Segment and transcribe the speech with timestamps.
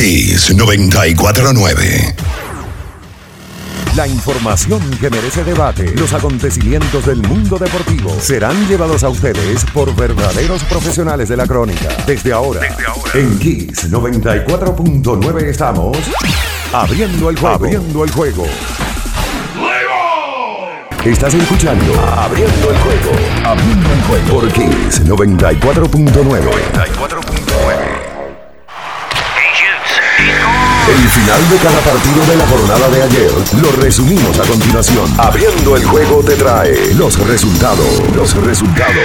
[0.00, 2.14] Kiss 949.
[3.96, 9.94] La información que merece debate, los acontecimientos del mundo deportivo serán llevados a ustedes por
[9.94, 11.88] verdaderos profesionales de la crónica.
[12.06, 12.62] Desde ahora,
[13.12, 15.98] en Kiss 94.9 estamos
[16.72, 17.54] abriendo el juego.
[17.56, 18.46] Abriendo el juego.
[21.04, 23.10] Estás escuchando Abriendo el juego.
[23.44, 25.60] Abriendo el juego por Kiss 94.9.
[25.60, 27.29] 94.9.
[30.90, 33.30] El final de cada partido de la jornada de ayer
[33.62, 35.08] lo resumimos a continuación.
[35.18, 38.02] Abriendo el juego te trae los resultados.
[38.16, 38.96] Los resultados.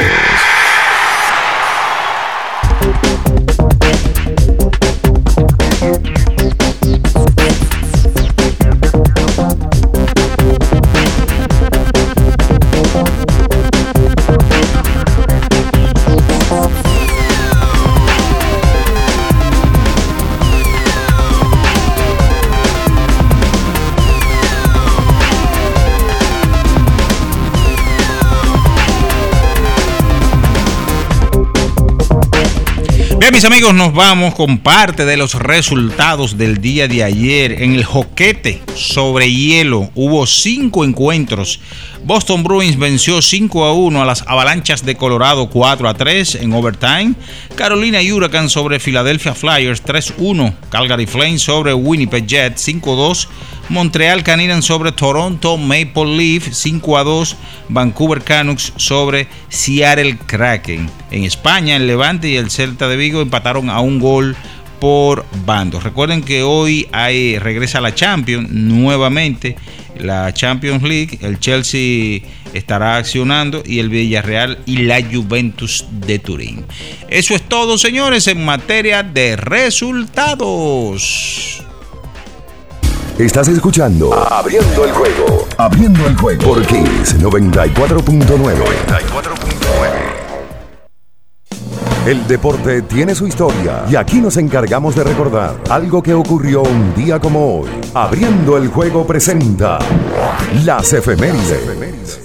[33.32, 37.64] Mis amigos, nos vamos con parte de los resultados del día de ayer.
[37.64, 41.60] En el joquete sobre hielo hubo cinco encuentros.
[42.06, 46.54] Boston Bruins venció 5 a 1 a las Avalanchas de Colorado 4 a 3 en
[46.54, 47.16] overtime.
[47.56, 50.54] Carolina Huracán sobre Philadelphia Flyers 3-1.
[50.70, 53.28] Calgary Flames sobre Winnipeg Jets 5-2.
[53.70, 57.38] Montreal Canadiens sobre Toronto Maple Leaf 5 a 2.
[57.70, 60.88] Vancouver Canucks sobre Seattle Kraken.
[61.10, 64.36] En España, el Levante y el Celta de Vigo empataron a un gol
[64.80, 65.80] por bando.
[65.80, 69.56] Recuerden que hoy hay, regresa la Champions nuevamente,
[70.00, 71.20] la Champions League.
[71.22, 72.22] El Chelsea
[72.54, 76.66] estará accionando y el Villarreal y la Juventus de Turín.
[77.08, 81.62] Eso es todo, señores, en materia de resultados.
[83.18, 85.48] Estás escuchando Abriendo el juego.
[85.58, 87.22] Abriendo el juego por 94.9.
[87.22, 89.55] 94.9.
[92.06, 96.94] El deporte tiene su historia y aquí nos encargamos de recordar algo que ocurrió un
[96.94, 97.70] día como hoy.
[97.96, 99.80] Abriendo el juego presenta
[100.64, 102.20] las efemérides.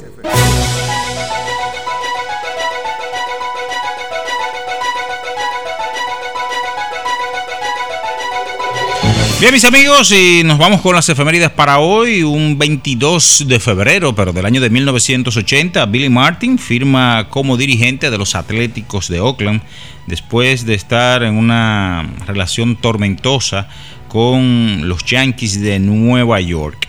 [9.41, 14.15] Bien, mis amigos, y nos vamos con las efemérides para hoy, un 22 de febrero,
[14.15, 19.63] pero del año de 1980, Billy Martin firma como dirigente de los Atléticos de Oakland
[20.07, 23.67] después de estar en una relación tormentosa
[24.09, 26.87] con los Yankees de Nueva York.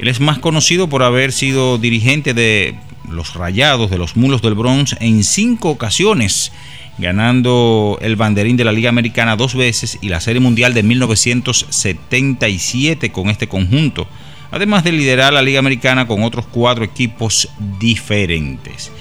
[0.00, 2.74] Él es más conocido por haber sido dirigente de
[3.08, 6.50] los Rayados de los Mulos del Bronx en cinco ocasiones
[6.98, 13.12] ganando el banderín de la Liga Americana dos veces y la Serie Mundial de 1977
[13.12, 14.08] con este conjunto,
[14.50, 18.92] además de liderar la Liga Americana con otros cuatro equipos diferentes.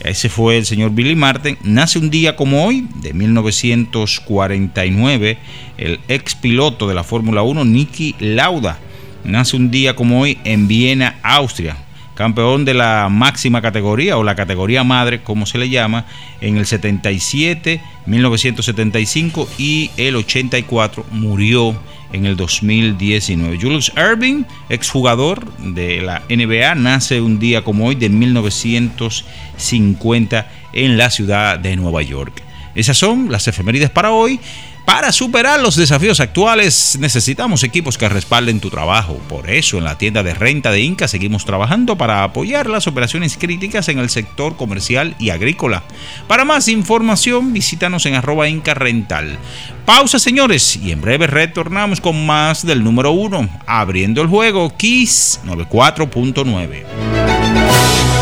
[0.00, 1.58] Ese fue el señor Billy Martin.
[1.64, 5.38] Nace un día como hoy, de 1949,
[5.76, 8.78] el ex piloto de la Fórmula 1, Nicky Lauda.
[9.24, 11.87] Nace un día como hoy en Viena, Austria
[12.18, 16.04] campeón de la máxima categoría o la categoría madre, como se le llama,
[16.40, 21.80] en el 77, 1975 y el 84 murió
[22.12, 23.56] en el 2019.
[23.60, 31.10] Julius Erving, exjugador de la NBA, nace un día como hoy de 1950 en la
[31.10, 32.42] ciudad de Nueva York.
[32.74, 34.40] Esas son las efemérides para hoy.
[34.88, 39.20] Para superar los desafíos actuales necesitamos equipos que respalden tu trabajo.
[39.28, 43.36] Por eso en la tienda de renta de Inca seguimos trabajando para apoyar las operaciones
[43.36, 45.82] críticas en el sector comercial y agrícola.
[46.26, 49.36] Para más información visítanos en arroba Inca Rental.
[49.84, 55.40] Pausa señores y en breve retornamos con más del número uno, abriendo el juego Kiss
[55.44, 58.17] 94.9.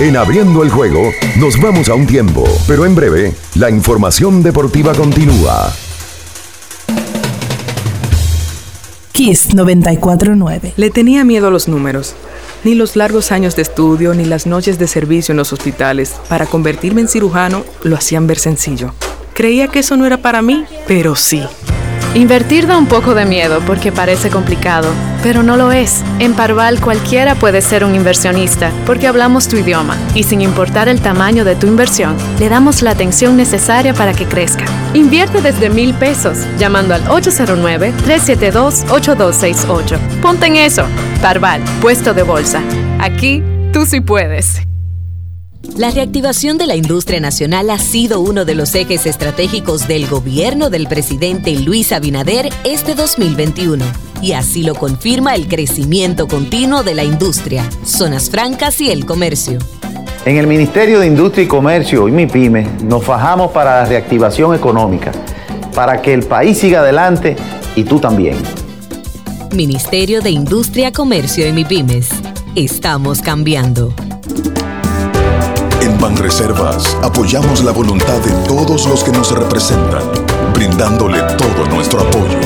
[0.00, 1.10] En abriendo el juego,
[1.40, 5.72] nos vamos a un tiempo, pero en breve, la información deportiva continúa.
[9.10, 10.74] Kiss 949.
[10.76, 12.14] Le tenía miedo a los números.
[12.62, 16.46] Ni los largos años de estudio ni las noches de servicio en los hospitales para
[16.46, 18.94] convertirme en cirujano lo hacían ver sencillo.
[19.34, 21.42] Creía que eso no era para mí, pero sí.
[22.18, 24.88] Invertir da un poco de miedo porque parece complicado,
[25.22, 26.02] pero no lo es.
[26.18, 31.00] En Parval cualquiera puede ser un inversionista porque hablamos tu idioma y sin importar el
[31.00, 34.64] tamaño de tu inversión, le damos la atención necesaria para que crezca.
[34.94, 39.96] Invierte desde mil pesos llamando al 809-372-8268.
[40.20, 40.86] Ponte en eso.
[41.22, 42.60] Parval, puesto de bolsa.
[42.98, 44.67] Aquí tú sí puedes.
[45.78, 50.70] La reactivación de la industria nacional ha sido uno de los ejes estratégicos del gobierno
[50.70, 53.84] del presidente Luis Abinader este 2021.
[54.20, 59.60] Y así lo confirma el crecimiento continuo de la industria, zonas francas y el comercio.
[60.24, 65.12] En el Ministerio de Industria y Comercio y MIPYME nos fajamos para la reactivación económica,
[65.76, 67.36] para que el país siga adelante
[67.76, 68.36] y tú también.
[69.54, 72.08] Ministerio de Industria, Comercio y MIPYMES.
[72.56, 73.94] Estamos cambiando.
[76.08, 80.02] Banreservas apoyamos la voluntad de todos los que nos representan,
[80.54, 82.40] brindándole todo nuestro apoyo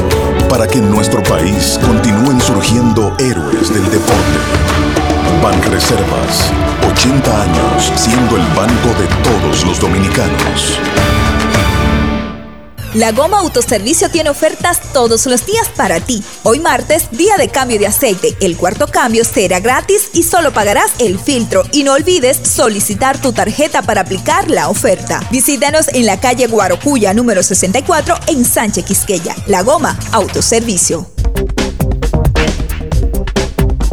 [0.51, 4.39] para que en nuestro país continúen surgiendo héroes del deporte.
[5.41, 6.51] Banreservas,
[6.91, 10.81] 80 años siendo el banco de todos los dominicanos.
[12.95, 16.23] La Goma Autoservicio tiene ofertas todos los días para ti.
[16.43, 18.37] Hoy martes, día de cambio de aceite.
[18.41, 21.65] El cuarto cambio será gratis y solo pagarás el filtro.
[21.73, 25.27] Y no olvides solicitar tu tarjeta para aplicar la oferta.
[25.31, 29.35] Visítanos en la calle Guarocuya número 64 en Sánchez Quisqueya.
[29.47, 31.22] La Goma Autoservicio.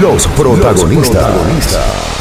[0.00, 2.19] los protagonistas.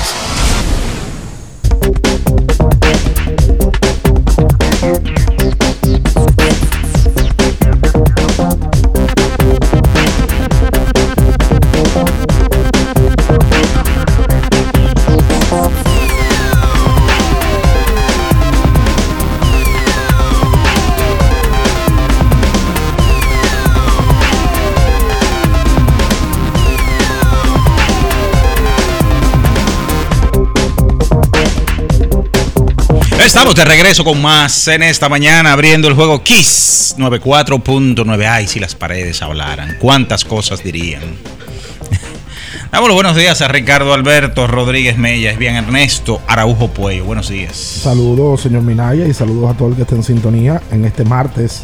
[33.40, 38.28] Estamos de regreso con más en esta mañana abriendo el juego Kiss 94.9.
[38.30, 41.02] Ay, si las paredes hablaran, cuántas cosas dirían.
[42.74, 47.06] Damos los buenos días a Ricardo Alberto Rodríguez Mella, es bien Ernesto Araujo Puello.
[47.06, 47.56] Buenos días.
[47.56, 51.64] Saludos, señor Minaya, y saludos a todo el que esté en sintonía en este martes.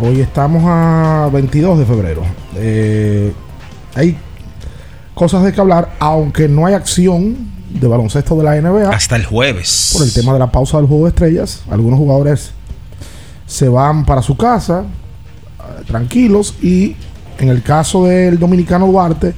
[0.00, 2.22] Hoy estamos a 22 de febrero.
[2.54, 3.32] Eh,
[3.96, 4.16] hay
[5.14, 8.90] cosas de que hablar, aunque no hay acción de baloncesto de la NBA.
[8.90, 9.90] Hasta el jueves.
[9.92, 11.62] Por el tema de la pausa del juego de estrellas.
[11.70, 12.52] Algunos jugadores
[13.46, 16.96] se van para su casa eh, tranquilos y
[17.38, 19.34] en el caso del dominicano Duarte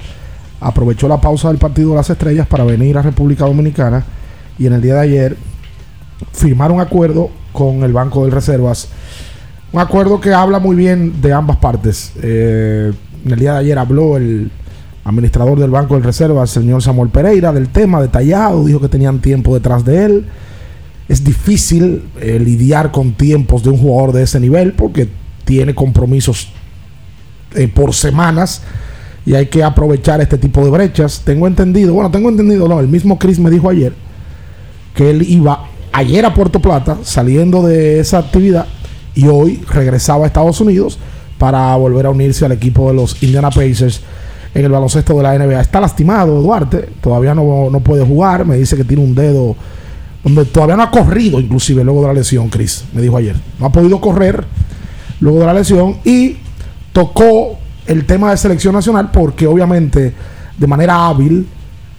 [0.61, 4.05] aprovechó la pausa del partido de las estrellas para venir a República Dominicana
[4.59, 5.37] y en el día de ayer
[6.33, 8.89] firmar un acuerdo con el Banco de Reservas.
[9.73, 12.13] Un acuerdo que habla muy bien de ambas partes.
[12.23, 12.93] Eh,
[13.25, 14.51] en el día de ayer habló el
[15.05, 19.21] administrador del Banco de Reservas, el señor Samuel Pereira, del tema detallado, dijo que tenían
[19.21, 20.27] tiempo detrás de él.
[21.09, 25.09] Es difícil eh, lidiar con tiempos de un jugador de ese nivel porque
[25.45, 26.49] tiene compromisos
[27.55, 28.63] eh, por semanas
[29.27, 31.23] y hay que aprovechar este tipo de brechas.
[31.25, 33.93] Tengo entendido, bueno, tengo entendido, no, el mismo Chris me dijo ayer
[34.95, 38.67] que él iba ayer a Puerto Plata saliendo de esa actividad
[39.15, 40.99] y hoy regresaba a Estados Unidos
[41.39, 44.01] para volver a unirse al equipo de los Indiana Pacers
[44.55, 45.61] en el baloncesto de la NBA.
[45.61, 49.57] Está lastimado Duarte, todavía no, no puede jugar, me dice que tiene un dedo
[50.23, 53.37] donde todavía no ha corrido inclusive luego de la lesión, Chris, me dijo ayer.
[53.59, 54.45] No ha podido correr
[55.21, 56.37] luego de la lesión y
[56.93, 60.15] tocó el tema de selección nacional porque obviamente
[60.57, 61.47] de manera hábil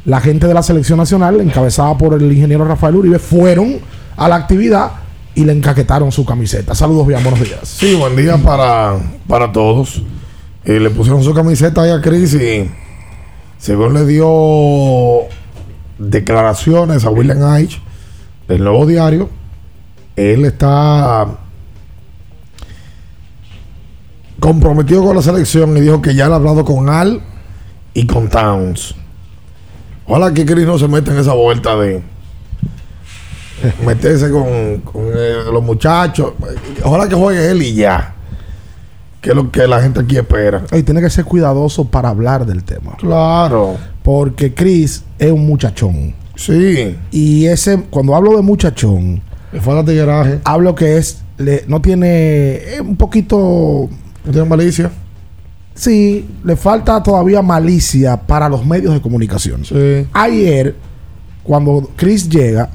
[0.06, 3.80] la gente de la selección nacional, encabezada por el ingeniero Rafael Uribe, fueron
[4.18, 4.92] a la actividad
[5.36, 6.76] y le encaquetaron su camiseta.
[6.76, 7.60] Saludos, bien, buenos días.
[7.64, 10.04] Sí, buen día para, para todos.
[10.66, 12.70] Eh, le pusieron su camiseta ahí a Chris y
[13.58, 15.28] según le dio
[15.98, 17.82] declaraciones a William H.
[18.48, 19.30] del nuevo diario,
[20.16, 21.28] él está
[24.40, 27.22] comprometido con la selección y dijo que ya ha hablado con Al
[27.94, 28.96] y con Towns.
[30.06, 32.02] Ojalá que Chris no se meta en esa vuelta de
[33.86, 36.34] meterse con, con, eh, los muchachos.
[36.84, 38.16] Ojalá que juegue él y ya.
[39.24, 40.64] Que es lo que la gente aquí espera.
[40.72, 42.96] Y tiene que ser cuidadoso para hablar del tema.
[42.98, 43.78] Claro.
[44.04, 46.14] Porque Chris es un muchachón.
[46.36, 46.96] Sí.
[47.10, 50.40] Y ese, cuando hablo de muchachón, Le falta tigueraje.
[50.44, 53.88] hablo que es, le- no tiene, es un poquito,
[54.26, 54.92] No tiene malicia.
[55.74, 59.64] sí, le falta todavía malicia para los medios de comunicación.
[59.64, 60.06] Sí.
[60.12, 60.76] Ayer,
[61.44, 62.70] cuando Chris llega,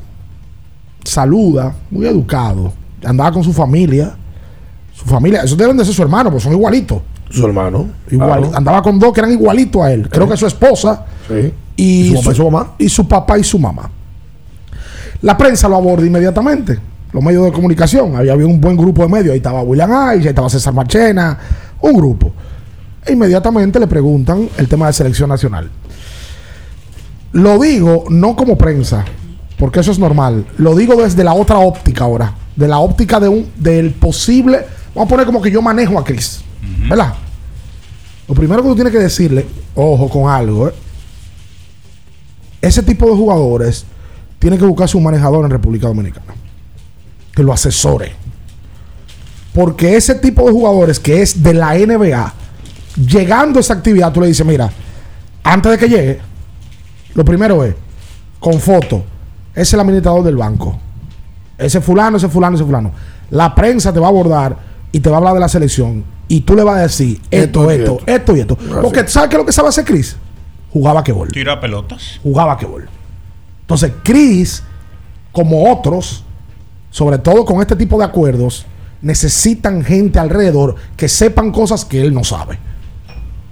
[1.05, 2.73] saluda, muy educado,
[3.05, 4.17] andaba con su familia,
[4.99, 7.00] su familia, esos deben de ser su hermano, pues son igualitos.
[7.31, 7.87] Su hermano.
[8.11, 8.57] Igual, Claro.
[8.57, 10.09] andaba con dos que eran igualitos a él.
[10.09, 11.52] Creo que su esposa Sí.
[11.76, 12.73] y, ¿Y su papá y su mamá?
[12.78, 13.90] y su papá y su mamá.
[15.23, 16.78] La prensa lo aborda inmediatamente.
[17.12, 18.17] Los medios de comunicación.
[18.17, 19.33] Había, había un buen grupo de medios.
[19.33, 21.38] Ahí estaba William Ayes, ahí estaba César Marchena,
[21.81, 22.33] un grupo.
[23.05, 25.71] E inmediatamente le preguntan el tema de selección nacional.
[27.33, 29.05] Lo digo no como prensa,
[29.59, 30.47] porque eso es normal.
[30.59, 32.35] Lo digo desde la otra óptica ahora.
[32.57, 34.61] De la óptica de un, del posible.
[34.95, 36.40] Vamos a poner como que yo manejo a Chris.
[36.88, 37.14] ¿Verdad?
[38.26, 40.75] Lo primero que tú tienes que decirle, ojo con algo, ¿eh?
[42.61, 43.85] ese tipo de jugadores
[44.38, 46.35] tiene que buscarse un manejador en República Dominicana
[47.35, 48.12] que lo asesore.
[49.54, 52.35] Porque ese tipo de jugadores que es de la NBA,
[52.97, 54.71] llegando a esa actividad, tú le dices, mira,
[55.42, 56.21] antes de que llegue,
[57.14, 57.75] lo primero es,
[58.40, 59.04] con foto,
[59.52, 60.78] ese es el administrador del banco.
[61.57, 62.92] Ese fulano, ese fulano, ese fulano.
[63.30, 64.57] La prensa te va a abordar
[64.92, 66.04] y te va a hablar de la selección.
[66.28, 68.59] Y tú le vas a decir esto, Esto esto, y esto.
[68.61, 68.71] Así.
[68.83, 70.16] Porque ¿sabes qué es lo que sabe hacer Chris?
[70.71, 72.21] Jugaba que bol Tira pelotas.
[72.23, 72.88] jugaba quebol.
[73.62, 74.62] Entonces, Chris,
[75.33, 76.25] como otros,
[76.90, 78.66] sobre todo con este tipo de acuerdos,
[79.00, 82.59] necesitan gente alrededor que sepan cosas que él no sabe.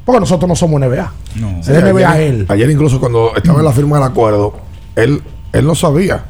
[0.05, 1.12] Porque nosotros no somos NBA.
[1.37, 1.61] No.
[1.61, 2.47] Es NBA ayer, él.
[2.49, 4.55] ayer incluso cuando estaba en la firma del acuerdo,
[4.95, 6.25] él, él no sabía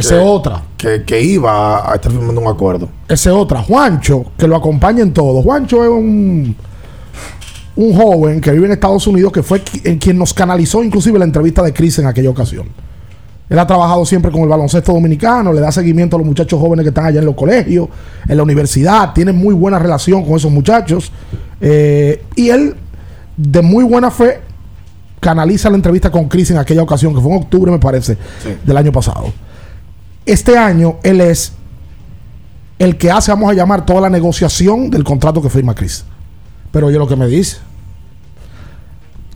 [0.00, 0.62] Ese otra.
[0.76, 2.88] que, que iba a estar firmando un acuerdo.
[3.08, 3.62] Ese otra.
[3.62, 5.42] Juancho, que lo acompaña en todo.
[5.42, 6.56] Juancho es un,
[7.76, 11.24] un joven que vive en Estados Unidos que fue en quien nos canalizó inclusive la
[11.24, 12.68] entrevista de Chris en aquella ocasión.
[13.48, 16.84] Él ha trabajado siempre con el baloncesto dominicano, le da seguimiento a los muchachos jóvenes
[16.84, 17.88] que están allá en los colegios,
[18.28, 21.10] en la universidad, tiene muy buena relación con esos muchachos.
[21.60, 22.76] Eh, y él,
[23.36, 24.40] de muy buena fe,
[25.18, 28.16] canaliza la entrevista con Chris en aquella ocasión, que fue en octubre, me parece,
[28.64, 29.32] del año pasado.
[30.26, 31.52] Este año él es
[32.78, 36.04] el que hace, vamos a llamar, toda la negociación del contrato que firma Chris.
[36.72, 37.58] Pero oye lo que me dice.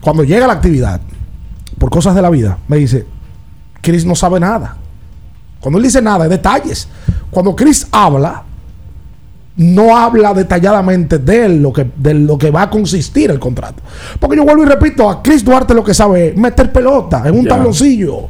[0.01, 1.01] Cuando llega la actividad,
[1.77, 3.05] por cosas de la vida, me dice,
[3.81, 4.77] Chris no sabe nada.
[5.59, 6.87] Cuando él dice nada, es detalles.
[7.29, 8.43] Cuando Chris habla,
[9.57, 13.81] no habla detalladamente de lo que, de lo que va a consistir el contrato.
[14.19, 17.37] Porque yo vuelvo y repito, a Chris Duarte lo que sabe es meter pelota en
[17.37, 18.29] un tabloncillo.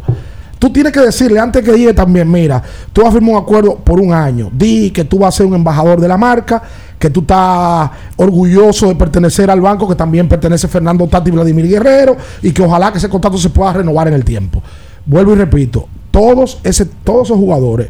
[0.60, 2.62] Tú tienes que decirle antes que llegue también, mira,
[2.94, 4.50] tú vas a firmar un acuerdo por un año.
[4.54, 6.62] Di que tú vas a ser un embajador de la marca,
[6.98, 11.68] que tú estás orgulloso de pertenecer al banco, que también pertenece Fernando Tati y Vladimir
[11.68, 14.62] Guerrero, y que ojalá que ese contrato se pueda renovar en el tiempo.
[15.06, 17.90] Vuelvo y repito, todos, ese, todos esos jugadores,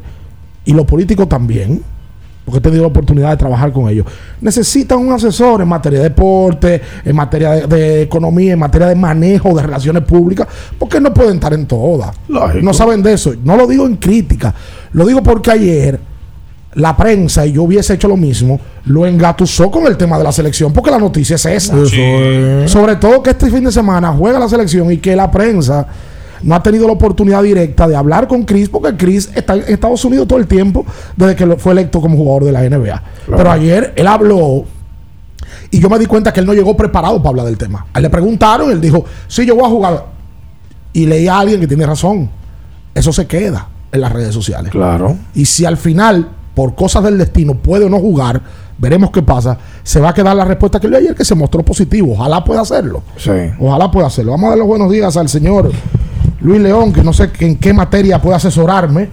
[0.65, 1.83] y los políticos también,
[2.45, 4.05] porque he tenido la oportunidad de trabajar con ellos,
[4.39, 8.95] necesitan un asesor en materia de deporte, en materia de, de economía, en materia de
[8.95, 10.47] manejo de relaciones públicas,
[10.77, 12.15] porque no pueden estar en todas.
[12.27, 12.63] Lógico.
[12.63, 13.33] No saben de eso.
[13.43, 14.53] No lo digo en crítica,
[14.93, 15.99] lo digo porque ayer
[16.75, 20.31] la prensa, y yo hubiese hecho lo mismo, lo engatusó con el tema de la
[20.31, 21.73] selección, porque la noticia es esa.
[22.67, 25.87] Sobre todo que este fin de semana juega la selección y que la prensa
[26.43, 30.03] no ha tenido la oportunidad directa de hablar con Chris, porque Chris está en Estados
[30.05, 33.03] Unidos todo el tiempo desde que fue electo como jugador de la NBA.
[33.27, 34.65] Pero ayer él habló
[35.71, 37.87] y yo me di cuenta que él no llegó preparado para hablar del tema.
[37.93, 40.05] A él le preguntaron, él dijo, sí, yo voy a jugar.
[40.93, 42.29] Y leí a alguien que tiene razón.
[42.93, 44.71] Eso se queda en las redes sociales.
[44.71, 45.17] Claro.
[45.33, 48.41] Y si al final, por cosas del destino, puede o no jugar,
[48.77, 49.57] veremos qué pasa.
[49.83, 52.13] Se va a quedar la respuesta que dio ayer, que se mostró positivo.
[52.13, 53.03] Ojalá pueda hacerlo.
[53.17, 53.31] Sí.
[53.59, 54.31] Ojalá pueda hacerlo.
[54.31, 55.71] Vamos a dar los buenos días al señor
[56.45, 59.09] Luis León, que no sé que- en qué materia puede asesorarme.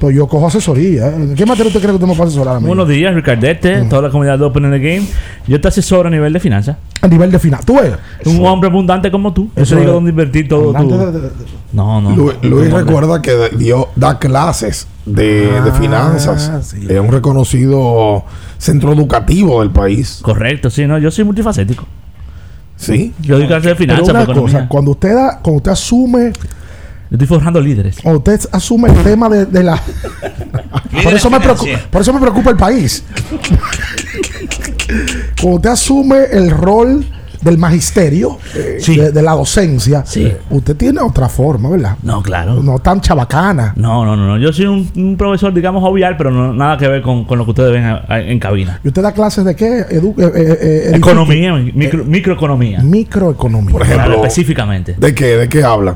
[0.00, 1.08] Pues yo cojo asesoría.
[1.08, 2.66] ¿En qué materia usted cree que usted me puede asesorar a mí?
[2.66, 5.06] Buenos días, Ricardete, toda la comunidad de Open in the Game.
[5.46, 6.76] Yo te asesoro a nivel de finanzas.
[7.02, 7.60] A nivel de final.
[7.64, 7.92] ¿Tú ves?
[8.24, 9.50] Un hombre abundante como tú.
[9.54, 10.76] Yo Eso te digo dónde invertir todo tu...
[10.78, 11.30] Antes de- de- de-
[11.72, 12.16] No, no.
[12.16, 16.68] Lu- Luis recuerda que dio, da clases de, de Ah, finanzas.
[16.68, 16.86] sí.
[16.88, 18.24] Es un reconocido
[18.56, 20.20] centro educativo del país.
[20.22, 20.96] Correcto, sí, no.
[20.98, 21.84] Yo soy multifacético.
[22.76, 23.12] Sí.
[23.20, 24.52] Yo doy clases de Pero finanzas, una de economía.
[24.54, 26.40] cosa, cuando usted, da, cuando usted asume Yo
[27.10, 27.98] estoy forjando líderes.
[28.02, 29.80] cuando usted asume el tema de, de la
[31.02, 33.04] por eso me preocupa, por eso me preocupa el país
[35.40, 37.04] cuando usted asume el rol
[37.42, 38.96] del magisterio, eh, Sí.
[38.96, 40.32] de, de la docencia, Sí.
[40.50, 41.96] usted tiene otra forma, ¿verdad?
[42.02, 42.60] No, claro.
[42.60, 43.72] No tan chabacana.
[43.76, 44.38] No, no, no, no.
[44.38, 47.44] Yo soy un, un profesor, digamos, jovial, pero no, nada que ver con, con lo
[47.44, 48.80] que ustedes ven a- a- en cabina.
[48.82, 49.86] ¿Y usted da clases de qué?
[49.90, 52.80] Edu- eh, eh, eh, Economía, micro- microeconomía.
[52.82, 53.70] Microeconomía.
[53.70, 54.94] Por ejemplo, Claro, específicamente.
[54.98, 55.36] ¿De qué?
[55.36, 55.94] ¿De qué habla?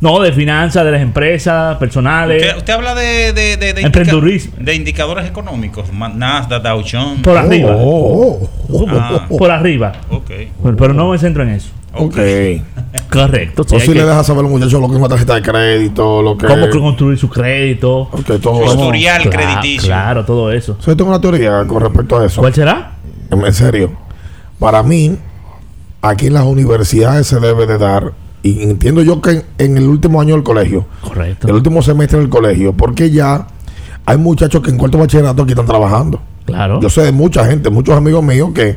[0.00, 2.40] No, de finanzas, de las empresas, personales.
[2.42, 4.52] Usted, usted habla de, de, de, de Emprendedurismo.
[4.52, 7.20] indica- de indicadores económicos, Nasdaq, Dow Jones.
[7.22, 7.74] Por arriba.
[7.76, 8.48] Oh,
[8.90, 9.26] Ah.
[9.28, 9.92] Por arriba.
[10.10, 10.30] Ok.
[10.62, 11.70] Pero, pero no me centro en eso.
[11.94, 12.16] Ok.
[13.10, 13.64] Correcto.
[13.66, 15.34] sí, o si que- le dejas saber a los muchachos lo que es una tarjeta
[15.34, 18.00] de crédito, lo que cómo construir su crédito.
[18.12, 19.88] Ok, todo Su historial Cla- crediticio.
[19.88, 20.76] Claro, todo eso.
[20.80, 22.40] So, yo tengo una teoría con respecto a eso.
[22.40, 22.92] ¿Cuál será?
[23.30, 23.92] En en serio.
[24.60, 25.16] Para mí,
[26.02, 29.88] aquí en las universidades se debe de dar, y entiendo yo que en, en el
[29.88, 31.48] último año del colegio, Correcto.
[31.48, 33.46] el último semestre del colegio, porque ya
[34.06, 36.20] hay muchachos que en cuarto bachillerato aquí están trabajando.
[36.46, 36.80] Claro.
[36.80, 38.76] Yo sé de mucha gente, muchos amigos míos que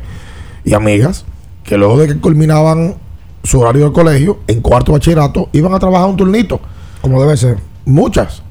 [0.66, 1.26] y amigas,
[1.64, 2.96] que luego de que culminaban
[3.44, 6.60] su horario de colegio, en cuarto bachillerato, iban a trabajar un turnito.
[7.02, 7.58] Como debe ser.
[7.86, 8.44] Muchas.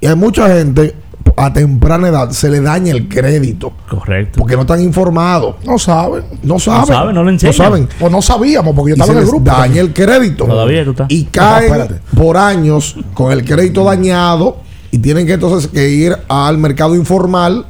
[0.00, 0.94] Y hay mucha gente,
[1.40, 3.72] a temprana edad, se le daña el crédito.
[3.88, 4.38] Correcto.
[4.38, 5.56] Porque no están informados.
[5.64, 6.24] No saben.
[6.42, 6.86] No saben.
[6.86, 7.54] saben, no lo enseñan.
[7.54, 7.88] saben.
[7.98, 9.50] O no sabíamos, porque yo estaba en el grupo.
[9.50, 10.44] daña el crédito.
[10.44, 11.10] Todavía tú estás.
[11.10, 14.58] Y No, caen por años con el crédito dañado
[14.90, 17.64] y tienen que entonces que ir al mercado informal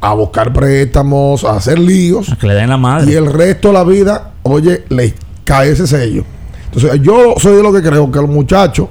[0.00, 2.30] a buscar préstamos, a hacer líos.
[2.30, 3.10] A que le den la madre.
[3.10, 6.24] Y el resto de la vida, oye, les cae ese sello.
[6.66, 8.88] Entonces, yo soy de lo que creo que los muchachos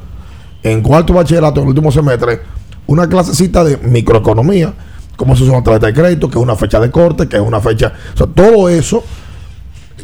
[0.63, 2.39] en cuarto bachillerato, en el último semestre,
[2.88, 4.74] una clasecita de microeconomía,
[5.16, 7.42] cómo se usa una tarjeta de crédito, que es una fecha de corte, que es
[7.42, 7.94] una fecha.
[8.13, 9.04] O sea, todo eso,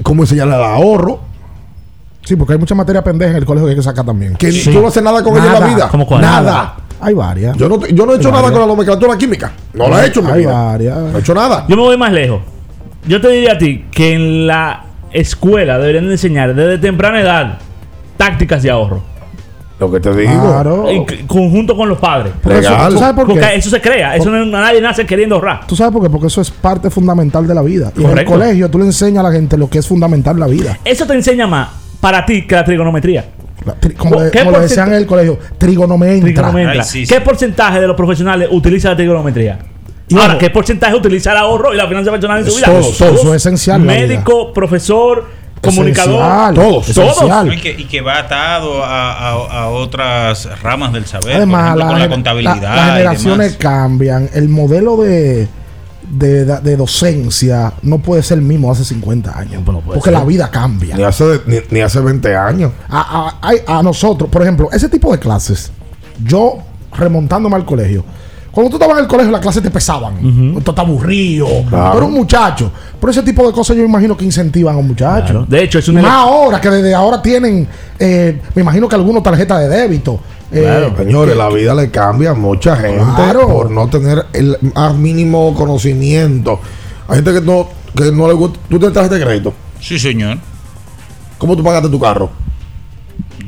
[0.04, 1.28] cómo enseñarle el ahorro,
[2.22, 4.36] Sí, porque hay mucha materia pendeja en el colegio que hay que sacar también.
[4.36, 4.72] que Sí.
[4.72, 5.74] tú no haces nada con ella en la Nada.
[5.74, 5.88] vida.
[5.90, 6.22] ¿Cómo cuál?
[6.22, 6.76] Nada.
[7.02, 7.58] Hay varias.
[7.58, 8.52] Yo no, yo no he hecho Hay nada varias.
[8.52, 9.52] con la nomenclatura química.
[9.74, 10.52] No la he hecho mi Hay vida.
[10.52, 10.98] varias.
[10.98, 11.66] No he hecho nada.
[11.68, 12.42] Yo me voy más lejos.
[13.08, 17.58] Yo te diría a ti que en la escuela deberían de enseñar desde temprana edad
[18.18, 19.02] tácticas de ahorro.
[19.80, 20.32] Lo que te digo.
[20.32, 20.90] Claro.
[20.90, 22.34] En conjunto con los padres.
[22.44, 22.76] Porque eso-.
[22.90, 23.56] ¿Tú sabes por Porque qué?
[23.56, 24.16] eso se crea.
[24.16, 25.66] Eso no, nadie nace queriendo ahorrar.
[25.68, 26.10] ¿Tú sabes por qué?
[26.10, 27.92] Porque eso es parte fundamental de la vida.
[27.98, 30.40] Y en el colegio tú le enseñas a la gente lo que es fundamental en
[30.42, 30.78] la vida.
[30.84, 31.70] Eso te enseña más
[32.02, 33.26] para ti que la trigonometría.
[33.66, 36.24] La tri- como le, ¿Qué como le porcent- decían en el colegio, trigonometría.
[36.24, 36.82] Trigonometría.
[36.82, 39.60] Ay, sí, ¿Qué porcentaje de los profesionales utiliza la trigonometría?
[40.08, 40.38] Y Ahora, ojo.
[40.39, 42.65] ¿qué porcentaje utiliza el ahorro y la finanza personal en su vida?
[42.65, 45.26] todo, todo, eso es esencial Médico, profesor,
[45.62, 46.13] comunicador.
[46.22, 47.54] Esencial, todos, esencial.
[47.54, 51.80] Y que, y que va atado a, a- a otras ramas del saber, Además, por
[51.82, 52.62] ejemplo, con la contabilidad.
[52.62, 53.58] la- las y generaciones demás.
[53.58, 54.30] cambian.
[54.34, 55.48] El modelo de,
[56.10, 59.62] de, de docencia no puede ser el mismo hace 50 años.
[59.65, 60.13] Pues no porque ser.
[60.13, 60.95] la vida cambia.
[60.95, 62.72] Ni hace, ni, ni hace 20 años.
[62.89, 65.72] A, a- a nosotros, por ejemplo, ese tipo de clases,
[66.24, 66.58] yo
[66.98, 68.04] remontándome al colegio,
[68.62, 70.15] cuando tú estabas en el colegio las clases te pesaban,
[70.54, 71.91] tú estás aburrido, Claro.
[71.91, 74.88] tú eres un muchacho, pero ese tipo de cosas yo imagino que incentivan a un
[74.88, 75.32] muchacho.
[75.34, 75.45] Claro.
[75.48, 77.67] De hecho, es una más ahora, que desde ahora tienen,
[77.98, 80.19] eh, me imagino que algunos tarjeta de débito.
[80.52, 80.93] eh, Claro.
[80.98, 83.48] Señores, la vida le cambia a mucha gente Claro.
[83.48, 86.60] por no tener el más mínimo conocimiento.
[87.08, 88.60] Hay gente que no, que no le gusta.
[88.69, 89.54] ¿Tú tienes tarjeta de crédito?
[89.80, 90.38] Sí, señor.
[91.38, 92.30] ¿Cómo tú pagaste tu carro?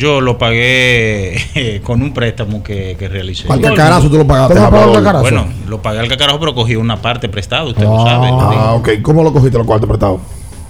[0.02, 3.46] Yo lo pagué eh, con un préstamo que, que realicé.
[3.52, 4.56] Al cacarazo tú lo pagaste.
[4.56, 4.94] ¿Cómo Javier.
[4.98, 5.22] cacarazo?
[5.22, 8.10] Bueno, lo pagué al cacarajo, pero cogí una parte prestada, usted lo Ah.
[8.10, 8.26] sabe.
[8.26, 8.46] le dije.
[8.60, 8.90] Ah, ok.
[9.04, 10.22] ¿Cómo lo cogiste los cuartos prestados?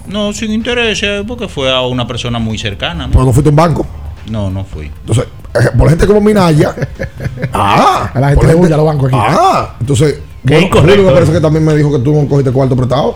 [0.07, 3.07] No, sin interés, eh, porque fue a una persona muy cercana.
[3.07, 3.13] ¿no?
[3.13, 3.85] Porque no fuiste a un banco.
[4.29, 4.87] No, no fui.
[4.87, 6.75] Entonces, eh, por gente como Minaya.
[7.53, 9.17] ah, A la gente le huye a los bancos aquí.
[9.17, 10.19] Ah, entonces.
[10.45, 11.35] Qué Bueno, me parece eh.
[11.35, 13.15] que también me dijo que tú no cogiste cuarto prestado.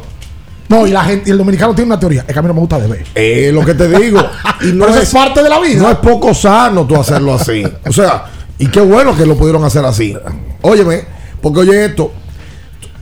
[0.67, 2.53] No, y la gente, y el dominicano tiene una teoría, es que a mí no
[2.55, 3.05] me gusta deber.
[3.13, 4.19] Eh, lo que te digo.
[4.61, 5.81] y no Pero eso es, es parte de la vida.
[5.81, 7.63] No es poco sano tú hacerlo así.
[7.87, 8.25] O sea,
[8.57, 10.17] y qué bueno que lo pudieron hacer así.
[10.61, 11.03] Óyeme,
[11.41, 12.11] porque oye esto.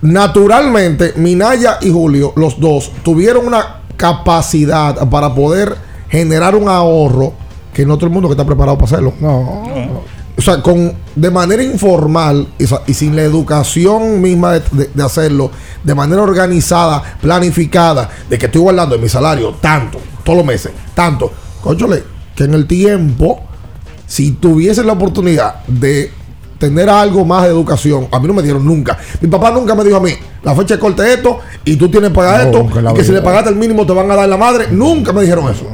[0.02, 5.76] Naturalmente, Minaya y Julio, los dos, tuvieron una capacidad para poder
[6.10, 7.34] generar un ahorro
[7.74, 9.14] que no todo el mundo que está preparado para hacerlo.
[9.22, 9.64] No.
[9.64, 10.04] O
[10.44, 12.48] sea, con, de manera informal
[12.88, 15.52] y, sin la educación misma de, de- de hacerlo,
[15.84, 20.72] de manera organizada, planificada, de que estoy guardando en mi salario tanto, todos los meses,
[20.94, 21.32] tanto.
[21.62, 22.04] Cónchale,
[22.36, 23.42] que en el tiempo,
[24.08, 26.12] si tuviesen la oportunidad de
[26.60, 28.98] tener algo más de educación, a mí no me dieron nunca.
[29.22, 30.12] Mi papá nunca me dijo a mí,
[30.44, 32.60] la fecha de corte es esto, y tú tienes que pagar esto,
[32.92, 34.68] y que si le pagaste el mínimo te van a dar la madre.
[34.72, 35.66] Nunca me dijeron eso.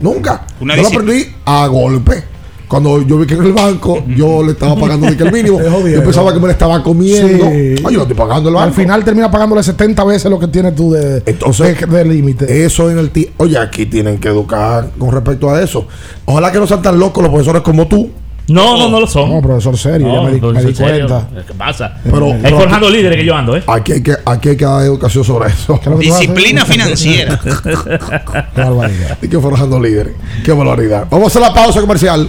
[0.00, 0.46] Nunca.
[0.60, 2.24] Una yo lo aprendí a golpe.
[2.70, 5.58] Cuando yo vi que en el banco yo le estaba pagando de que el mínimo,
[5.92, 7.46] yo pensaba que me le estaba comiendo.
[7.46, 7.74] Sí.
[7.78, 8.68] Ay, yo no estoy pagando el banco.
[8.68, 12.64] Al final termina pagándole 70 veces lo que tienes tú de, Entonces, de, de límite.
[12.64, 15.88] Eso en el ti Oye, aquí tienen que educar con respecto a eso.
[16.26, 18.08] Ojalá que no sean tan locos los profesores como tú
[18.46, 19.30] No, no, no lo son.
[19.30, 21.08] No, profesor serio, ya me di, me di serio.
[21.08, 21.28] cuenta.
[21.44, 21.96] ¿Qué pasa?
[22.04, 23.64] Pero- es pero- forjando líderes que yo ando, ¿eh?
[23.66, 25.80] Aquí hay que, aquí hay que dar educación sobre eso.
[25.98, 27.40] Disciplina financiera.
[27.42, 29.18] Qué barbaridad.
[29.22, 30.14] Y que forjando líderes.
[30.44, 31.06] Qué barbaridad.
[31.10, 32.28] Vamos a hacer la pausa comercial.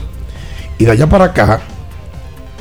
[0.81, 1.59] Y de allá para acá,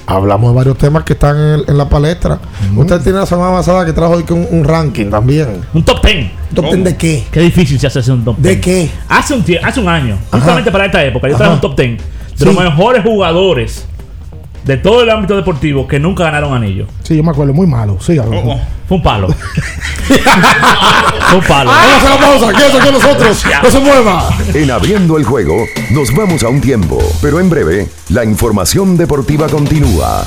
[0.06, 2.38] hablamos de varios temas que están en, en la palestra.
[2.76, 5.62] Usted tiene la semana pasada que trajo que un, un ranking también.
[5.72, 6.16] Un top 10.
[6.50, 7.24] ¿Un top 10 de qué?
[7.30, 8.56] Qué difícil se hace un top 10.
[8.56, 8.90] ¿De qué?
[9.09, 10.37] Hace un, hace un año, Ajá.
[10.38, 12.04] justamente para esta época, yo traje un top 10 de
[12.37, 12.44] Sí.
[12.44, 13.87] los mejores jugadores
[14.64, 16.86] de todo el ámbito deportivo que nunca ganaron anillo.
[17.02, 17.98] Sí, yo me acuerdo, muy malo.
[18.00, 18.60] Sí, Oh, oh.
[18.88, 19.28] Fue un palo.
[20.08, 21.70] Fue un palo.
[21.70, 22.52] Vamos a hacer la pausa.
[22.52, 23.44] Quédese con nosotros.
[23.62, 24.28] No se mueva.
[24.52, 29.48] En abriendo el juego, nos vamos a un tiempo, pero en breve, la información deportiva
[29.48, 30.26] continúa.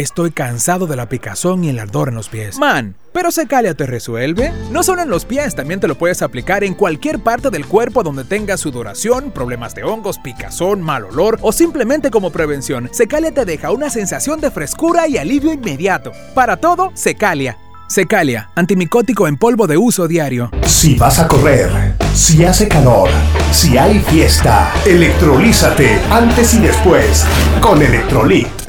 [0.00, 2.58] estoy cansado de la picazón y el ardor en los pies.
[2.58, 4.52] Man, ¿pero Secalia te resuelve?
[4.70, 8.02] No solo en los pies, también te lo puedes aplicar en cualquier parte del cuerpo
[8.02, 12.88] donde tengas sudoración, problemas de hongos, picazón, mal olor o simplemente como prevención.
[12.92, 16.12] Secalia te deja una sensación de frescura y alivio inmediato.
[16.34, 17.58] Para todo, Secalia.
[17.88, 20.50] Secalia, antimicótico en polvo de uso diario.
[20.66, 23.08] Si vas a correr, si hace calor,
[23.50, 27.24] si hay fiesta, electrolízate antes y después
[27.62, 28.67] con Electrolit.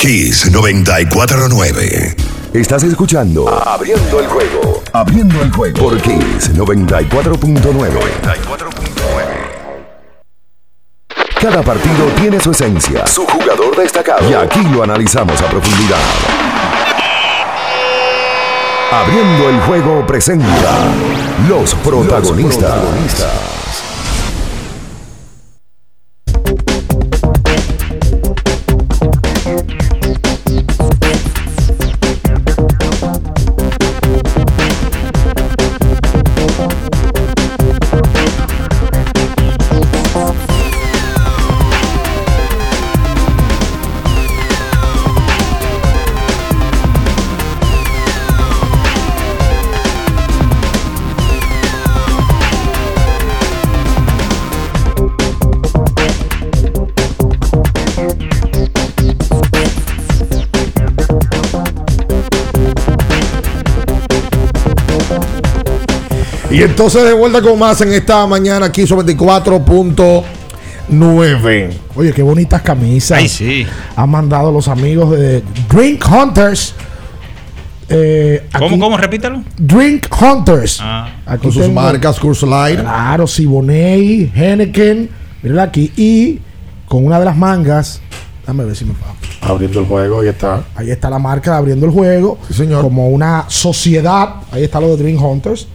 [0.00, 2.16] Kiss 949.
[2.54, 4.82] Estás escuchando Abriendo el juego.
[4.94, 8.00] Abriendo el juego por Kiss 94.9.
[11.38, 14.30] Cada partido tiene su esencia, su jugador destacado.
[14.30, 16.00] Y aquí lo analizamos a profundidad.
[18.90, 20.78] Abriendo el juego presenta
[21.46, 23.59] los protagonistas.
[66.60, 71.70] Y entonces de vuelta con más en esta mañana aquí sobre 24.9.
[71.96, 73.16] Oye, qué bonitas camisas.
[73.16, 73.66] Ay, sí.
[73.96, 75.42] Han mandado los amigos de
[75.72, 76.74] Drink Hunters.
[77.88, 78.96] Eh, ¿Cómo, aquí- cómo?
[78.98, 79.42] Repítalo.
[79.56, 80.80] Drink Hunters.
[80.82, 81.08] Ah.
[81.24, 82.78] Aquí Con sus tengo- marcas Curse Light.
[82.80, 85.08] Claro, Siboney, Henneken.
[85.42, 85.90] Mírala aquí.
[85.96, 86.40] Y
[86.86, 88.02] con una de las mangas.
[88.46, 88.92] Dame ver si me
[89.40, 90.62] Abriendo el juego, ahí está.
[90.76, 92.38] Ahí está la marca de abriendo el juego.
[92.54, 92.82] señor.
[92.82, 94.34] Como una sociedad.
[94.52, 95.66] Ahí está lo de Dream Hunters.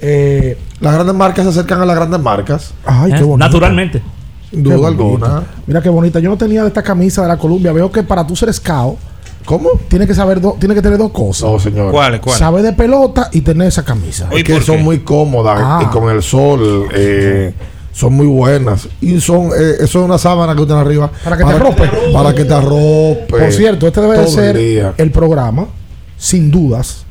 [0.00, 2.72] Eh, Las grandes marcas se acercan a las grandes marcas.
[2.84, 3.22] Ay, qué ¿Eh?
[3.22, 3.36] bonito.
[3.46, 4.02] Naturalmente.
[4.50, 5.42] Sin duda alguna.
[5.66, 6.18] Mira qué bonita.
[6.20, 7.72] Yo no tenía de esta camisa de la Columbia.
[7.72, 8.96] Veo que para tú ser scout,
[9.44, 9.70] ¿Cómo?
[9.88, 11.48] tiene que saber do- tiene que tener dos cosas.
[11.50, 11.92] No, señor.
[11.92, 12.20] ¿Cuál?
[12.20, 12.38] ¿Cuál?
[12.38, 14.28] Saber de pelota y tener esa camisa.
[14.32, 14.82] Es que ¿por son qué?
[14.82, 15.80] muy cómodas Ah.
[15.82, 16.88] y con el sol.
[16.94, 17.54] eh,
[17.92, 18.88] son muy buenas.
[19.00, 21.10] Y son, eh, eso es una sábana que usted arriba.
[21.22, 21.90] Para que te arrope.
[22.12, 23.26] Para que te arrope.
[23.28, 25.66] Por cierto, este debe de ser el programa,
[26.16, 27.04] sin dudas,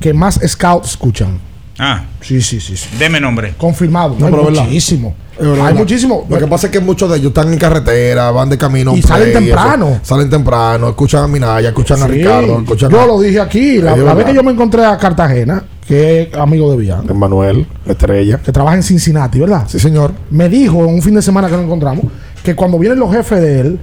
[0.00, 1.38] que más scouts escuchan.
[1.78, 2.76] Ah, Sí, sí, sí.
[2.76, 2.88] sí.
[2.98, 3.54] deme nombre.
[3.56, 4.14] Confirmado.
[4.18, 4.64] No, hay pero verdad.
[4.64, 5.14] muchísimo.
[5.38, 6.26] Es verdad, Hay muchísimo.
[6.28, 8.94] Lo que pasa es que muchos de ellos están en carretera, van de camino.
[8.94, 9.88] Y salen temprano.
[9.88, 10.00] eso.
[10.02, 12.06] Salen temprano, escuchan a Minaya, escuchan a.
[12.06, 13.78] Ricardo, escuchan Yo a lo dije aquí.
[13.78, 18.38] La, vez que yo me encontré a Cartagena, que es amigo de Villan, Manuel, Estrella,
[18.44, 19.64] que trabaja en Cincinnati, ¿verdad?
[19.66, 20.12] Sí, señor.
[20.30, 22.04] Me dijo en un fin de semana que nos encontramos
[22.44, 23.80] que cuando vienen los jefes de él,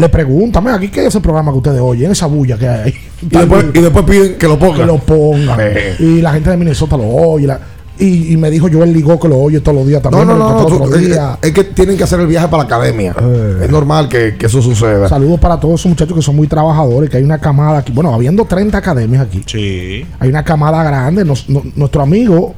[0.00, 2.80] le preguntan, "Mira, aquí qué es ese programa que ustedes oyen, esa bulla que hay
[2.86, 2.94] ahí.
[3.22, 4.80] Y después, y después piden que lo pongan.
[4.80, 5.58] que lo pongan.
[5.60, 5.96] Eh.
[5.98, 7.46] Y la gente de Minnesota lo oye.
[7.46, 7.60] la-
[7.98, 10.26] y, y me dijo Joel Ligó que lo oye todos los días también.
[10.26, 10.94] no, no, no, tú-
[11.42, 13.14] es, que tienen que hacer el viaje para la academia.
[13.62, 15.06] Es normal que, que eso suceda.
[15.06, 17.92] Saludos para todos esos muchachos que son muy trabajadores, que hay una camada aquí.
[17.92, 19.42] Bueno, habiendo 30 academias aquí.
[19.44, 20.06] Sí.
[20.18, 21.26] Hay una camada grande.
[21.26, 22.54] Nos- no- nuestro amigo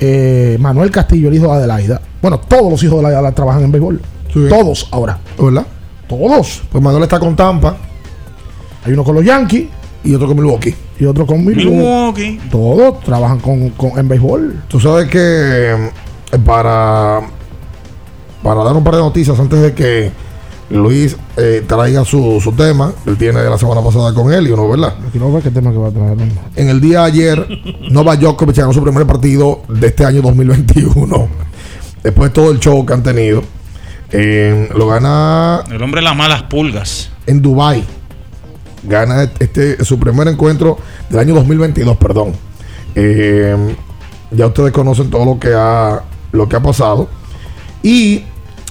[0.00, 2.00] eh, Manuel Castillo, el hijo de Adelaida.
[2.22, 4.00] Bueno, todos los hijos de Adelaida trabajan en béisbol.
[4.48, 5.18] Todos ahora.
[5.38, 5.66] ¿Verdad?
[6.08, 6.62] Todos.
[6.70, 7.76] Pues Manuel está con Tampa
[8.84, 9.66] Hay uno con los Yankees
[10.04, 10.74] y otro con Milwaukee.
[10.98, 11.70] y otro con Milwaukee.
[11.76, 12.40] Milwaukee.
[12.50, 14.62] Todos trabajan con, con- en béisbol.
[14.68, 17.20] Tú sabes que eh, para,
[18.42, 20.10] para dar un par de noticias antes de que
[20.70, 24.50] Luis eh, traiga su, su tema, él tiene de la semana pasada con él y
[24.50, 24.94] uno, ¿verdad?
[25.10, 26.16] Quiero ver qué tema que va a traer.
[26.16, 26.24] ¿no?
[26.56, 27.48] En el día de ayer,
[27.90, 31.28] Novak Djokovic ganó su primer partido de este año 2021.
[32.02, 33.42] Después de todo el show que han tenido.
[34.10, 37.10] Eh, lo gana El hombre de las malas pulgas.
[37.26, 37.84] en Dubai.
[38.84, 40.78] Gana este su primer encuentro
[41.10, 42.32] del año 2022, perdón.
[42.94, 43.76] Eh,
[44.30, 47.08] ya ustedes conocen todo lo que ha lo que ha pasado.
[47.82, 48.22] Y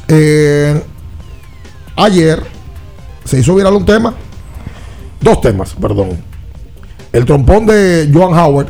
[0.08, 0.82] eh,
[1.95, 2.41] ayer
[3.26, 4.13] se hizo viral un tema,
[5.21, 6.17] dos temas, perdón.
[7.12, 8.67] El trompón de Joan Howard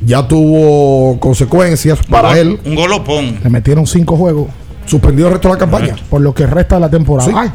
[0.00, 2.58] ya tuvo consecuencias para él.
[2.64, 3.38] Un golopón.
[3.42, 4.48] Le metieron cinco juegos.
[4.86, 5.96] Suspendido el resto de la campaña.
[6.08, 7.30] Por lo que resta de la temporada.
[7.30, 7.36] Sí.
[7.36, 7.50] Ay,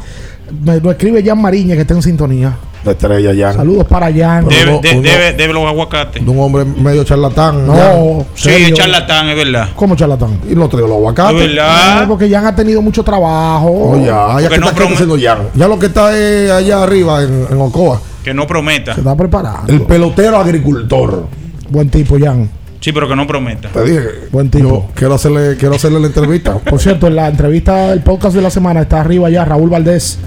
[0.62, 2.54] me lo escribe Jan Mariña que está en sintonía.
[2.84, 3.52] La estrella ya.
[3.52, 4.46] Saludos para Jan.
[4.46, 6.24] Debe, uno- de- uno- debe, debe los aguacates.
[6.24, 7.66] De un hombre medio charlatán.
[7.66, 8.24] No.
[8.36, 9.70] Sí, es charlatán, es verdad.
[9.74, 10.38] ¿Cómo charlatán?
[10.48, 11.40] Y no trajo los Es aguacates.
[11.48, 12.02] verdad.
[12.02, 13.68] No, porque Jan ha tenido mucho trabajo.
[13.70, 15.36] Oh, ya, ya que no está promet- creciendo ya.
[15.54, 18.00] Ya lo que está es allá arriba en, en Ocoa.
[18.22, 18.94] Que no prometa.
[18.94, 19.72] Se está preparando.
[19.72, 21.26] El pelotero agricultor.
[21.68, 22.48] Buen tipo, Jan.
[22.86, 23.68] Sí, pero que no prometa.
[23.70, 24.00] Te dije.
[24.30, 24.68] Buen tipo.
[24.68, 26.56] Yo quiero hacerle, quiero hacerle la entrevista.
[26.70, 30.18] Por cierto, en la entrevista del podcast de la semana está arriba ya Raúl Valdés.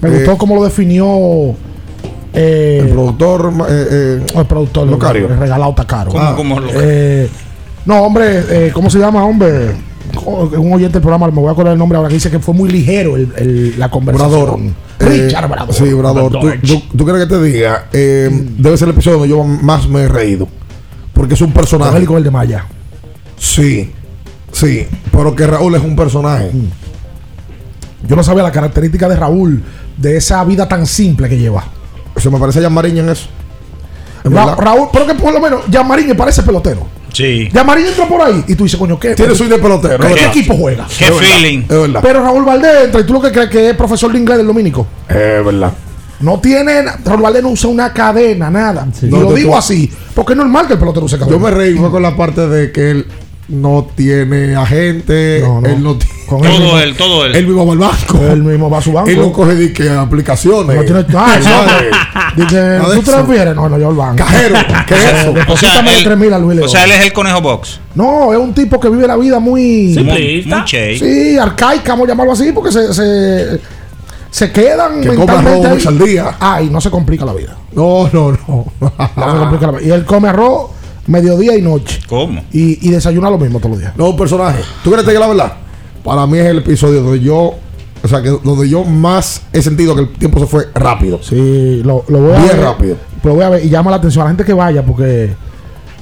[0.00, 1.54] Me Eh, gustó cómo lo definió
[2.32, 3.52] eh, el productor.
[3.68, 4.86] eh, eh, el productor.
[4.88, 5.26] Locario.
[5.28, 6.10] El regalado está caro.
[6.10, 7.28] ¿Cómo, Ah, cómo lo- Eh,
[7.84, 9.72] no, hombre, eh, ¿cómo se llama, hombre?
[10.24, 12.54] Un oyente del programa, me voy a acordar el nombre ahora, que dice que fue
[12.54, 13.90] muy ligero el- el- la Brador.
[13.90, 14.74] conversación.
[15.00, 15.74] Richard Eh, Brador.
[15.74, 16.32] Sí, Brador.
[16.32, 17.88] ¿Tú, tú, tú quieres que te diga?
[17.92, 20.48] Eh, Debe ser el episodio donde yo más me he reído.
[21.16, 22.02] Porque es un Con él personaje.
[22.02, 22.64] y con el de Maya.
[23.38, 23.90] Sí,
[24.52, 24.86] sí.
[25.10, 26.50] Pero que Raúl es un personaje.
[28.06, 29.62] Yo no sabía la característica de Raúl,
[29.96, 31.64] de esa vida tan simple que lleva.
[32.16, 33.26] Se me parece a Mariña en eso.
[34.24, 34.58] ¿Es Ra- verdad?
[34.62, 36.86] Raúl, pero que por lo menos Yamarín parece pelotero.
[37.12, 37.48] Sí.
[37.52, 39.14] Yamarín entra por ahí y tú dices, coño, ¿qué?
[39.14, 40.06] Tiene su de pelotero.
[40.14, 40.86] ¿Qué, equipo juega?
[40.98, 41.60] Qué Es verdad, feeling.
[41.62, 42.00] Es verdad.
[42.02, 44.46] Pero Raúl Valdés entra y tú lo que crees que es profesor de inglés del
[44.46, 44.86] dominico.
[45.08, 45.72] Es verdad.
[46.20, 48.86] No tiene, Raúl Valdés no usa una cadena, nada.
[49.02, 51.36] Y No, lo digo tú- así, porque es normal que el pelotero use cadena.
[51.36, 53.06] Yo me reí fue con la parte de que él
[53.48, 55.40] no tiene agente.
[55.42, 55.68] No, no.
[55.68, 56.16] Él no tiene.
[56.26, 57.36] Con él Todo mismo, él, todo él.
[57.36, 58.20] Él mismo va al banco.
[58.32, 59.08] él mismo va a su banco.
[59.10, 60.74] Él no coge de que aplicaciones.
[60.76, 62.42] No tiene- ah, eso.
[62.42, 63.22] Dice, ¿tú te eso.
[63.24, 63.54] refieres?
[63.54, 64.16] No, no, yo al banco.
[64.16, 64.56] Cajero.
[64.88, 65.30] ¿Qué es eso?
[65.30, 67.40] O sea, Deposítame de él, 3 mil a Luis o sea, él es el conejo
[67.40, 67.78] box.
[67.94, 69.94] No, es un tipo que vive la vida muy.
[69.94, 70.00] Sí.
[70.02, 70.56] Muy, Simplista.
[70.56, 70.98] muy che.
[70.98, 73.60] Sí, arcaica, vamos a llamarlo así, porque se, se,
[74.36, 75.86] se quedan Que mentalmente arroz ahí.
[75.86, 76.36] al día.
[76.38, 77.56] Ay, no se complica la vida.
[77.72, 78.66] No, no, no.
[78.80, 79.82] No se complica la vida.
[79.88, 80.70] Y él come arroz
[81.06, 82.00] mediodía y noche.
[82.06, 82.42] ¿Cómo?
[82.52, 83.92] Y, y desayuna lo mismo todos los días.
[83.96, 84.60] No, personaje.
[84.84, 85.52] ¿Tú quieres que la verdad?
[86.04, 87.54] Para mí es el episodio donde yo.
[88.04, 91.18] O sea, que donde yo más he sentido que el tiempo se fue rápido.
[91.22, 92.60] Sí, lo, lo voy a Bien ver.
[92.60, 92.96] rápido.
[93.24, 95.34] Lo voy a ver y llama la atención a la gente que vaya porque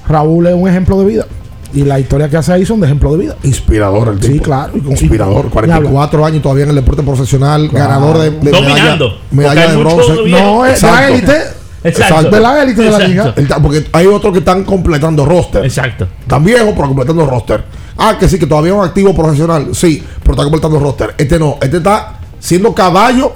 [0.08, 1.26] Raúl es un ejemplo de vida.
[1.74, 3.36] Y las historias que hace ahí son de ejemplo de vida.
[3.42, 4.32] Inspirador el tipo.
[4.32, 4.72] Sí, claro.
[4.76, 5.46] Inspirador.
[5.46, 7.68] y- 44 años todavía en el deporte profesional.
[7.68, 7.88] Claro.
[7.88, 9.18] Ganador de, de Dominando.
[9.32, 10.12] medalla, medalla de bronce.
[10.30, 11.12] No, es de la Exacto.
[11.14, 11.36] élite.
[11.82, 12.30] Exacto.
[12.30, 13.34] De la élite de la liga.
[13.60, 15.64] Porque hay otros que están completando roster.
[15.64, 16.06] Exacto.
[16.26, 17.64] Tan viejo, pero completando roster.
[17.98, 19.68] Ah, que sí, que todavía es un activo profesional.
[19.74, 21.14] Sí, pero está completando roster.
[21.18, 21.56] Este no.
[21.60, 23.32] Este está siendo caballo.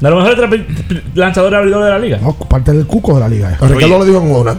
[0.00, 2.18] De lo mejor tra- lanzador abridor de la liga.
[2.22, 3.56] No, parte del cuco de la liga.
[3.60, 4.56] A Ricardo le dijo en una.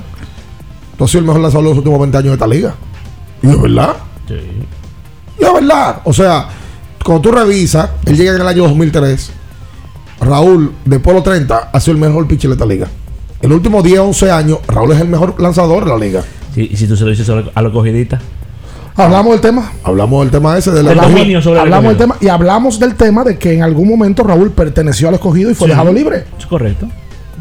[0.98, 2.76] Tú has sido el mejor lanzador de los últimos 20 años de esta liga.
[3.42, 3.96] Y es verdad.
[4.28, 4.36] Sí.
[5.40, 6.02] Y es verdad.
[6.04, 6.48] O sea,
[7.04, 9.32] cuando tú revisas, él llega en el año 2003.
[10.22, 12.88] Raúl, de Polo 30, ha sido el mejor pitcher de esta liga.
[13.42, 16.24] En los últimos 10, 11 años, Raúl es el mejor lanzador de la liga.
[16.54, 18.22] Sí, y si tú se lo dices a la- los cogiditas.
[18.96, 19.72] Hablamos del tema.
[19.84, 21.60] Hablamos del tema ese del Hablamos, escogido.
[21.60, 25.16] hablamos del tema y hablamos del tema de que en algún momento Raúl perteneció al
[25.16, 25.72] escogido y fue Sí.
[25.72, 26.26] dejado libre.
[26.38, 26.88] Es correcto.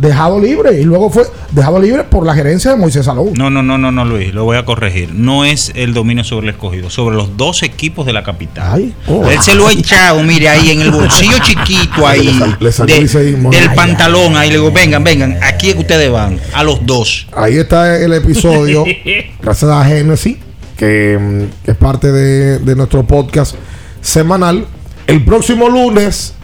[0.00, 3.34] Dejado libre y luego fue dejado libre por la gerencia de Moisés Salou.
[3.36, 5.12] No, no, no, no, no, Luis, lo voy a corregir.
[5.14, 8.94] No es el dominio sobre el escogido, sobre los dos equipos de la capital.
[9.06, 9.28] oh.
[9.28, 13.04] Él se lo ha echado, mire, ahí en el bolsillo chiquito ahí Le sal- le
[13.06, 14.36] de- del pantalón.
[14.38, 17.26] Ahí le digo, vengan, vengan, aquí es que ustedes van, a los dos.
[17.36, 18.84] Ahí está el episodio,
[19.42, 20.38] gracias a Genesis,
[20.78, 23.54] que, mm, que es parte de, de nuestro podcast
[24.00, 24.66] semanal.
[25.06, 26.34] El próximo lunes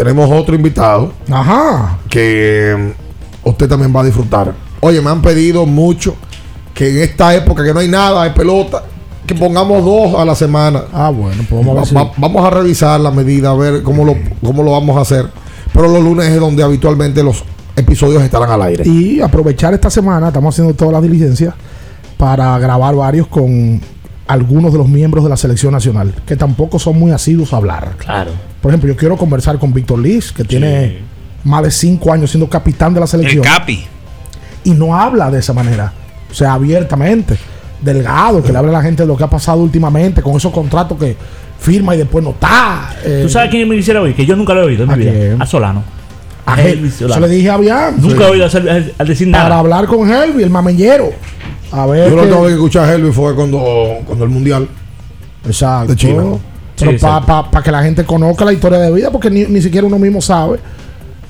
[0.00, 1.12] tenemos otro invitado.
[1.30, 1.98] Ajá.
[2.08, 2.94] Que
[3.44, 4.54] mm, usted también va a disfrutar.
[4.80, 6.14] Oye, me han pedido mucho
[6.72, 8.82] que en esta época que no hay nada de pelota,
[9.26, 10.84] que pongamos dos a la semana.
[10.92, 13.54] Ah, bueno, pues vamos a ver si- Va- va- vamos a revisar la medida, a
[13.54, 15.26] ver cómo lo, cómo lo vamos a hacer.
[15.74, 17.44] Pero los lunes es donde habitualmente los
[17.76, 18.84] episodios estarán al aire.
[18.88, 21.54] Y aprovechar esta semana, estamos haciendo todas las diligencias
[22.16, 23.80] para grabar varios con
[24.26, 27.92] algunos de los miembros de la selección nacional, que tampoco son muy asiduos a hablar.
[27.98, 28.30] Claro.
[28.60, 30.98] Por ejemplo, yo quiero conversar con Víctor Liz, que tiene
[31.44, 33.42] más de cinco años siendo capitán de la El selección.
[33.44, 33.84] Capi.
[34.64, 35.92] y no habla de esa manera,
[36.30, 37.36] o sea, abiertamente.
[37.80, 40.52] Delgado, que le habla a la gente de lo que ha pasado últimamente, con esos
[40.52, 41.16] contratos que
[41.58, 42.94] firma y después no está.
[43.02, 44.14] eh, ¿Tú sabes quién me quisiera oír?
[44.14, 45.12] Que yo nunca lo he oído en ¿A mi vida.
[45.12, 45.40] quién?
[45.40, 45.82] A Solano.
[46.44, 47.14] a Herbie Hel- Solano.
[47.24, 47.94] Eso le dije a Bian.
[48.02, 49.58] Nunca he oído hacer- al decir Para nada.
[49.60, 51.10] hablar con Helvi, el mamellero.
[51.72, 52.10] A ver.
[52.10, 53.62] Yo lo qué- tengo que escuchar a Helvi fue cuando,
[54.04, 54.68] cuando el mundial
[55.46, 55.92] Exacto.
[55.92, 56.22] de China.
[56.80, 56.98] Pero Sí,
[57.52, 60.20] para que la gente conozca la historia de vida, porque ni, ni siquiera uno mismo
[60.20, 60.58] sabe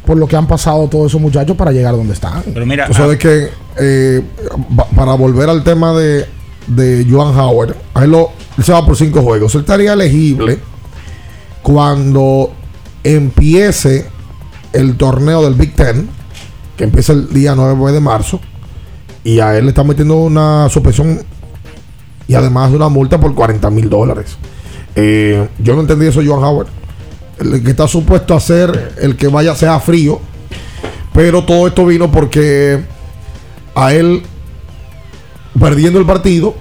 [0.06, 2.42] por lo que han pasado todos esos muchachos para llegar donde están.
[2.52, 4.22] Pero mira, Tú sabes que eh,
[4.76, 6.26] pa- para volver al tema de,
[6.66, 9.54] de Joan Howard, a él, lo, él se va por cinco juegos.
[9.54, 10.58] Él estaría elegible
[11.62, 12.52] cuando
[13.04, 14.06] empiece
[14.72, 16.08] el torneo del Big Ten,
[16.76, 18.40] que empieza el día 9 de marzo,
[19.24, 21.20] y a él le están metiendo una suspensión
[22.26, 24.36] y además una multa por 40 mil dólares.
[24.94, 26.68] Eh, yo no entendí eso, Joan Howard.
[27.38, 30.20] El que está supuesto a ser el que vaya sea frío,
[31.14, 32.84] pero todo esto vino porque
[33.74, 34.22] a él,
[35.58, 36.54] perdiendo el partido,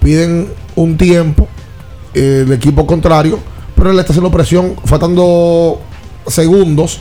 [0.00, 1.48] piden un tiempo
[2.14, 3.38] eh, el equipo contrario,
[3.74, 5.80] pero él está haciendo presión, faltando
[6.26, 7.00] segundos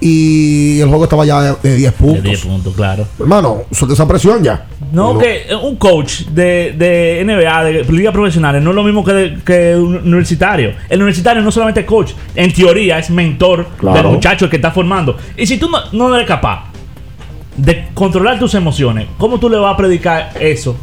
[0.00, 2.22] y el juego estaba ya de, de 10 puntos.
[2.22, 3.06] De 10 puntos, claro.
[3.18, 4.66] Hermano, suelta esa presión ya.
[4.92, 9.12] No, que un coach de, de NBA, de ligas profesionales, no es lo mismo que,
[9.12, 10.72] de- que un universitario.
[10.88, 13.96] El universitario no solamente es coach, en teoría es mentor Claro.
[14.02, 15.16] del muchacho que está formando.
[15.36, 16.66] Y si tú no, no eres capaz
[17.56, 20.76] de controlar tus emociones, ¿cómo tú le vas a predicar eso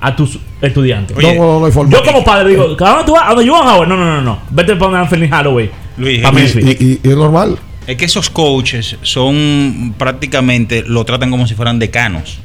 [0.00, 1.16] a tus estudiantes?
[1.16, 1.92] No, no, no hay forma.
[1.92, 3.24] Yo como padre digo, ¿a dónde tú vas?
[3.26, 3.88] ¿A dónde Howard?
[3.88, 4.38] No, no, no, no.
[4.50, 5.70] Vete para Anthony Holloway.
[5.96, 6.56] Luis, Memphis.
[6.56, 7.56] Y, y es normal.
[7.86, 12.38] Es que esos coaches son prácticamente, lo tratan como si fueran decanos.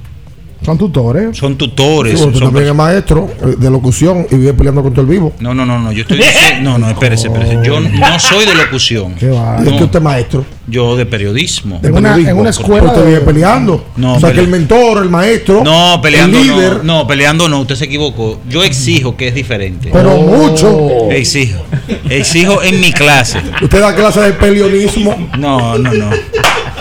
[0.63, 1.38] Son tutores.
[1.38, 2.13] Son tutores.
[2.19, 5.34] Sí, porque son también es maestro eh, de locución y vive peleando contra el vivo.
[5.39, 5.91] No, no, no, no.
[5.91, 6.72] Yo estoy diciendo.
[6.72, 7.60] No, no, espérese, espérese.
[7.63, 9.13] Yo no soy de locución.
[9.15, 9.58] Qué va.
[9.60, 10.45] Es No, que usted es maestro.
[10.67, 11.80] yo de periodismo.
[11.82, 12.32] De En una- periodismo.
[12.32, 13.86] en una escuela usted vive peleando.
[13.95, 16.84] No, o sea, pele- que el mentor, el maestro, No, peleando el líder.
[16.84, 17.00] no.
[17.00, 17.62] No, peleando no.
[17.62, 18.39] Usted se equivocó.
[18.50, 19.89] Yo exijo que es diferente.
[19.93, 21.10] Pero mucho.
[21.10, 21.63] Exijo.
[22.10, 23.39] Exijo en mi clase.
[23.62, 25.15] Usted da clase de peleonismo.
[25.38, 26.10] No, no, no.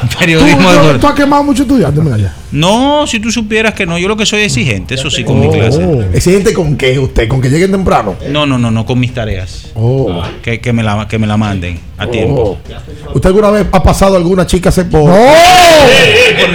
[0.11, 2.35] ¿Tú, Periodismo de tú- tú has quemado muchos estudiantes, mira ya.
[2.51, 5.47] No, si tú supieras que no, yo lo que soy exigente, eso sí, con mi
[5.49, 5.53] Oh.
[5.53, 6.09] clase.
[6.15, 7.29] ¿Exigente con qué usted?
[7.29, 8.17] ¿Con que lleguen temprano?
[8.31, 9.67] No, no, no, no, con mis tareas.
[9.75, 10.23] Oh.
[10.43, 12.59] Que, que, me la, que me la manden a tiempo.
[13.15, 15.05] ¿Usted alguna vez ha pasado alguna chica se por...
[15.11, 15.17] ¡No!
[15.17, 16.49] No,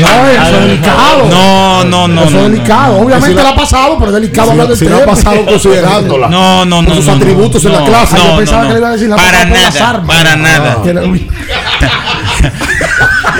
[0.00, 1.26] No, eso es delicado.
[1.30, 2.22] No, no, no.
[2.22, 2.96] Eso no, es delicado.
[2.98, 3.02] no.
[3.04, 5.12] Obviamente Si la- la ha pasado, pero es delicado hablar del si no ha tema.
[5.14, 6.28] pasado considerándola.
[6.28, 6.88] No, no, no.
[6.88, 7.16] Por sus no, no.
[7.18, 8.14] atributos en la No, clase.
[8.16, 8.68] No, Yo no, pensaba no.
[8.68, 10.06] que le iba a decir la Para nada, armas.
[10.16, 10.82] para nada.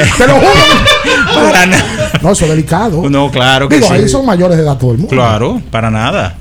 [0.05, 0.51] Le- Te lo juro.
[1.35, 2.11] Para nada.
[2.23, 3.09] No, eso es delicado.
[3.09, 3.95] No, claro que Digo, sí.
[3.95, 5.15] ahí son mayores de edad todo el mundo.
[5.15, 6.37] Claro, para nada.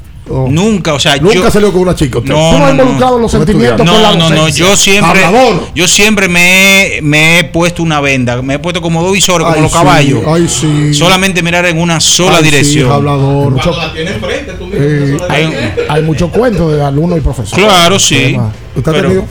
[0.48, 1.50] Nunca, o sea, Nunca yo.
[1.50, 2.30] salió con una chica usted.
[2.32, 2.82] No, Tú no has no, no.
[2.84, 5.69] involucrado los sentimientos con la No, no, no, yo siempre, Hablador.
[5.74, 9.48] yo siempre me, he- me he puesto una venda, me he puesto como dos visores,
[9.48, 10.22] como los sí, caballos.
[10.28, 10.93] Ay, sí.
[10.93, 12.91] Solamente mirar en una sola Ay, sí, dirección.
[12.91, 13.54] hablador.
[13.54, 13.74] Mucho-
[14.72, 15.56] Eh, Hay un-
[15.89, 17.65] hay muchos cuentos de alumnos y profesores.
[17.65, 18.38] claro, sí.
[18.76, 19.26] ¿Usted ha Pero- tenido?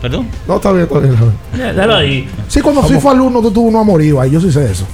[0.00, 0.28] ¿Perdón?
[0.48, 1.12] No, está bien, está bien.
[1.12, 1.36] está bien.
[1.58, 2.28] Ya, Dalo ahí.
[2.48, 4.30] Sí, cuando sí fue alumno, tú tuvo uno amorío ahí.
[4.30, 4.86] Yo sí sé eso.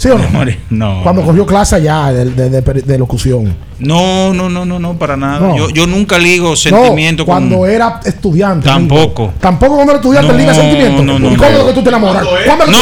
[0.00, 0.26] ¿Sí o no?
[0.70, 1.02] No.
[1.02, 3.54] Cuando cogió clase allá de, de, de, de locución.
[3.80, 5.40] No, no, no, no, no, para nada.
[5.40, 5.56] No.
[5.58, 7.68] Yo, yo nunca ligo sentimiento no, cuando con.
[7.70, 8.66] era estudiante.
[8.66, 9.24] Tampoco.
[9.24, 9.34] amigo.
[9.38, 11.04] Tampoco cuando era estudiante No, liga sentimientos.
[11.04, 11.44] no, no, ¿Y no.
[11.44, 12.24] es que tú te enamoras?
[12.46, 12.78] ¿Cuándo es No,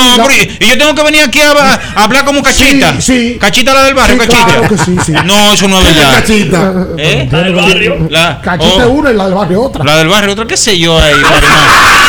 [0.60, 1.50] y yo tengo que venir aquí a,
[1.96, 3.00] a hablar como cachita.
[3.00, 3.38] Sí, sí.
[3.40, 4.46] Cachita la del barrio, Sí, cachita.
[4.46, 5.12] claro que sí, sí.
[5.24, 6.12] No, eso no es verdad.
[6.20, 6.74] Cachita.
[6.98, 7.28] ¿Eh?
[7.32, 8.06] La del barrio.
[8.10, 9.84] La, Cachita oh, una y la del barrio otra.
[9.84, 11.14] la del barrio, otra, qué sé yo ahí.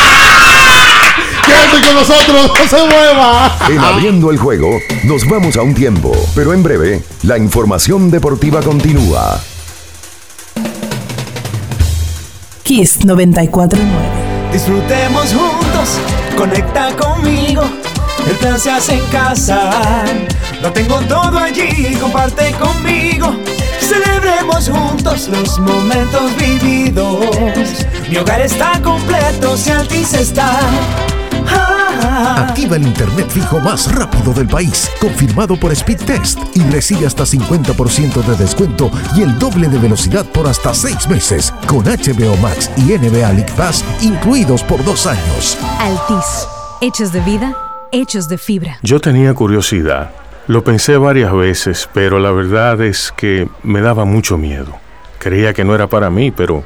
[1.69, 3.57] Quédate con nosotros, no se mueva.
[3.69, 8.61] En abriendo el juego, nos vamos a un tiempo, pero en breve, la información deportiva
[8.61, 9.39] continúa.
[12.63, 13.89] Kiss 949.
[14.51, 15.99] Disfrutemos juntos,
[16.37, 17.63] conecta conmigo.
[18.27, 20.05] El plan se hace en casa.
[20.61, 23.35] Lo tengo todo allí, comparte conmigo.
[23.79, 27.85] Celebremos juntos los momentos vividos.
[28.09, 30.59] Mi hogar está completo si Altis está.
[31.99, 38.23] Activa el internet fijo más rápido del país, confirmado por Speedtest y recibe hasta 50%
[38.23, 42.97] de descuento y el doble de velocidad por hasta 6 meses con HBO Max y
[42.97, 45.57] NBA League Pass incluidos por dos años.
[45.79, 46.47] Altis.
[46.81, 47.57] Hechos de vida,
[47.91, 48.79] hechos de fibra.
[48.83, 50.11] Yo tenía curiosidad.
[50.47, 54.77] Lo pensé varias veces, pero la verdad es que me daba mucho miedo.
[55.19, 56.63] Creía que no era para mí, pero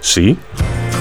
[0.00, 0.38] sí.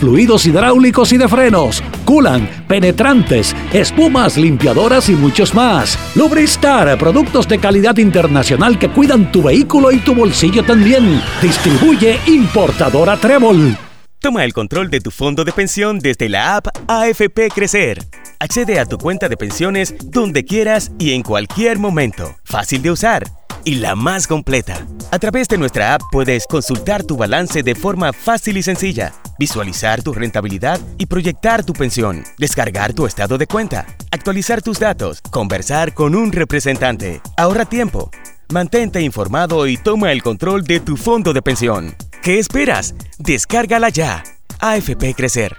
[0.00, 5.98] fluidos hidráulicos y de frenos, culan, penetrantes, espumas, limpiadoras y muchos más.
[6.14, 11.20] Lubristar, productos de calidad internacional que cuidan tu vehículo y tu bolsillo también.
[11.42, 13.76] Distribuye importadora Trébol.
[14.20, 18.04] Toma el control de tu fondo de pensión desde la app AFP Crecer.
[18.40, 22.36] Accede a tu cuenta de pensiones donde quieras y en cualquier momento.
[22.44, 23.37] Fácil de usar
[23.68, 24.86] y la más completa.
[25.10, 30.02] A través de nuestra app puedes consultar tu balance de forma fácil y sencilla, visualizar
[30.02, 35.92] tu rentabilidad y proyectar tu pensión, descargar tu estado de cuenta, actualizar tus datos, conversar
[35.92, 37.20] con un representante.
[37.36, 38.10] Ahorra tiempo.
[38.50, 41.94] Mantente informado y toma el control de tu fondo de pensión.
[42.22, 42.94] ¿Qué esperas?
[43.18, 44.24] Descárgala ya.
[44.60, 45.58] AFP Crecer.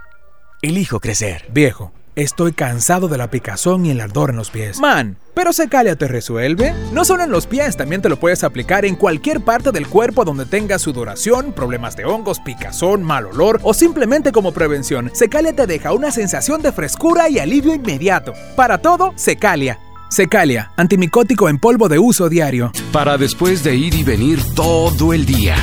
[0.63, 1.45] Elijo crecer.
[1.53, 1.91] Viejo,
[2.23, 4.79] estoy cansado de la picazón y el ardor en los pies.
[4.79, 6.73] Man, ¿pero Secalia te resuelve?
[6.91, 10.25] No solo en los pies, también te lo puedes aplicar en cualquier parte del cuerpo
[10.25, 15.11] donde tengas sudoración, problemas de hongos, picazón, mal olor o simplemente como prevención.
[15.13, 18.33] Secalia te deja una sensación de frescura y alivio inmediato.
[18.55, 19.79] Para todo, Secalia.
[20.09, 22.71] Secalia, antimicótico en polvo de uso diario.
[22.91, 25.55] Para después de ir y venir todo el día.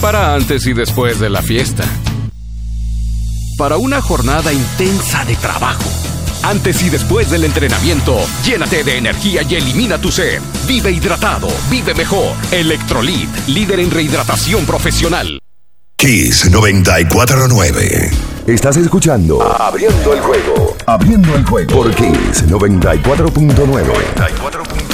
[0.00, 1.84] Para antes y después de la fiesta
[3.60, 5.84] para una jornada intensa de trabajo.
[6.42, 10.40] Antes y después del entrenamiento, llénate de energía y elimina tu sed.
[10.66, 12.34] Vive hidratado, vive mejor.
[12.50, 15.38] Electrolit, líder en rehidratación profesional.
[15.94, 18.10] Kiss 949.
[18.46, 20.74] Estás escuchando Abriendo el juego.
[20.86, 23.54] Abriendo el juego por Kiss 94.9.
[24.38, 24.89] 94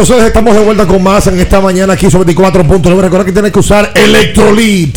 [0.00, 3.00] entonces estamos de vuelta con más en esta mañana aquí sobre 24.9.
[3.00, 4.96] Recuerda que tienes que usar Electrolit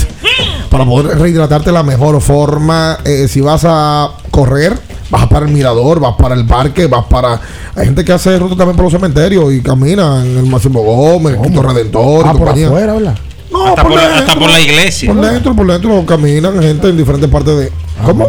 [0.70, 3.00] para poder rehidratarte de la mejor forma.
[3.04, 4.78] Eh, si vas a correr,
[5.10, 7.40] vas para el mirador, vas para el parque, vas para.
[7.76, 11.36] Hay gente que hace ruta también por los cementerios y camina en el Máximo Gómez,
[11.36, 12.26] en Cristo Redentor.
[12.26, 12.68] Ah, y por compañía.
[12.68, 13.16] afuera, ¿verdad?
[13.52, 15.14] No, Hasta por la- hasta por la iglesia.
[15.14, 17.72] Por dentro, por dentro caminan gente en diferentes partes de.
[18.06, 18.28] ¿Cómo?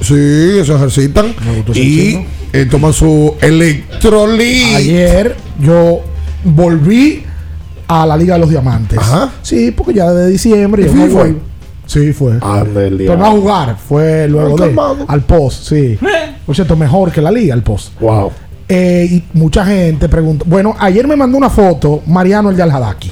[0.00, 1.34] Sí, se ejercitan.
[1.74, 4.76] Y eh, toman su electrolit.
[4.76, 6.00] Ayer yo
[6.44, 7.24] volví
[7.88, 8.98] a la Liga de los Diamantes.
[8.98, 9.32] Ajá.
[9.42, 11.18] Sí, porque ya de diciembre ¿Y yo no FIFA?
[11.18, 11.36] voy.
[11.86, 12.38] Sí, fue.
[12.40, 14.76] Ande el Pero no a jugar, fue luego de.
[15.08, 15.98] Al post, sí.
[16.46, 17.98] Por cierto, mejor que la liga, al post.
[18.00, 18.30] Wow.
[18.68, 20.44] Eh, y mucha gente pregunta.
[20.46, 23.10] Bueno, ayer me mandó una foto Mariano el de Al-Hadaki.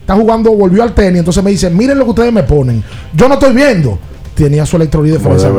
[0.00, 1.18] Está jugando, volvió al tenis.
[1.18, 2.82] Entonces me dice: Miren lo que ustedes me ponen.
[3.12, 3.98] Yo no estoy viendo.
[4.44, 5.50] Tenía su electrolit de fresa.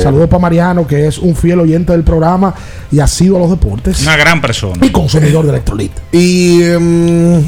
[0.00, 2.52] Saludos para Mariano, que es un fiel oyente del programa
[2.90, 4.02] y ha sido a los deportes.
[4.02, 4.84] Una gran persona.
[4.84, 5.92] Y consumidor de electrolit.
[6.10, 7.40] Y em,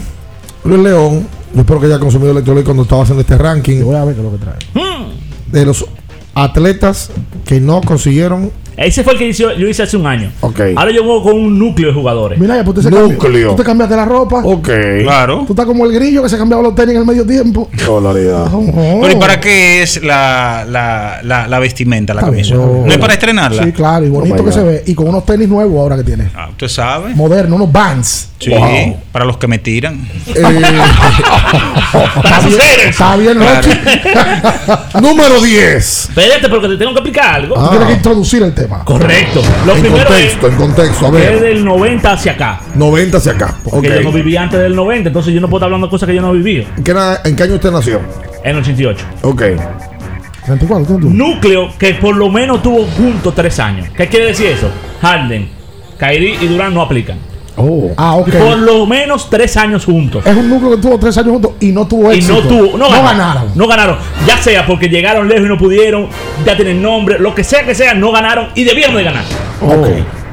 [0.62, 3.82] Luis León, yo espero que haya consumido electrolit cuando estaba haciendo este ranking.
[3.82, 4.56] Voy a ver qué es lo que trae.
[5.50, 5.84] De los
[6.34, 7.10] atletas
[7.44, 8.52] que no consiguieron.
[8.78, 10.30] Ese fue el que hizo- yo hice hace un año.
[10.40, 10.60] Ok.
[10.76, 12.38] Ahora yo juego con un núcleo de jugadores.
[12.38, 13.18] Mira, ya pues se Núcleo.
[13.18, 13.50] cambió.
[13.50, 14.40] Tú te cambiaste la ropa.
[14.44, 14.68] Ok.
[15.02, 15.44] Claro.
[15.46, 17.68] Tú estás como el grillo que se cambiaba los tenis en el medio tiempo.
[17.84, 18.46] Dolaridad.
[19.00, 22.54] Pero ¿y para qué es la, la, la, la vestimenta, la camisa?
[22.54, 23.64] ¿No es para estrenarla?
[23.64, 24.82] Sí, claro, y bonito Oh que se ve.
[24.86, 26.30] Y con unos tenis nuevos ahora que tiene.
[26.36, 27.14] Ah, usted sabe.
[27.14, 28.28] Moderno, unos Vans.
[28.38, 28.96] Sí, Wow.
[29.10, 30.08] para los que me tiran.
[30.28, 30.74] Está bien,
[32.88, 33.70] está bien, Rochi.
[35.00, 36.08] Número 10.
[36.10, 37.54] Espérate, porque te tengo que explicar algo.
[37.58, 37.68] Ah.
[37.70, 38.67] Tienes que introducir el tema.
[38.84, 39.42] Correcto.
[39.66, 41.06] Lo En primero contexto, en contexto.
[41.06, 41.54] A es que es ver.
[41.54, 42.60] del 90 hacia acá.
[42.74, 43.56] 90 hacia acá.
[43.64, 46.06] Porque yo no viví antes del 90, entonces yo no puedo estar hablando de cosas
[46.08, 46.66] que yo no viví.
[46.76, 46.94] ¿En qué,
[47.24, 48.00] ¿En qué año usted nació?
[48.44, 49.04] En el 88.
[49.22, 49.42] Ok.
[50.46, 51.10] 34, 31.
[51.10, 53.88] Núcleo que por lo menos tuvo juntos tres años.
[53.96, 54.70] ¿Qué quiere decir eso?
[55.02, 55.48] Harden,
[55.98, 57.18] Kyrie y Durant no aplican.
[57.58, 57.90] Oh.
[57.96, 58.30] Ah, ok.
[58.30, 60.24] Por lo menos tres años juntos.
[60.26, 62.34] Es un núcleo que tuvo tres años juntos y no tuvo Y éxito.
[62.34, 63.52] no tuvo, no, ganaron, ganaron.
[63.54, 63.96] No ganaron.
[64.26, 66.08] Ya sea porque llegaron lejos y no pudieron,
[66.46, 69.24] ya tienen nombre, lo que sea que sea, no ganaron y debieron de ganar.
[69.60, 69.88] Ok.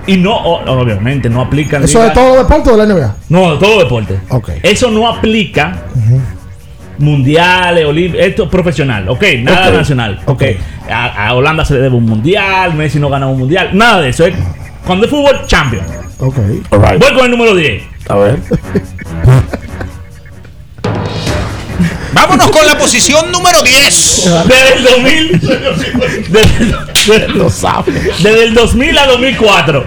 [0.07, 1.83] Y no, o- obviamente, no aplican.
[1.83, 3.15] ¿Eso liga- es todo deporte de la NBA?
[3.29, 4.19] No, de todo deporte.
[4.29, 4.49] Ok.
[4.61, 5.83] Eso no aplica
[6.97, 10.43] mundiales, olim- esto es profesional, ok, nada nacional, ok.
[10.89, 14.09] A, a Holanda se le debe un mundial, Messi no gana un mundial, nada de
[14.09, 14.25] eso.
[14.25, 14.33] Es,
[14.85, 15.83] cuando es fútbol, champion.
[16.19, 16.37] Ok.
[16.71, 16.99] All right.
[16.99, 17.83] Voy con el número 10.
[18.09, 18.39] A ver.
[22.13, 24.29] Vámonos con la posición número 10.
[24.47, 25.39] Desde el 2000.
[26.29, 26.75] desde,
[27.19, 27.91] desde- Lo sabe.
[27.91, 29.85] desde el 2000 a 2004.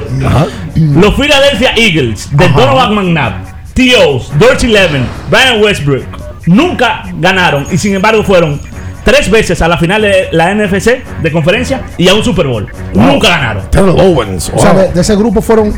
[0.76, 3.32] Los Philadelphia Eagles de Donovan McNabb,
[3.74, 6.04] T.O.s, Dirty Eleven, Brian Westbrook
[6.46, 8.60] nunca ganaron y sin embargo fueron
[9.04, 12.66] tres veces a la final de la NFC de conferencia y a un Super Bowl.
[12.94, 13.70] Nunca ganaron.
[13.70, 14.52] Terrell Owens.
[14.54, 15.74] O sea, de ese grupo fueron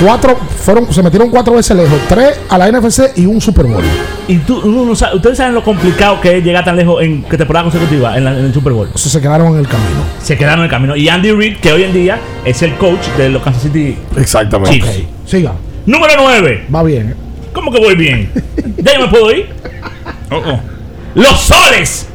[0.00, 3.82] cuatro, fueron, se metieron cuatro veces lejos, tres a la NFC y un Super Bowl.
[4.28, 7.64] Y tú, no ustedes saben lo complicado que es llegar tan lejos en que temporada
[7.64, 8.88] consecutiva en, la- en el Super Bowl.
[8.94, 10.00] O sea, se quedaron en el camino.
[10.22, 10.96] Se quedaron en el camino.
[10.96, 14.78] Y Andy Reid, que hoy en día es el coach de los Kansas City Exactamente.
[14.80, 15.02] Chiefs.
[15.26, 15.52] Siga.
[15.86, 16.66] Número 9.
[16.74, 17.10] Va bien.
[17.10, 17.14] ¿eh?
[17.52, 18.30] ¿Cómo que voy bien?
[18.76, 19.48] ¿Ya yo me puedo ir?
[20.30, 20.60] Oh, oh.
[21.14, 22.06] Los soles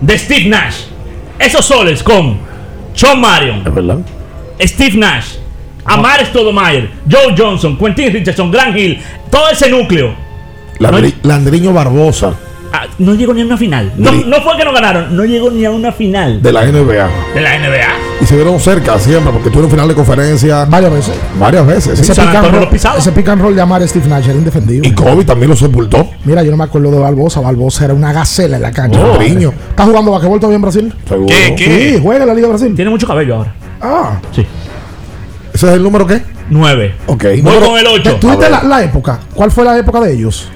[0.00, 0.82] de Steve Nash.
[1.38, 2.38] Esos soles con
[2.94, 3.98] Sean Marion, Es verdad.
[4.60, 5.34] Steve Nash,
[5.86, 10.14] Amar Stoudemire, Joe Johnson, Quentin Richardson, Grant Hill, todo ese núcleo.
[10.78, 12.34] Landri- Landriño Barbosa
[12.72, 13.92] ah, no llegó ni a una final.
[13.96, 17.08] No, no fue que no ganaron, no llegó ni a una final de la NBA.
[17.34, 17.94] de la NBA.
[18.20, 21.14] Y se vieron cerca siempre porque tuvieron final de conferencia Varias veces.
[21.38, 22.00] varias veces.
[22.00, 22.68] Ese Antonio roll,
[22.98, 24.88] ese pick and roll de Amar Steve Nash era indefendible.
[24.88, 26.08] Y Kobe también lo sepultó.
[26.24, 27.40] Mira, yo no me acuerdo de Barbosa.
[27.40, 28.98] Barbosa era una gacela en la cancha.
[29.00, 29.08] Oh.
[29.16, 29.52] Landriño.
[29.70, 30.94] ¿Está jugando basquetbol todavía en Brasil?
[31.08, 31.26] Seguro.
[31.28, 31.90] ¿Qué, qué?
[31.94, 32.74] Sí, juega en la Liga de Brasil.
[32.74, 33.54] Tiene mucho cabello ahora.
[33.80, 34.18] Ah.
[34.34, 34.44] Sí.
[35.56, 36.20] ¿Ese es el número qué?
[36.50, 36.94] 9.
[37.06, 37.22] Ok.
[37.24, 38.16] Voy Número- con el 8.
[38.20, 39.18] ¿Tú viste A la, la época?
[39.34, 40.48] ¿Cuál fue la época de ellos?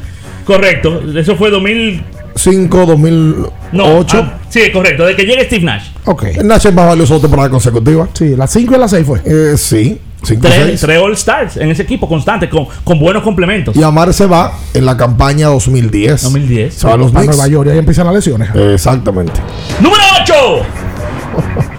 [0.45, 1.01] Correcto.
[1.17, 2.03] Eso fue 2000.
[2.37, 3.49] 5, 2008.
[3.73, 4.05] No.
[4.13, 5.07] ah, sí, correcto.
[5.07, 5.85] De que llegue Steve Nash.
[6.05, 6.25] Ok.
[6.37, 8.09] El Nash es más valioso de temporada consecutiva.
[8.13, 9.21] Sí, las 5 y las 6 fue.
[9.25, 9.99] Eh, sí.
[10.23, 10.81] 5 Tres, 6.
[10.83, 13.75] tres All Stars en ese equipo constante, con, con buenos complementos.
[13.75, 16.23] Y Amar se va en la campaña 2010.
[16.25, 16.75] 2010.
[16.75, 17.27] Se va a los Knicks.
[17.29, 18.51] Nueva York y ahí empiezan las lesiones.
[18.55, 19.41] Exactamente.
[19.81, 20.35] Número 8.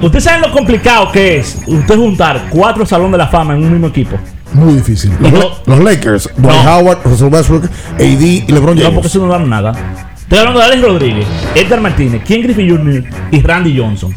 [0.02, 3.72] Ustedes saben lo complicado que es usted juntar cuatro salones de la fama en un
[3.72, 4.18] mismo equipo.
[4.54, 5.12] Muy difícil.
[5.20, 6.76] Los, no, los Lakers, Dwight No.
[6.78, 7.64] Howard, Russell Westbrook,
[7.96, 8.94] AD y LeBron no, James.
[8.96, 9.72] porque eso no dan nada.
[10.20, 13.04] Estoy hablando de Alex Rodríguez, Edgar Martínez, Ken Griffin Jr.
[13.32, 14.14] y Randy Johnson.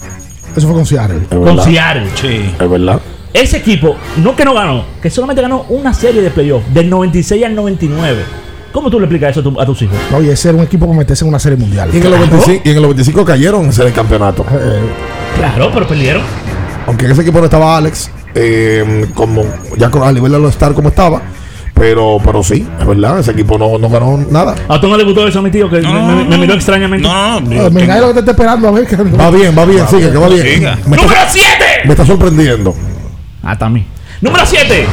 [0.56, 1.18] Eso fue con Seattle.
[1.22, 1.64] es Con verdad.
[1.64, 2.06] Seattle.
[2.20, 2.50] Sí.
[2.60, 3.00] Es verdad.
[3.32, 7.44] Ese equipo, no que no ganó, que solamente ganó una serie de playoffs del 96
[7.44, 8.22] al 99.
[8.72, 9.96] ¿Cómo tú le explicas eso a, tu- a tus hijos?
[10.16, 11.90] Oye, ese era un equipo para meterse en una serie mundial.
[11.92, 14.44] Y en, el 95, y en el 95 cayeron en ese campeonato.
[14.52, 14.80] Eh,
[15.36, 16.22] Claro, pero perdieron.
[16.86, 19.44] Aunque en ese equipo no estaba Alex, eh, como
[19.76, 21.22] ya con, a nivel de los Star como estaba.
[21.74, 24.54] Pero, pero sí, es verdad, ese equipo no, no ganó nada.
[24.68, 26.24] ¿A tú no le gustó eso a mi tío que No, me, no, me- no,
[26.24, 26.38] me no.
[26.38, 27.06] miró extrañamente?
[27.08, 27.70] No, no, eh, no.
[27.70, 28.86] mira lo que te está esperando a ver.
[28.86, 28.96] Que...
[28.96, 30.42] Va bien, va bien, sigue, que va bien.
[30.46, 30.78] Siga.
[30.84, 31.46] ¡Número está, 7!
[31.84, 32.74] me está sorprendiendo.
[33.42, 33.86] Ah, también.
[34.20, 34.86] Número 7.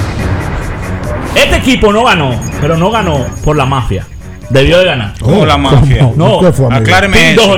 [1.36, 4.08] Este equipo no ganó, pero no ganó por la mafia.
[4.50, 5.14] Debió de ganar.
[5.22, 6.12] ¿Cómo la mafia?
[6.16, 6.82] No, ¿Qué fue, amigo?
[6.82, 7.58] Acláreme Tim eso.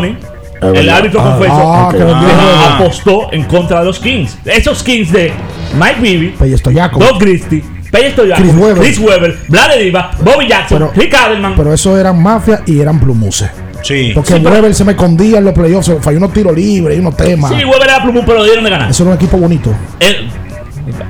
[0.72, 0.98] Es el verdad.
[0.98, 1.90] árbitro Ah, confeso, ah,
[2.78, 4.38] que apostó en contra de los Kings.
[4.46, 5.32] Esos Kings de
[5.78, 6.36] Mike Bibby.
[6.38, 8.84] Doug Christie, Peye Stoyaco, Chris Webber.
[8.84, 11.54] Chris Webber, Vlade Diva, Bobby Jackson, Pero- Rick Adelman.
[11.56, 13.50] Pero eso eran mafia y eran plumuses.
[13.84, 14.12] Sí.
[14.16, 17.02] Porque Sí, pero- Weber se me escondía en los playoffs, falló unos tiros libres y
[17.02, 17.52] unos temas.
[17.52, 18.90] Sí, Weber era plumón, pero dieron de ganar.
[18.90, 19.72] Eso era un equipo bonito.
[20.00, 20.30] El,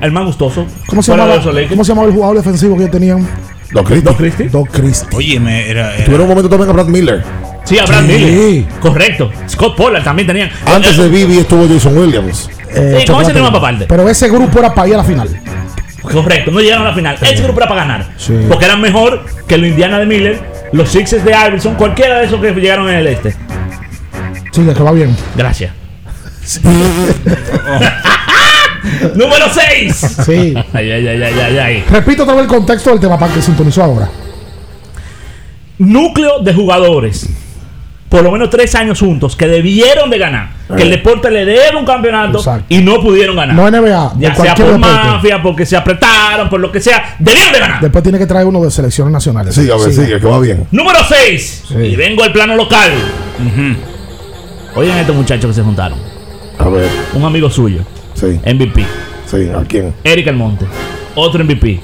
[0.00, 0.66] el más gustoso.
[0.88, 1.70] ¿Cómo se, Fuera llamaba, de esos Lakers.
[1.70, 3.26] ¿Cómo se llamaba el jugador defensivo que ellos tenían?
[3.72, 4.02] Doc Christie.
[4.04, 4.48] Doc Christie.
[4.48, 5.08] Doc Christie.
[5.16, 5.94] Oye, me era.
[5.94, 7.24] era- Tuvieron un momento también a Brad Miller.
[7.64, 8.12] Sí, Abraham Sí.
[8.12, 8.64] Miller.
[8.80, 9.30] Correcto.
[9.48, 10.50] Scott Pollard también tenían.
[10.66, 12.48] Antes de Bibi estuvo Jason Williams.
[12.70, 13.34] Eh, Sí, ¿cómo se chocolate.
[13.34, 13.86] llama Papalde?
[13.88, 15.28] Pero ese grupo era para ir a la final.
[16.02, 17.16] Correcto, no llegaron a la final.
[17.22, 18.10] Ese grupo era para ganar.
[18.18, 18.34] Sí.
[18.48, 20.42] Porque eran mejor que los Indiana de Miller,
[20.72, 23.30] los Sixers de Iverson, cualquiera de esos que llegaron en el este.
[24.52, 25.16] Sí, que va bien.
[25.36, 25.72] Gracias.
[29.14, 29.96] Número 6.
[30.26, 30.54] Sí.
[30.74, 31.84] Ay, ay, ay, ay, ay, ay.
[31.90, 34.08] Repito otra vez el contexto del tema para que sintonizó ahora.
[35.78, 37.26] Núcleo de jugadores.
[38.14, 40.50] Por lo menos tres años juntos que debieron de ganar.
[40.76, 42.64] Que el deporte le debe un campeonato Exacto.
[42.68, 43.56] y no pudieron ganar.
[43.56, 44.78] No NBA, ya sea por deporte.
[44.78, 47.80] mafia, porque se apretaron, por lo que sea, debieron de ganar.
[47.80, 49.52] Después tiene que traer uno de selecciones nacionales.
[49.56, 50.64] Sí, a ver, sigue, que va bien.
[50.70, 51.64] Número 6.
[51.66, 51.74] Sí.
[51.74, 52.92] Y vengo al plano local.
[54.76, 55.98] Oigan estos muchachos que se juntaron.
[56.58, 57.80] A ver, Un amigo suyo,
[58.14, 58.86] sí, MVP.
[59.26, 59.92] sí, ¿a quién?
[60.04, 60.66] Eric Almonte.
[61.16, 61.80] Otro MVP.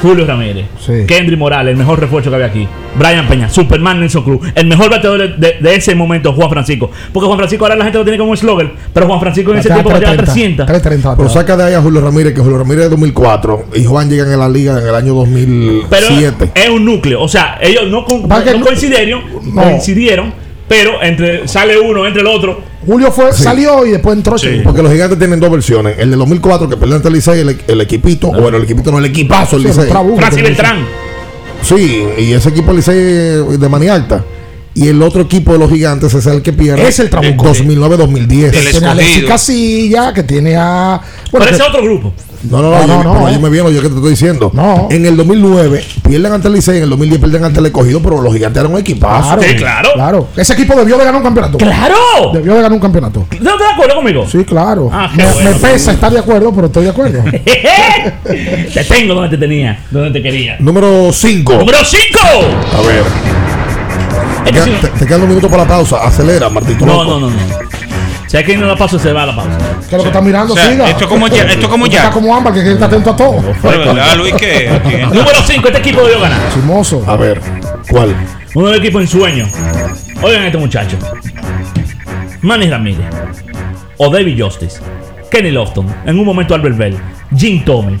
[0.00, 0.66] Julio Ramírez.
[0.84, 0.92] Sí.
[1.06, 2.68] Kendry Morales, el mejor refuerzo que había aquí.
[2.96, 4.40] Brian Peña, Superman Nelson Cruz.
[4.54, 6.90] El mejor bateador de, de- de ese momento, Juan Francisco.
[7.12, 8.72] Porque Juan Francisco ahora la gente lo tiene como eslogan.
[8.92, 10.66] Pero Juan Francisco en ese tiempo bateaba 300.
[10.66, 11.16] 330.
[11.16, 14.32] Pero saca de ahí a Julio Ramírez, que Julio Ramírez es 2004 y Juan llega
[14.32, 16.50] en la liga en el año Pero 2007.
[16.54, 17.20] es un núcleo.
[17.20, 19.22] O sea, ellos no, coincidieron,
[19.52, 19.62] No.
[19.62, 20.32] coincidieron.
[20.68, 22.60] Pero entre sale uno, entre el otro.
[22.88, 23.42] Julio fue, Sí.
[23.42, 24.38] salió y después entró.
[24.38, 24.62] Sí.
[24.64, 25.96] Porque los gigantes tienen dos versiones.
[25.98, 28.90] El de 2004 que perdió ante el Licey, el, el equipito, o bueno, el equipito
[28.90, 30.42] no, el equipazo, el Sí, Licey.
[30.42, 30.86] Beltrán.
[31.62, 34.24] Sí, y ese equipo Licey de Manialta.
[34.78, 36.86] Y el otro equipo de los gigantes es el que pierde.
[36.86, 37.46] Es el Trabuco.
[37.52, 38.54] 2009-2010.
[38.54, 39.24] El Tiene a Alexis.
[39.24, 41.00] Casilla, que tiene a.
[41.02, 42.12] Pero Bueno, que- ese es otro grupo.
[42.48, 43.12] No, no, no, No, yo- no, no.
[43.14, 44.52] pero óyeme bien lo yo que te estoy diciendo.
[44.54, 44.86] No.
[44.92, 48.22] En el 2009 pierden ante el Licey, en el 2010 pierden ante el escogido, pero
[48.22, 49.26] los gigantes eran un equipazo.
[49.34, 49.88] Claro, Sí, claro.
[49.94, 50.28] Claro.
[50.36, 51.58] Ese equipo debió de ganar un campeonato.
[51.58, 51.96] ¡Claro!
[52.32, 53.26] Debió de ganar un campeonato.
[53.40, 54.24] ¿No estás de acuerdo conmigo?
[54.30, 54.88] Sí, claro.
[54.92, 55.50] Ah, me, bueno.
[55.50, 57.24] me pesa estar de acuerdo, pero estoy de acuerdo.
[58.24, 60.56] te tengo donde te tenía, donde te quería.
[60.60, 61.54] Número 5.
[61.54, 62.18] Número 5.
[62.78, 63.37] A ver.
[64.52, 65.98] Te, queda- te- te quedan un minuto para la pausa.
[66.04, 66.84] Acelera, Martito.
[66.86, 67.36] No, no, no, no.
[68.26, 69.56] Si hay que ir a la pausa, se va a la pausa.
[69.88, 70.90] Que lo que está mirando, O sea, siga.
[70.90, 71.98] esto es como ya- esto es como ya.
[72.00, 73.42] Está como Ámbar, que, está atento a todo.
[73.62, 74.34] Pero, ¿verdad, Luis?
[74.34, 74.68] que
[75.12, 76.38] Número 5, este equipo debió ganar.
[76.52, 77.02] Chimoso.
[77.06, 77.40] A ver.
[77.90, 78.14] ¿Cuál?
[78.54, 79.46] Uno del equipo en sueño.
[80.22, 80.98] Oigan a este muchacho.
[82.42, 83.06] Manny Ramírez.
[83.96, 84.78] O David Justice.
[85.30, 85.86] Kenny Lofton.
[86.06, 86.96] En un momento Albert Bell.
[87.36, 87.98] Jim Tomey.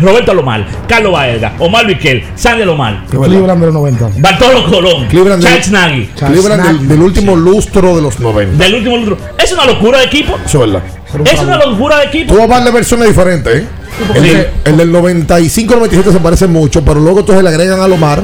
[0.00, 0.66] Roberto Alomar.
[0.88, 1.54] Carlos Baelga.
[1.58, 2.24] Omar Viquel.
[2.34, 3.04] Sandy Alomar.
[3.10, 3.32] ¿Qué verdad?
[3.36, 4.10] Cleveland de los 90.
[4.18, 5.06] Bartolo Colón.
[5.08, 6.06] Cleveland de- Charles Nagy.
[6.16, 8.62] Cleveland del, del último lustro de los 90.
[8.64, 9.18] Del último lustro.
[9.42, 10.36] Es una locura de equipo.
[10.44, 10.82] Eso es verdad.
[11.24, 12.34] Es una locura de equipo.
[12.34, 13.66] Tú vas a darle versiones diferentes, ¿eh?
[14.14, 14.28] El, Sí.
[14.28, 18.22] del- el del 95-97 se parece mucho, pero luego entonces le agregan a Lomar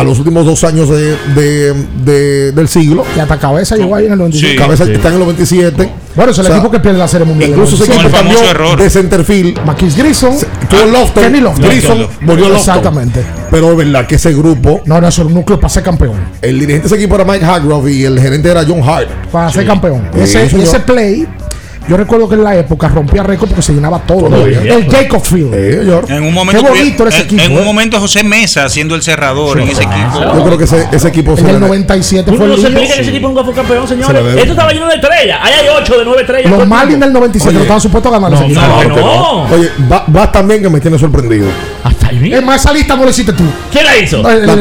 [0.00, 1.74] a los últimos dos años de, de-
[2.04, 3.04] de- del siglo.
[3.16, 4.50] Y hasta cabeza llegó ahí en el 95.
[4.52, 4.56] Sí.
[4.58, 4.92] Cabeza sí.
[4.92, 5.92] está en el 97.
[6.16, 7.50] Bueno, es el O sea, equipo que pierde la serie mundial.
[7.50, 8.80] Incluso ese equipo cambió error.
[8.80, 9.64] de centerfield.
[9.64, 10.34] Maquis Grison.
[10.68, 11.68] Tuvo Lofton, Kenny Lofton.
[11.68, 12.56] Grison, volvió Lofton.
[12.76, 13.24] Exactamente.
[13.50, 16.14] Pero es verdad que ese grupo, No, no, era un núcleo para ser campeón.
[16.42, 19.08] el dirigente de ese equipo era Mike Hargrove y el gerente era John Hart.
[19.30, 20.02] Para ser campeón.
[20.14, 21.26] Sí, ese, ese play,
[21.90, 24.28] yo recuerdo que en la época rompía récord porque se llenaba todo.
[24.28, 24.88] Todo el bien.
[24.88, 25.52] Jacob Field.
[25.52, 26.04] Eh, señor.
[26.08, 27.64] En un momento, Qué bonito era ese en, equipo, en un ¿eh?
[27.64, 30.20] momento José Mesa haciendo el cerrador en ese equipo.
[30.36, 32.60] Yo creo que ese, ese equipo se En el le- 97 Uno fue no el
[32.60, 32.82] se líder.
[32.82, 34.24] explica que ese equipo nunca fue campeón, Se señores.
[34.36, 35.38] Esto estaba lleno de estrellas.
[35.42, 36.50] Ahí hay 8 de 9 estrellas.
[36.50, 37.56] Los Marlins del 97 Oye.
[37.56, 38.60] no estaban supuestos a ganar ese equipo.
[38.60, 39.48] no, Claro que no.
[39.48, 39.54] no.
[39.56, 41.46] Oye, va- vas también que me tiene sorprendido.
[41.82, 42.32] Hasta ahí.
[42.32, 43.42] Es más, esa lista no la hiciste tú.
[43.72, 44.22] ¿Quién la hizo?
[44.22, 44.56] La la.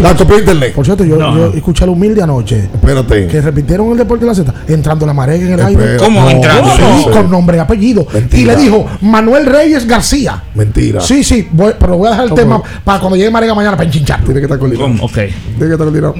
[0.00, 0.74] La copió internet.
[0.74, 1.46] Por cierto, yo, No, no.
[1.54, 2.68] escuché el humilde anoche.
[2.74, 3.26] Espérate.
[3.28, 5.66] Que repitieron el deporte de la Z, entrando la marea en el Espera.
[5.68, 5.96] aire.
[5.98, 6.70] ¿Cómo No, entrando?
[6.76, 8.06] Sí, con nombre y apellido.
[8.12, 8.40] Mentira.
[8.40, 10.42] Y le dijo Manuel Reyes García.
[10.54, 11.00] Mentira.
[11.00, 12.40] Sí, sí, voy- pero voy a dejar el ¿Cómo?
[12.42, 14.20] tema para cuando llegue Marega mañana para enchinchar.
[14.22, 14.88] Tiene que estar coordinado.
[14.88, 15.04] ¿Cómo?
[15.04, 15.12] Ok.
[15.14, 16.14] Tiene que estar coordinado.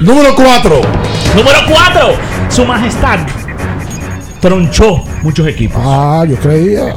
[0.00, 0.80] Número 4.
[1.36, 2.08] Número 4.
[2.50, 3.18] Su majestad
[4.40, 5.80] tronchó muchos equipos.
[5.84, 6.94] Ah, yo creía.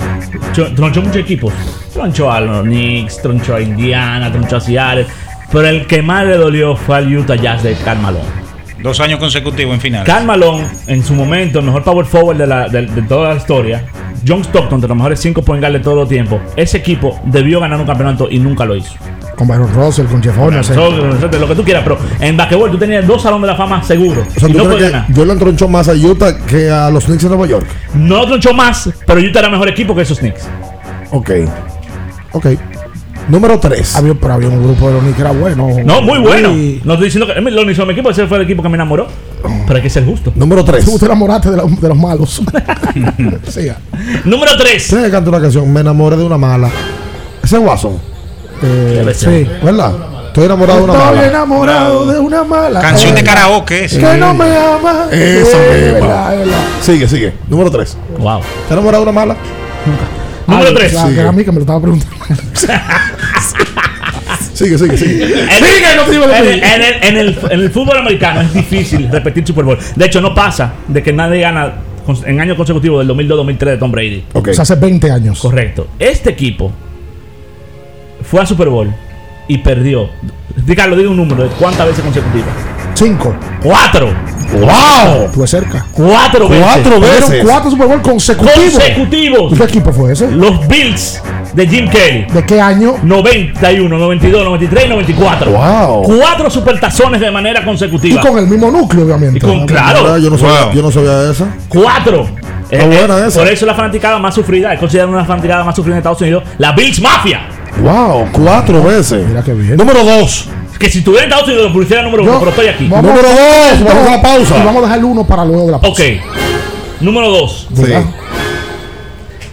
[0.54, 1.54] Tro- Tronchó muchos equipos.
[1.94, 5.08] Tronchó a los Knicks, tronchó a Indiana, tronchó a Seattle.
[5.52, 8.43] Pero el que más le dolió fue al Utah Jazz de Karl Malone.
[8.84, 10.04] Dos años consecutivos en final.
[10.06, 13.36] Karl Malone, en su momento, el mejor power forward de, la- de- de toda la
[13.38, 13.86] historia.
[14.28, 16.40] John Stockton, de los mejores 5 point guard de todo el tiempo.
[16.56, 18.94] Ese equipo debió ganar un campeonato y nunca lo hizo.
[19.36, 20.64] Con Byron Russell, con Jeff Horner.
[21.40, 24.28] Lo que tú quieras, pero en basquetbol tú tenías dos salones de la fama seguros.
[24.36, 25.06] O sea, y ¿tú no ganar.
[25.14, 27.66] Jordan tronchó más a Utah que a los Knicks de Nueva York?
[27.96, 30.48] No tronchó más, pero Utah era mejor equipo que esos Knicks.
[31.12, 31.32] Ok.
[32.34, 32.46] Ok.
[33.30, 33.96] Número 3.
[33.96, 35.68] Había, pero había un grupo de los Knicks que era bueno.
[35.86, 36.52] No, muy bueno.
[36.52, 38.76] Y- No estoy diciendo que los son mi equipo, ese fue el equipo que me
[38.76, 39.08] enamoró.
[39.66, 40.32] Pero hay que ser justo.
[40.36, 40.86] Número 3.
[40.86, 42.42] Tú te enamoraste de, la- de los malos.
[43.50, 43.78] Siga.
[44.26, 44.88] Número 3.
[44.88, 45.72] Tiene que cantar una canción.
[45.72, 46.70] Me enamoré de una mala.
[47.44, 47.98] Ese es Watson.
[48.62, 49.46] Eh, Debe ser.
[49.46, 49.52] sí.
[49.64, 49.94] ¿Verdad?
[50.28, 51.28] Estoy enamorado de una Estoy mala.
[51.28, 52.80] enamorado de una mala.
[52.82, 54.00] Canción de Eh, karaoke, esa.
[54.14, 55.06] Que no me ama.
[55.12, 56.08] Esa Eh, misma.
[56.08, 56.60] verdad, verdad.
[56.82, 57.34] Sigue, sigue.
[57.50, 57.98] Número 3.
[58.18, 58.40] Wow.
[58.40, 59.36] ¿Estás enamorado de una mala?
[60.48, 60.92] Número Ay, 3.
[60.92, 62.16] claro, que era a mí que me lo estaba preguntando.
[64.54, 65.24] Sigue, sigue, sigue.
[65.24, 66.64] En, Sigue, no a en, en el-
[67.04, 69.78] en el- en el fútbol americano es difícil repetir Super Bowl.
[69.96, 71.74] De hecho, no pasa de que nadie gana
[72.26, 74.24] en años consecutivos del 2002-2003 de Tom Brady.
[74.34, 74.50] Ok.
[74.50, 75.40] O sea, hace 20 años.
[75.40, 75.88] Correcto.
[75.98, 76.72] Este equipo
[78.22, 78.94] fue a Super Bowl
[79.48, 80.10] y perdió.
[80.68, 82.54] Ricardo, diga un número de cuántas veces consecutivas.
[82.94, 83.36] 5.
[83.62, 84.10] ¡Cuatro!
[84.54, 85.26] ¡Wow!
[85.26, 85.86] Estuve cerca.
[85.92, 86.64] ¡Cuatro veces!
[86.66, 87.46] Cuatro Fueron veces.
[87.46, 88.74] cuatro Super Bowl consecutivos.
[88.74, 89.54] ¡Consecutivos!
[89.54, 90.30] ¿Y qué equipo fue ese?
[90.32, 91.22] Los Bills
[91.54, 92.26] de Jim Kelly.
[92.32, 92.96] ¿De qué año?
[93.04, 95.52] 91, 92, 93 y 94.
[95.52, 96.04] Wow.
[96.04, 98.22] Cuatro supertazones de manera Y consecutiva.
[98.22, 99.38] con el mismo núcleo, obviamente.
[99.38, 100.18] Y con- claro.
[100.20, 100.74] Yo no sabía, Wow.
[100.74, 101.46] yo no sabía esa.
[101.68, 102.28] Cuatro.
[102.70, 103.40] Está Eh, buena eh, esa.
[103.40, 106.44] Por eso la fanaticada más sufrida, es considerada una fanaticada más sufrida en Estados Unidos,
[106.58, 107.42] la Bills Mafia.
[107.82, 109.28] Wow, cuatro veces.
[109.28, 109.78] Mira qué bien.
[109.78, 110.50] Número 2.
[110.80, 112.88] Que si estuviera en Estados Unidos, lo pusiera número uno, Yo- pero estoy aquí.
[112.90, 114.58] vamos- Número dos, vamos a la pausa.
[114.58, 116.04] Y vamos a dejar el uno para luego de la pausa.
[116.04, 116.10] Ok.
[117.02, 117.68] Número dos.
[117.74, 117.82] Sí.
[117.84, 118.04] ¿Verdad?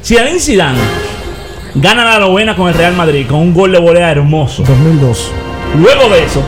[0.03, 0.79] Zinedine Zidane
[1.75, 4.63] gana la novena con el Real Madrid con un gol de volea hermoso.
[4.67, 5.31] 2002.
[5.81, 6.43] Luego de eso,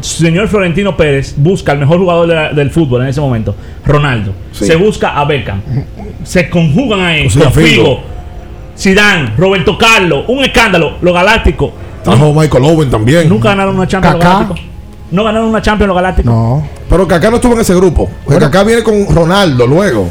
[0.00, 3.54] señor Florentino Pérez busca al mejor jugador de la- del fútbol en ese momento,
[3.86, 4.32] Ronaldo.
[4.52, 4.66] Sí.
[4.66, 5.62] Se busca a Beckham.
[6.24, 8.00] Se conjugan ahí O sea, con Figo.
[8.76, 11.14] Zidane, Roberto Carlos, un escándalo, los
[12.18, 13.28] Michael Owen también.
[13.28, 14.34] Nunca ganaron una Champions los Kaká.
[14.38, 14.70] Galácticos.
[15.10, 16.32] No ganaron una Champions los Galácticos.
[16.32, 16.66] No.
[16.88, 18.06] Pero Kaká no estuvo en ese grupo.
[18.06, 18.46] Porque Bueno.
[18.50, 20.08] Kaká viene con Ronaldo luego.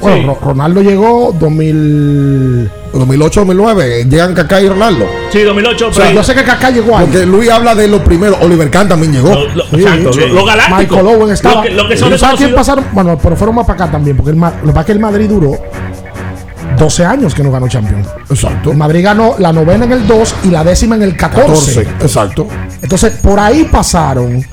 [0.00, 0.22] Bueno, Sí.
[0.26, 2.70] Ro- Ronaldo llegó 2000.
[2.92, 4.04] 2008-2009.
[4.08, 5.04] Llegan Kaká y Ronaldo.
[5.30, 5.88] Sí, 2008.
[5.88, 7.04] O sea, pero- yo sé que Kaká llegó ahí.
[7.06, 8.38] Porque Luis habla de los primeros.
[8.42, 9.28] Oliver Kahn también llegó.
[9.28, 10.20] lo- lo- Sí, exacto, sí.
[10.20, 10.78] lo- los Galácticos.
[10.98, 11.54] Michael Owen estaba.
[11.56, 12.84] Lo que, lo que son ¿Y de ¿Sabes quién pasaron?
[12.92, 14.16] Bueno, pero fueron más para acá también.
[14.16, 15.52] Porque el, lo que pasa es que el Madrid duró
[16.76, 18.08] 12 años que no ganó Champions.
[18.30, 18.70] Exacto.
[18.70, 21.84] El Madrid ganó la novena en el 2 y la décima en el 14.
[21.84, 22.04] 14.
[22.04, 22.48] Exacto.
[22.82, 24.44] Entonces, por ahí pasaron.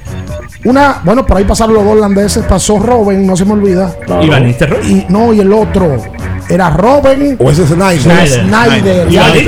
[0.66, 2.46] Una, bueno, por ahí pasaron los dos holandeses.
[2.46, 3.94] Pasó Robben, no se me olvida.
[4.22, 4.92] Y Van Nistelrooy.
[4.92, 5.98] Y no, y el otro
[6.50, 8.02] era Robert o ese Snyder.
[8.02, 8.46] Snyder.
[8.46, 9.12] Snyder.
[9.12, 9.48] Y, a, Y,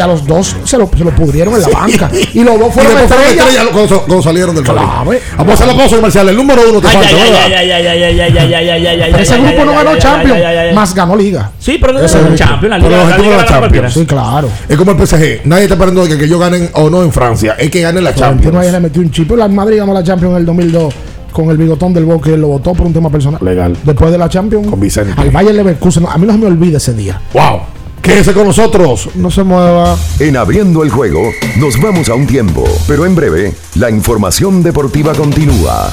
[0.00, 2.10] a, los, dos se lo, se lo pudrieron en la banca.
[2.32, 3.46] Y los dos fueron estrellas.
[3.72, 6.28] Cuando, cuando, salieron del claro, Vamos a hacer la pausa comercial.
[6.28, 9.20] El número uno te falta, ¿verdad?
[9.20, 10.40] Ese grupo no ganó Champions,
[10.74, 11.50] más ganó Liga.
[11.58, 12.80] Sí, pero no ganó Champions.
[12.80, 13.94] La Champions.
[13.94, 14.48] Sí, claro.
[14.68, 15.40] Es como el PSG.
[15.44, 17.56] Nadie está esperando que yo gane o no en Francia.
[17.58, 18.54] Es que gane la Champions.
[18.54, 19.30] Argentina le metió un chip.
[19.32, 20.94] La Madrid ganó la Champions en el 2002
[21.30, 22.08] con el bigotón del.
[22.26, 23.40] Él lo votó por un tema personal.
[23.42, 23.76] Legal.
[23.84, 24.68] Después de la Champions.
[24.68, 25.14] Con Vicente.
[25.16, 26.06] Al Bayern Leverkusen.
[26.06, 27.20] A mí no se me olvida ese día.
[27.32, 27.60] ¡Wow!
[28.02, 29.10] Quédese con nosotros.
[29.14, 29.96] No se mueva.
[30.18, 35.12] En abriendo el juego, nos vamos a un tiempo, pero en breve, la información deportiva
[35.14, 35.92] continúa.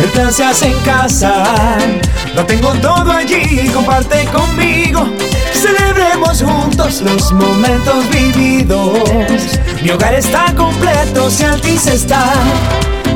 [0.00, 1.78] El plan se hace en casa.
[2.34, 5.08] Lo tengo todo allí, comparte conmigo.
[5.52, 9.08] Celebremos juntos los momentos vividos.
[9.82, 12.32] Mi hogar está completo si Altis está.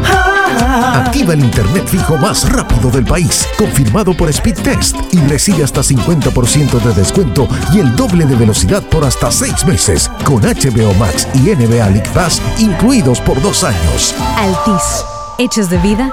[0.04, 1.04] Ah.
[1.04, 6.80] Activa el internet fijo más rápido del país, confirmado por Speedtest y recibe hasta 50%
[6.80, 11.50] de descuento y el doble de velocidad por hasta 6 meses con HBO Max y
[11.50, 14.14] NBA League Pass incluidos por dos años.
[14.36, 15.04] Altis.
[15.38, 16.12] Hechos de vida,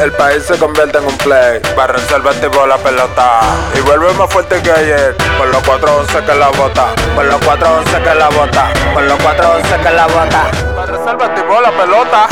[0.00, 1.60] el país se convierte en un play.
[1.76, 2.02] Barren
[2.50, 3.40] por la pelota.
[3.76, 5.16] Y vuelve más fuerte que ayer.
[5.38, 6.86] Por los 411 que la bota.
[7.14, 8.72] Por los 411 que la bota.
[8.94, 10.50] Por los 411 que la bota.
[10.76, 12.28] Barren salvativo la pelota.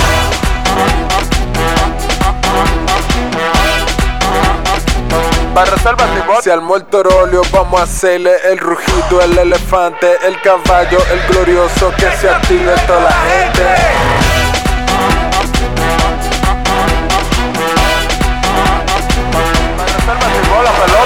[6.42, 11.92] Si al muerto óleo vamos a hacerle el rugido, el elefante, el caballo, el glorioso
[11.96, 14.17] que se active toda la gente.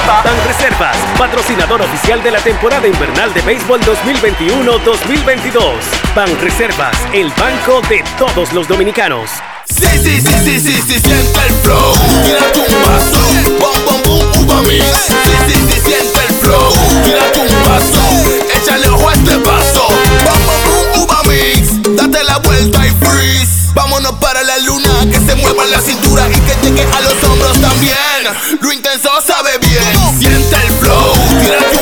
[0.07, 5.62] Ban Reservas, patrocinador oficial de la temporada invernal de béisbol 2021-2022.
[6.14, 9.30] Ban Reservas, el banco de todos los dominicanos.
[9.64, 11.94] Sí, sí, sí, sí, sí, sí, siente el flow.
[12.24, 13.20] Tírate un vaso,
[13.61, 14.84] bom, bom, bum, uva mix.
[15.07, 15.14] Sí,
[15.46, 16.72] sí, sí, siente el flow.
[17.05, 18.03] Tírate un vaso,
[18.57, 19.86] échale ojo a este vaso.
[20.24, 21.80] Bom, bom, bum, uva mix.
[21.96, 23.61] Date la vuelta y freeze.
[23.74, 27.60] Vámonos para la luna, que se mueva la cintura y que llegue a los hombros
[27.60, 27.96] también.
[28.60, 30.18] Lo intenso sabe bien.
[30.18, 31.12] Siente el flow,
[31.80, 31.81] un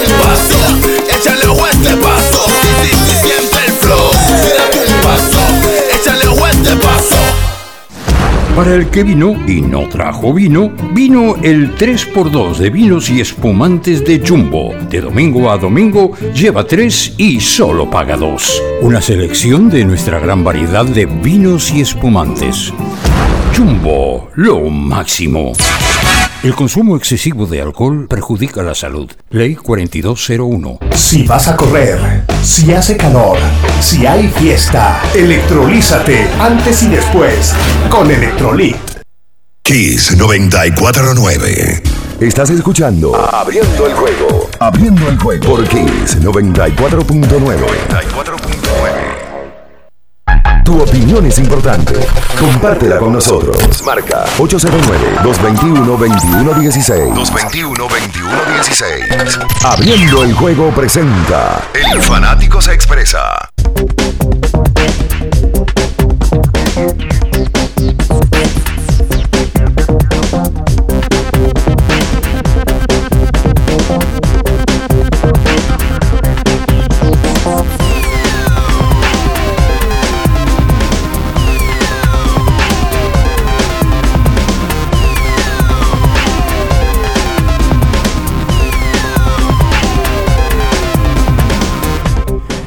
[8.61, 14.05] Para el que vino y no trajo vino, vino el 3x2 de vinos y espumantes
[14.05, 14.75] de Jumbo.
[14.91, 18.63] De domingo a domingo lleva 3 y solo paga 2.
[18.83, 22.71] Una selección de nuestra gran variedad de vinos y espumantes.
[23.57, 25.55] Jumbo, lo máximo.
[26.43, 29.11] El consumo excesivo de alcohol perjudica la salud.
[29.29, 30.79] Ley 4201.
[30.95, 33.37] Si vas a correr, si hace calor,
[33.83, 37.53] si hay fiesta, electrolízate antes y después
[37.91, 38.77] con Electrolit.
[39.63, 41.83] Kiss 949.
[42.21, 44.49] Estás escuchando Abriendo el juego.
[44.59, 48.50] Abriendo el juego por Kiss 94.9.
[50.71, 51.95] Tu opinión es importante.
[52.39, 53.83] Compártela con nosotros.
[53.85, 57.13] Marca 809-221-2116.
[57.13, 59.65] 221-2116.
[59.65, 61.61] Abriendo el juego presenta.
[61.75, 63.51] El fanático se expresa.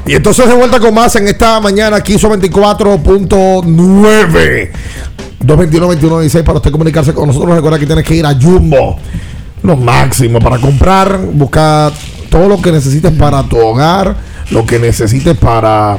[0.06, 4.70] Y entonces de vuelta con más en esta mañana, aquí son 24.9.
[5.44, 7.54] 221-2116 para usted comunicarse con nosotros.
[7.54, 8.96] Recuerda que tienes que ir a Jumbo.
[9.62, 11.92] Lo máximo para comprar, buscar
[12.30, 14.16] todo lo que necesites para tu hogar,
[14.50, 15.98] lo que necesites para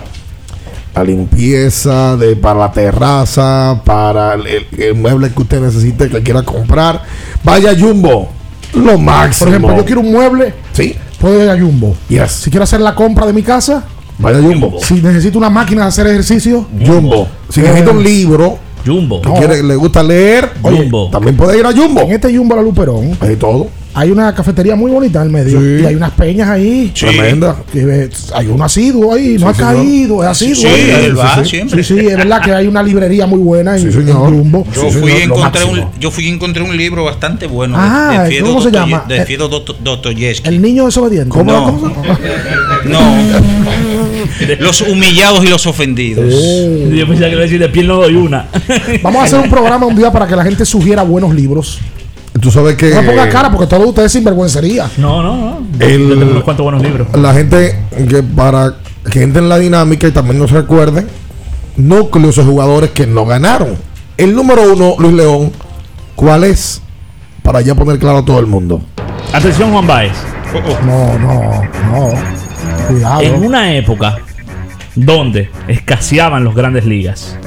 [0.94, 6.22] la limpieza, de, para la terraza, para el, el- el mueble que usted necesite, que
[6.22, 7.02] quiera comprar.
[7.44, 8.30] Vaya a Jumbo.
[8.74, 9.46] Lo máximo.
[9.46, 10.54] Por ejemplo, yo quiero un mueble.
[10.74, 10.96] Sí.
[11.20, 11.96] Puedo ir a Jumbo.
[12.10, 12.32] Yes.
[12.32, 13.84] Si quiero hacer la compra de mi casa.
[14.20, 14.80] Vaya Jumbo.
[14.82, 16.66] Si necesito una máquina de hacer ejercicio.
[16.86, 17.28] Jumbo.
[17.50, 18.58] Si necesita un libro.
[18.86, 19.20] Jumbo.
[19.20, 21.10] que quiere- le gusta leer, oye, Jumbo.
[21.10, 22.02] también puede ir a Jumbo.
[22.02, 23.18] En este Jumbo La Luperón.
[23.20, 23.68] Hay todo.
[23.98, 25.58] Hay una cafetería muy bonita en el medio.
[25.60, 25.82] Sí.
[25.82, 26.92] Y hay unas peñas ahí.
[26.94, 27.06] Sí.
[27.06, 27.56] Tremenda.
[27.72, 29.38] Que, hay un asiduo ahí.
[29.40, 29.76] No Sí, ha señor.
[29.76, 30.24] caído.
[30.24, 30.56] Es asiduo.
[30.56, 31.06] Sí, ahí.
[31.06, 31.84] él va siempre.
[31.84, 34.30] Sí, sí, es verdad que hay una librería muy buena en, Sí, en señor.
[34.32, 34.66] Jumbo.
[34.76, 37.84] Yo Sí, fui, señor, encontré un, yo fui y encontré un libro bastante bueno de-
[37.88, 39.06] Ah, de, Fiedo ¿cómo se llama?
[39.08, 40.50] de Fiedo Dosto- Dostoyevsky.
[40.50, 41.30] El niño desobediente.
[41.30, 41.52] ¿Cómo?
[41.54, 41.66] No.
[41.80, 41.94] ¿Cómo
[42.84, 43.00] se- No.
[44.60, 46.26] Los humillados y los ofendidos.
[46.34, 48.48] Yo pensaba que iba a decir de piel no doy una.
[49.02, 51.80] Vamos a hacer un programa un día para que la gente sugiera buenos libros.
[52.42, 54.90] Tú sabes que No me ponga cara porque todos ustedes sinvergüencería.
[54.98, 55.60] No, no, no.
[55.80, 57.08] El- Yo tengo unos cuantos buenos libros.
[57.16, 57.80] la gente
[58.10, 58.76] que para
[59.10, 61.08] que entre en la dinámica y también nos recuerden
[61.78, 63.78] núcleos de jugadores que no ganaron.
[64.18, 65.52] El número uno, Luis León,
[66.16, 66.82] ¿cuál es?
[67.44, 68.82] Para ya poner claro a todo el mundo.
[69.34, 70.14] Atención, Juan Baez.
[70.86, 71.62] No, no,
[71.92, 72.10] no.
[72.88, 73.22] Cuidado.
[73.22, 74.18] En una época
[74.96, 77.38] donde escaseaban los grandes ligas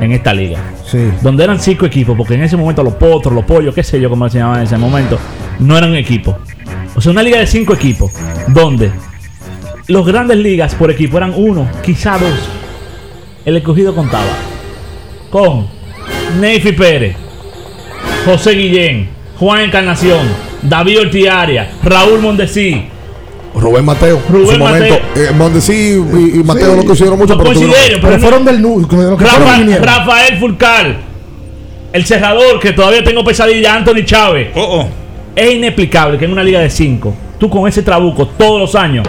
[0.00, 1.10] en esta liga, Sí.
[1.22, 4.08] donde eran cinco equipos, porque en ese momento los potros, los pollos, qué sé yo
[4.10, 5.18] cómo se llamaban en ese momento,
[5.58, 6.36] no eran equipos.
[6.94, 8.10] O sea, una liga de cinco equipos,
[8.48, 8.90] donde
[9.88, 12.48] los grandes ligas por equipo eran uno, quizá dos.
[13.44, 14.24] El escogido contaba
[15.30, 15.66] con
[16.40, 17.16] Neyfi Pérez,
[18.24, 20.26] José Guillén, Juan Encarnación,
[20.62, 22.84] David Ortiaria, Raúl Mondesí,
[23.54, 24.20] Rubén Mateo.
[24.28, 24.78] Rubén en su Mateo.
[24.80, 24.96] momento.
[25.16, 26.76] Eh, Mondesi y, y Mateo Sí.
[26.76, 28.86] no considero mucho, No pero tuvieron- Pero fueron del nu.
[28.88, 29.78] Rafa-.
[29.80, 30.96] Rafael Fulcal,
[31.92, 34.48] el cerrador que todavía tengo pesadilla, Anthony Chávez.
[34.54, 34.88] Oh, oh.
[35.34, 39.06] Es inexplicable que en una liga de 5, tú con ese trabuco todos los años,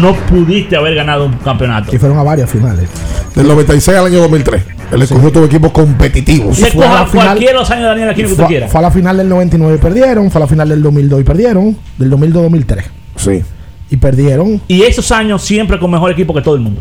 [0.00, 1.94] no pudiste haber ganado un campeonato.
[1.94, 2.88] Y fueron a varias finales.
[3.34, 4.62] Del 96 al año 2003.
[4.92, 6.58] El escogido tuvo equipos competitivos.
[6.60, 8.36] Le fue a coja la final- cualquiera de los años de Daniel aquí que usted
[8.36, 8.68] Fue, quiera.
[8.68, 10.30] fue a la final del 99 y perdieron.
[10.30, 11.76] Fue a la final del 2002 y perdieron.
[11.98, 12.84] Del 2002-2003.
[13.16, 13.42] Sí.
[13.94, 14.60] Y perdieron.
[14.66, 16.80] Y esos años siempre con mejor equipo que todo el mundo.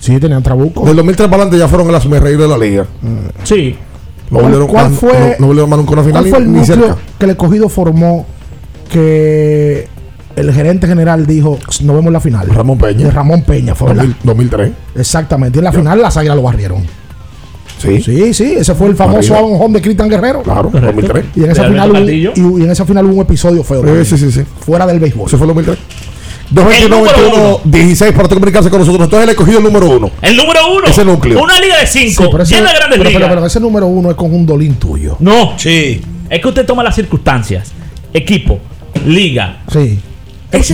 [0.00, 0.86] Sí, tenían trabuco.
[0.86, 2.86] Del 2003 para adelante ya fueron las reír de la liga.
[3.44, 3.76] Sí.
[4.30, 6.30] No ¿Cuál- volvieron, cuál más- fue- no, no volvieron más nunca a una final ¿Cuál
[6.30, 6.96] fue el ni, núcleo cerca.
[7.18, 8.26] que el escogido formó
[8.90, 9.88] que
[10.36, 12.48] el gerente general dijo, nos vemos en la final.
[12.48, 13.04] Ramón Peña.
[13.06, 14.04] De Ramón Peña fue, ¿verdad?
[14.04, 14.70] 2000 2003.
[14.96, 15.58] Exactamente.
[15.58, 16.82] Y en la final las águilas lo barrieron.
[17.78, 18.00] Sí.
[18.00, 18.54] Sí, sí.
[18.58, 20.42] Ese fue el famoso home de Cristian Guerrero.
[20.42, 21.24] Claro, 2003.
[21.36, 22.26] Y en esa final y,
[22.62, 23.82] en esa final hubo un episodio feo.
[24.04, 24.42] Sí, sí, sí.
[24.60, 25.26] Fuera del béisbol.
[25.28, 25.78] Ese fue el 2003.
[26.48, 27.60] El 221 número 21 uno.
[27.64, 29.04] 16 para usted comunicarse con nosotros.
[29.04, 30.10] Entonces le he cogido el número uno.
[30.22, 30.86] El número uno.
[30.86, 31.42] Ese núcleo.
[31.42, 32.30] Una liga de Sí, cinco.
[32.30, 33.22] pero ese, llena de grandes pero, ligas.
[33.22, 35.16] pero- pero ese número uno es con un dolín tuyo.
[35.20, 35.54] No.
[35.58, 36.00] Sí.
[36.30, 37.72] Es que usted toma las circunstancias.
[38.12, 38.58] Equipo,
[39.04, 39.58] liga.
[39.72, 39.98] Sí.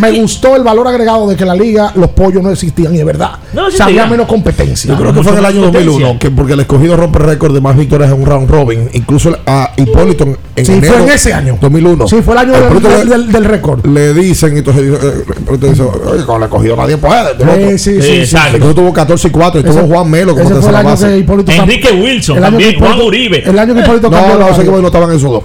[0.01, 2.99] Me gustó el valor agregado de que en la liga los pollos no existían y
[2.99, 3.33] es verdad.
[3.53, 4.91] No o sea, había menos competencia.
[4.93, 7.61] Yo creo que fue en el año 2001, que porque el escogido rompe récord de
[7.61, 8.89] más victorias en un round robin.
[8.93, 11.59] Incluso a Hipólito en, en Sí, enero fue en ese año.
[11.61, 12.07] 2001.
[12.09, 13.85] Sí, fue el año del, del- del- del récord.
[13.87, 17.33] Le dicen, entonces eh, Hipólito dice, oye, con el escogido nadie puede.
[17.33, 17.57] este loco".
[17.57, 18.51] Sí, sí, sí, sí, exacto.
[18.51, 18.57] sí.
[18.57, 20.89] Incluso tuvo 14 y 4 y tuvo Juan Melo como ese fue el tercera año
[20.91, 21.07] base.
[21.09, 23.43] que Hipólito Enrique Wilson el también, Juan Uribe.
[23.49, 25.43] El año que Hipólito No, cambió no, ese equipo no estaban esos dos.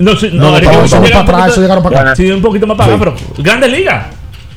[0.00, 2.16] No, sí, No, no, no, para atrás, eso llegaron para acá.
[2.16, 3.10] Sí, un poquito más para acá, Sí.
[3.34, 4.06] pero Grandes Ligas.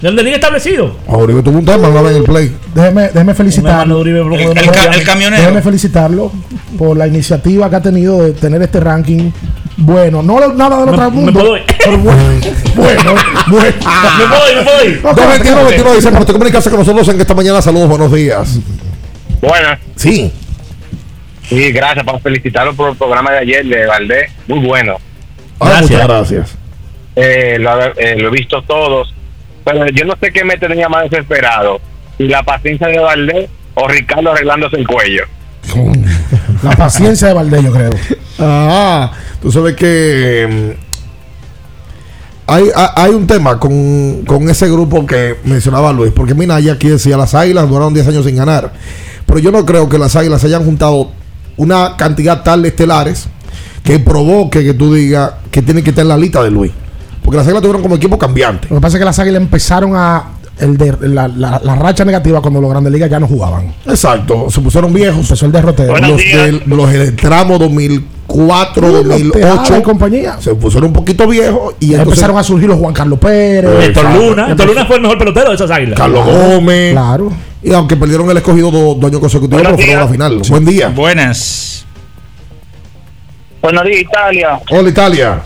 [0.02, 0.96] Grandes Ligas establecido.
[1.08, 2.56] Uribe tuvo un tema una vez en el play.
[2.74, 4.02] Déjeme, déjeme felicitarlo.
[4.02, 4.64] El, decir.
[4.94, 5.42] el camionero.
[5.42, 6.32] Déjeme felicitarlo
[6.78, 9.32] por la iniciativa que ha tenido de tener este ranking
[9.78, 10.22] bueno.
[10.24, 11.34] No nada del Me- otro me mundo.
[11.34, 11.64] puedo ir.
[11.84, 12.22] pero bueno,
[12.76, 13.14] bueno,
[13.48, 13.74] bueno.
[14.18, 15.02] Me puedo ir, me puedo ir.
[15.02, 17.62] 221 21 dice, para comunicarse con nosotros en esta mañana.
[17.62, 18.60] Saludos, buenos días.
[19.42, 19.80] Buenas.
[19.96, 20.32] Sí.
[21.48, 24.32] Sí, gracias por felicitarlo por el programa de ayer de Valdés.
[24.48, 24.96] Muy bueno.
[25.66, 25.92] Gracias.
[25.92, 26.56] Muchas gracias.
[27.16, 29.14] Eh, lo, eh, lo he visto todos.
[29.64, 31.80] Pero yo no sé qué me tenía más desesperado.
[32.18, 35.24] Si la paciencia de Valdés o Ricardo arreglándose el cuello.
[36.64, 37.92] La paciencia de Valdés, yo creo.
[38.40, 39.12] Ah,
[39.42, 45.94] tú sabes que mm, hay, ha- hay un tema con, con ese grupo que mencionaba
[45.94, 48.74] Luis, porque Minaya aquí decía, las águilas duraron 10 años sin ganar,
[49.26, 51.12] pero yo no creo que las águilas se hayan juntado
[51.56, 53.28] una cantidad tal de estelares
[53.84, 56.72] que provoque que tú digas que tienen que estar en la lista de Luis,
[57.22, 58.68] porque las águilas tuvieron como equipo cambiante.
[58.70, 60.24] Lo que pasa es que las águilas empezaron a.
[60.60, 63.74] El de, la, la- la racha negativa cuando los grandes ligas ya no jugaban.
[63.88, 65.22] Exacto, se pusieron viejos.
[65.22, 65.98] Empezó el derrotero.
[65.98, 70.36] Los del, los del tramo 2004, Sí, los Tejada 2008 y compañía.
[70.40, 73.66] se pusieron un poquito viejos y entonces empezaron a surgir los Juan Carlos Pérez.
[73.88, 74.30] Héctor Exacto.
[74.30, 74.52] Luna.
[74.52, 75.98] Héctor Luna fue el mejor pelotero de esas águilas.
[75.98, 76.92] Carlos Gómez.
[76.92, 77.32] Claro.
[77.64, 80.42] Y aunque perdieron el escogido dos, dos años consecutivos, pero fueron a la final.
[80.50, 80.90] Buen día.
[80.90, 81.86] Buenas.
[83.64, 84.60] Buenos días, Italia.
[84.72, 85.42] Hola, Italia.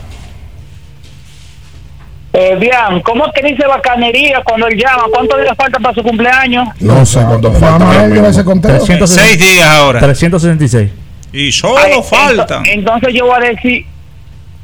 [2.32, 5.04] Eh, bien, ¿cómo es que dice bacanería cuando él llama?
[5.12, 6.66] ¿Cuánto días falta para su cumpleaños?
[6.80, 8.04] No sé cuánto falta.
[8.04, 8.72] él ese conteo.
[8.78, 9.08] 300.
[9.08, 10.00] Seis días ahora.
[10.00, 10.90] 366.
[11.32, 12.64] Y solo Ay, faltan.
[12.64, 13.86] ento- Entonces yo voy a decir,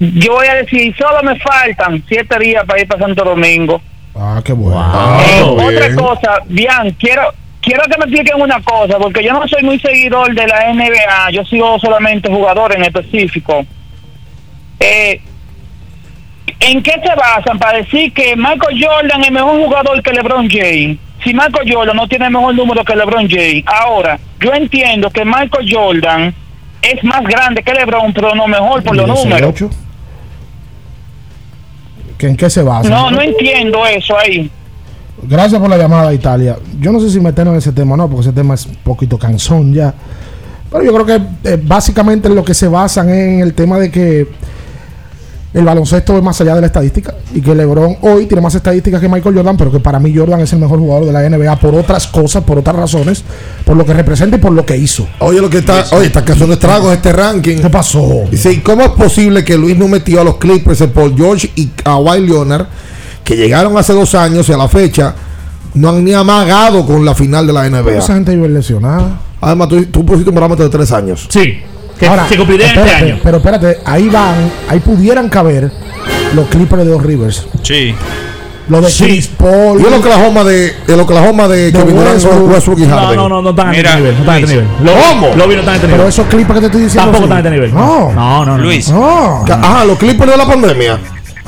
[0.01, 3.81] yo voy a decir, solo me faltan siete días para ir para Santo Domingo.
[4.17, 5.21] Ah, qué bueno.
[5.29, 7.23] Eh, otra cosa, bien, quiero
[7.65, 11.31] quiero que me expliquen una cosa, porque yo no soy muy seguidor de la NBA,
[11.33, 13.65] yo sigo solamente jugador en específico.
[14.79, 15.21] Eh,
[16.61, 20.99] ¿En qué se basan para decir que Michael Jordan es mejor jugador que LeBron James?
[21.23, 23.65] Si Michael Jordan no tiene mejor número que LeBron James.
[23.67, 26.35] Ahora, yo entiendo que Michael Jordan
[26.83, 29.55] es más grande que LeBron, pero no mejor por los números.
[29.55, 29.71] 18.
[32.19, 32.89] ¿Que ¿En qué se basa?
[32.89, 34.51] No, no entiendo eso ahí.
[35.23, 36.57] Gracias por la llamada, Italia.
[36.81, 38.77] Yo no sé si meternos en ese tema o no, porque ese tema es un
[38.77, 39.95] poquito cansón ya.
[40.71, 43.91] Pero yo creo que eh, básicamente lo que se basan es en el tema de
[43.91, 44.29] que
[45.55, 49.01] el baloncesto es más allá de la estadística y que LeBron hoy tiene más estadísticas
[49.01, 51.61] que Michael Jordan, pero que para mí Jordan es el mejor jugador de la NBA
[51.61, 53.23] por otras cosas, por otras razones,
[53.65, 55.07] por lo que representa y por lo que hizo.
[55.21, 57.59] Oye, lo que está, oye, está causando estragos este ranking.
[57.59, 58.25] ¿Qué pasó?
[58.29, 61.53] Dice, ¿y cómo es posible que Luis no metió a los Clippers, a Paul George
[61.55, 62.67] y Kawhi Leonard,
[63.25, 65.14] que llegaron hace dos años y a la fecha
[65.75, 67.99] no han ni amagado con la final de la Pero NBA?
[67.99, 69.18] esa gente vive lesionada.
[69.41, 71.27] Además, tú, tú pusiste un parámetro de tres años.
[71.29, 71.59] Sí.
[71.99, 73.20] Que Ahora, se cumpliría este espérate, año.
[73.22, 75.70] Pero espérate, ahí van, ahí pudieran caber
[76.35, 77.47] los Clippers de dos Rivers.
[77.62, 77.95] Sí.
[78.68, 79.05] Lo de Sí.
[79.05, 79.81] Chris Paul.
[79.81, 82.51] Y el Oklahoma de, el Oklahoma de, De Kevin Durant, Westbrook.
[82.51, 83.16] Westbrook y No, Harden.
[83.16, 84.14] no, no, no están a Mira, este nivel.
[84.14, 84.68] No están a este nivel.
[84.83, 85.27] Lo, ¿Cómo?
[85.37, 86.09] Lo vi, no están a este Pero nivel.
[86.09, 87.12] esos Clippers que te estoy diciendo.
[87.12, 87.25] Tampoco sí.
[87.25, 87.75] están a este nivel.
[87.75, 88.12] No.
[88.12, 88.64] No, no, no.
[88.64, 88.89] Luis.
[88.91, 89.45] No.
[89.49, 90.99] Ajá, los Clippers de la pandemia.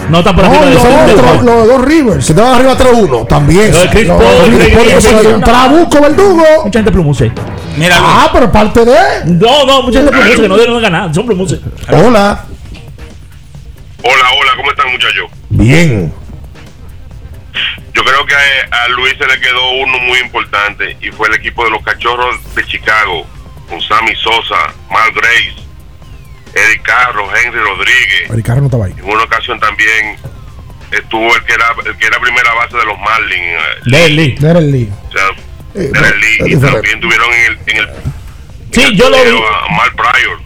[0.09, 2.27] No están por No, de los otros, dos Rivers.
[2.27, 3.27] Se estaban arriba 3-1.
[3.29, 3.73] También.
[3.73, 5.43] Los de Chris Paul.
[5.43, 6.45] Trabuco, verdugo.
[6.65, 7.33] Mucha gente plumuse.
[7.77, 7.97] Mira.
[7.99, 8.97] Ah, pero parte de.
[9.27, 11.15] No, no, mucha gente plumuse que no deben ganar.
[11.15, 11.61] Son plumuse.
[11.91, 12.45] Hola.
[14.03, 15.31] Hola, hola, ¿cómo están muchachos?
[15.49, 16.13] Bien.
[17.93, 21.35] Yo creo que a, a Luis se le quedó uno muy importante y fue el
[21.35, 23.27] equipo de los Cachorros de Chicago,
[23.69, 25.66] con Sammy Sosa, Mal Grace,
[26.57, 28.29] Eric Carro, Henry Rodríguez.
[28.31, 28.95] Ricardo no estaba ahí.
[28.97, 30.17] En una ocasión también
[30.91, 34.37] estuvo el que era el que era primera base de los Marlins, eh.
[34.41, 34.91] Derek Lee.
[35.09, 35.23] o sea,
[35.75, 37.89] Eh, Derek no, Lee, y también tuvieron en el, en el
[38.73, 39.31] Sí, yo lo vi.
[39.31, 40.41] a Mal Pryor.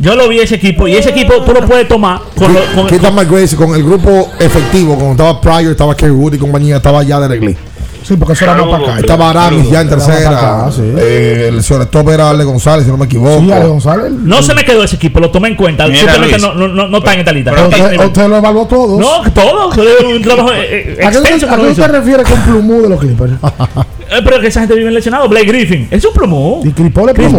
[0.00, 2.86] Yo lo vi ese equipo y ese equipo tú lo puedes tomar con, lo- con-
[3.28, 7.18] Grace con el grupo efectivo, cuando estaba Pryor, estaba Kerry Wood y compañía, estaba ya
[7.20, 7.56] de Regli.
[8.08, 9.00] Sí, porque eso era más para acá.
[9.00, 10.30] Estaba Aramis ya en tercera.
[10.30, 10.80] acá, sí.
[10.96, 13.40] Eh, el shortstop era Ale González, si no me equivoco.
[13.40, 14.12] Sí, Ale González.
[14.12, 15.86] No se me quedó ese equipo, lo tomé en cuenta.
[15.86, 17.50] Simplemente no, no, no, no está en esta lista.
[17.54, 18.98] Pero usted, lo evaluó todos.
[18.98, 19.72] No, todo.
[19.74, 21.82] Es un trabajo eh, eh, ¿A qué, usted- que a lo qué hizo.
[21.82, 23.32] usted refiere con plumú de los Clippers?
[24.10, 25.28] Eh, pero que esa gente vive lesionado.
[25.28, 25.86] Blake Griffin.
[25.90, 26.62] Es un plumú.
[26.64, 27.38] Y Cripol es plumú.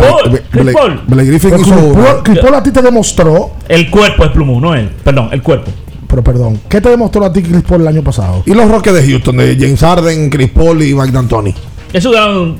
[1.07, 2.21] Blake Griffin hizo.
[2.23, 3.53] Cripol a ti te demostró.
[3.67, 4.87] El cuerpo es plumú, no él.
[5.03, 5.71] Perdón, el cuerpo.
[6.09, 8.41] Pero perdón, ¿qué te demostró a ti Chris Paul el año pasado?
[8.47, 11.53] Y los Rockets de Houston, de James Harden, Chris Paul y Mike D'Antoni.
[11.93, 12.57] Eso duraron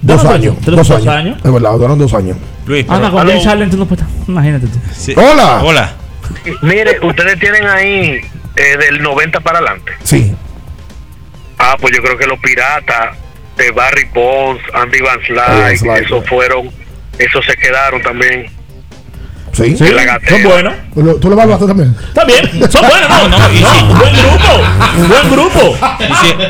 [0.00, 0.56] Dos ¿Duraron años.
[0.64, 1.08] tres- Dos dos años.
[1.14, 1.38] años?
[1.44, 2.36] Es verdad, duraron dos años.
[2.66, 4.18] Luis, Anda, con James Harden tú no puedes estar.
[4.28, 5.20] Imagínate tú.
[5.20, 5.60] Hola.
[5.64, 5.92] Hola.
[6.62, 8.20] Mire, ustedes tienen ahí
[8.56, 9.92] eh, del 90 para adelante.
[10.04, 10.32] Sí.
[11.58, 13.16] Ah, pues yo creo que los piratas
[13.56, 16.04] de Barry Bonds, Andy Van Van Slyke, Slyke.
[16.04, 16.70] esos fueron,
[17.18, 18.46] esos se quedaron también.
[19.52, 19.76] Sí.
[19.76, 20.74] Son buenos.
[20.96, 21.94] Lo- ¿Tú lo evaluaste también?
[22.26, 25.76] Bien, son buenos, no, no, no, buen grupo, buen grupo.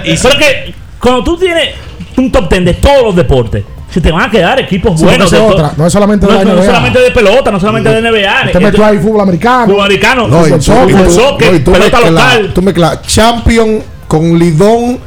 [0.04, 1.70] y Pero que cuando tú tienes
[2.16, 5.30] un top ten de todos los deportes, se te van a quedar equipos Sí, buenos.
[5.30, 6.64] to- otra, no es solamente de no, la no NBA.
[6.66, 8.42] solamente de pelota, no solamente de NBA.
[8.46, 9.66] Usted metió ahí fútbol americano.
[9.66, 12.50] Fútbol americano, No, y fútbol soccer, y no, y tú pelota local.
[12.54, 14.98] Tú mezclas Champion con Lidón,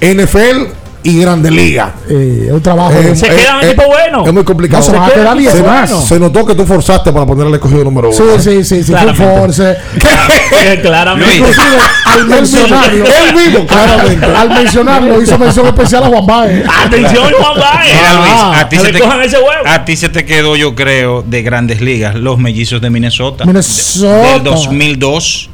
[0.00, 0.66] NFL
[1.02, 1.94] y Grande Liga.
[2.08, 2.92] Eh, es un trabajo.
[2.92, 4.26] Eh, Se eh, queda un eh, equipo bueno.
[4.26, 4.82] Es muy complicado.
[4.84, 5.90] No, se a quedar se, más.
[6.08, 8.38] se notó que tú forzaste para ponerle el escogido número Sí, uno.
[8.38, 9.40] sí, sí, sí, fue un Claramente.
[9.40, 9.76] force.
[10.82, 11.36] Claramente.
[11.36, 11.76] Inclusive,
[12.06, 14.26] al mencionarlo, Él mismo, claramente.
[14.36, 16.64] al mencionarlo, hizo mención especial a Juan Baez.
[16.84, 17.94] Atención, Juan Baez.
[17.94, 19.62] Mira, Luis, a ti, se te, ese huevo.
[19.66, 23.44] a ti se te quedó, yo creo, de grandes ligas, los mellizos de Minnesota.
[23.44, 24.32] Minnesota.
[24.32, 25.50] Del 2002.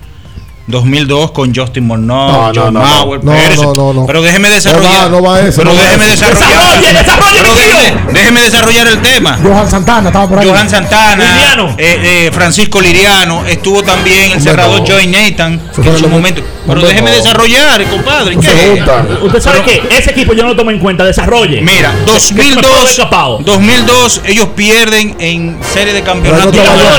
[0.66, 3.32] 2002 con Justin Morneau, No, no, John no, Mauer, no,
[3.74, 4.06] no, no.
[4.06, 5.06] Pero déjeme No desarrollar.
[5.06, 6.48] va, no va ese, pero déjeme desarrollar.
[6.80, 9.38] Desarrolle, desarrolle, pero déjeme, déjeme desarrollar el tema.
[9.42, 10.48] Johan Santana estaba por ahí.
[10.48, 11.68] Johan Santana, Liriano.
[11.78, 14.86] eh, eh, Francisco Liriano, estuvo también el cerrador no.
[14.86, 16.42] Joey Nathan en su momento.
[16.66, 18.36] Pero déjeme desarrollar, compadre.
[18.36, 18.82] ¿qué?
[19.22, 21.60] Usted sabe que ese equipo yo no lo tomo en cuenta, desarrolle.
[21.62, 23.38] Mira, Que- que se me puede haber 2002, escapado.
[23.44, 26.48] 2002 ellos pierden en serie de Ahí no campeonato.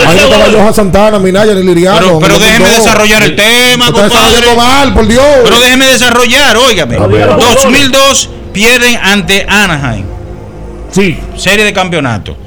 [0.08, 1.98] ahí no estaba Johan Santana, Minaya ni Liriano.
[2.00, 4.56] Pero, pero déjeme desarrollar el tema, Está desarrollando compadre.
[4.56, 5.26] mal, por Dios.
[5.44, 6.98] Pero déjeme desarrollar, óigame.
[6.98, 7.30] A ver.
[7.36, 10.06] 2002 pierden ante Anaheim,
[10.92, 12.38] Sí, serie de campeonato.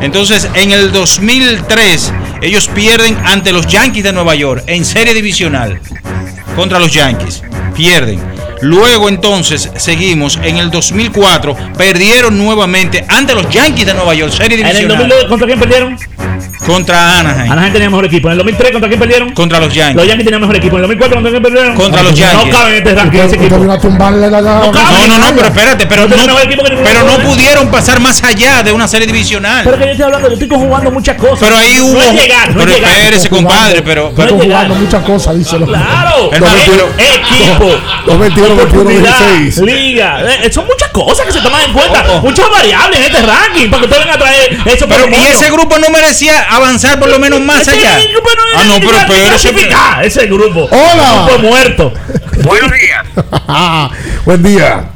[0.00, 2.12] Entonces, en el 2003
[2.42, 5.78] ellos pierden ante los Yankees de Nueva York en serie divisional
[6.56, 7.42] contra los Yankees.
[7.74, 8.20] Pierden.
[8.62, 14.60] Luego entonces seguimos en el 2004 perdieron nuevamente ante los Yankees de Nueva York serie
[14.60, 15.96] en el divisional 2002, ¿contra quién perdieron?
[16.66, 18.28] contra Anaheim, Anaheim tenía mejor equipo.
[18.28, 19.30] En el 2003, ¿contra quién perdieron?
[19.32, 20.06] contra los Los Yankees.
[20.06, 20.76] Yankees tenían mejor equipo.
[20.76, 21.74] En el 2004, ¿contra quién perdieron?
[21.76, 22.46] Contra los Yankees.
[22.46, 23.58] No caben en este ranking ese equipo.
[23.58, 24.40] vino a tumbarle la.
[24.40, 25.08] la- No cabe.
[25.08, 26.16] No, no, no, pero espérate, pero No
[26.84, 29.64] pero no pudieron pasar más allá de una serie divisional.
[29.64, 31.38] Pero que yo estoy hablando, yo estoy conjugando muchas cosas.
[31.40, 31.94] Pero ahí hubo.
[31.94, 32.98] No es llegar, no pero es llegar.
[32.98, 34.08] espérese, compadre, pero.
[34.10, 35.66] Está No es jugando muchas cosas, díselo.
[35.66, 36.54] Claro, Hermano,
[36.98, 37.70] equipo,
[38.06, 39.58] 2021, 21, oportunidad, 16.
[39.66, 43.70] liga, eh, son muchas cosas que se toman en cuenta, muchas variables en este ranking
[43.70, 44.88] para que ustedes vengan a traer eso.
[44.88, 47.98] Pero, y ese grupo no merecía avanzar por lo menos más Ese allá.
[48.12, 50.68] grupo no Ah, no, pero necesita pero ese- clasificar, ese grupo.
[50.70, 51.26] Hola.
[51.26, 51.92] Grupo muerto.
[52.42, 53.06] Buenos días.
[54.24, 54.90] Buen día.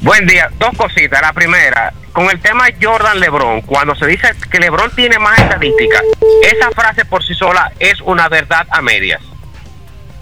[0.00, 0.50] Buen día.
[0.58, 1.20] Dos cositas.
[1.22, 6.02] La primera, con el tema Jordan Lebron, cuando se dice que Lebron tiene más estadísticas,
[6.42, 9.20] esa frase por sí sola es una verdad a medias.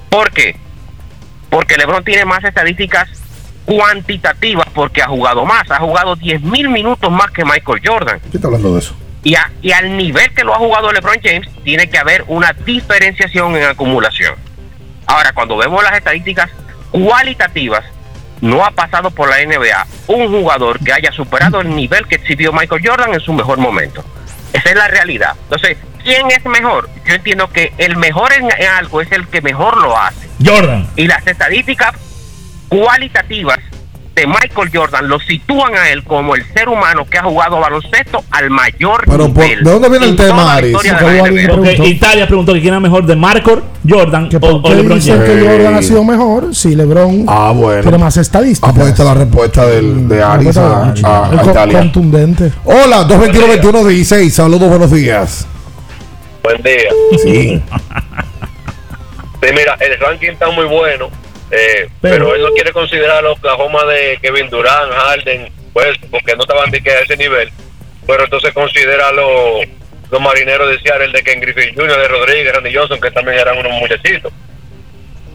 [0.08, 0.56] ¿Por qué?
[1.52, 3.08] Porque Lebron tiene más estadísticas
[3.66, 8.20] cuantitativas porque ha jugado más, ha jugado 10 mil minutos más que Michael Jordan.
[8.30, 8.96] ¿Qué está hablando de eso?
[9.22, 12.52] Y, a- y al nivel que lo ha jugado LeBron James, tiene que haber una
[12.64, 14.34] diferenciación en acumulación.
[15.06, 16.50] Ahora, cuando vemos las estadísticas
[16.90, 17.84] cualitativas,
[18.40, 22.52] no ha pasado por la NBA un jugador que haya superado el nivel que exhibió
[22.52, 24.02] Michael Jordan en su mejor momento.
[24.52, 25.34] Esa es la realidad.
[25.44, 26.88] Entonces, ¿quién es mejor?
[27.06, 30.28] Yo entiendo que el mejor en algo es el que mejor lo hace.
[30.44, 30.86] Jordan.
[30.96, 31.92] Y las estadísticas
[32.68, 33.58] cualitativas
[34.14, 38.22] de Michael Jordan lo sitúan a él como el ser humano que ha jugado baloncesto
[38.30, 39.64] al mayor Pero, por- nivel.
[39.64, 41.22] ¿de dónde viene el tema, NBA.
[41.22, 41.84] preguntó.
[41.86, 45.16] Italia preguntó que quién era mejor de Marco Jordan o, ¿Por o qué LeBron dicen
[45.18, 45.30] James.
[45.30, 46.54] que Jordan ha sido mejor?
[46.54, 47.80] Si LeBron Ah, bueno.
[47.80, 48.68] tiene más estadísticas.
[48.70, 51.78] Ah, pues esta es la respuesta del, de Aris Respuesta a, a- a Italia.
[51.78, 52.52] Contundente.
[52.64, 54.28] Hola, 221-21-16.
[54.30, 55.46] Saludos, buenos días.
[56.42, 56.90] Buen día.
[57.22, 57.62] Sí.
[59.42, 61.10] Sí, mira, el ranking está muy bueno,
[61.50, 65.98] eh, Pero- pero, él no quiere considerar a los Oklahoma de Kevin Durant, Harden, pues,
[66.10, 67.50] porque no estaban de que a ese nivel.
[68.06, 69.64] Pero entonces considera a los,
[70.10, 73.58] los marineros de Seattle, de Ken Griffin Jr., de Rodríguez, Randy Johnson, que también eran
[73.58, 74.32] unos muchachitos.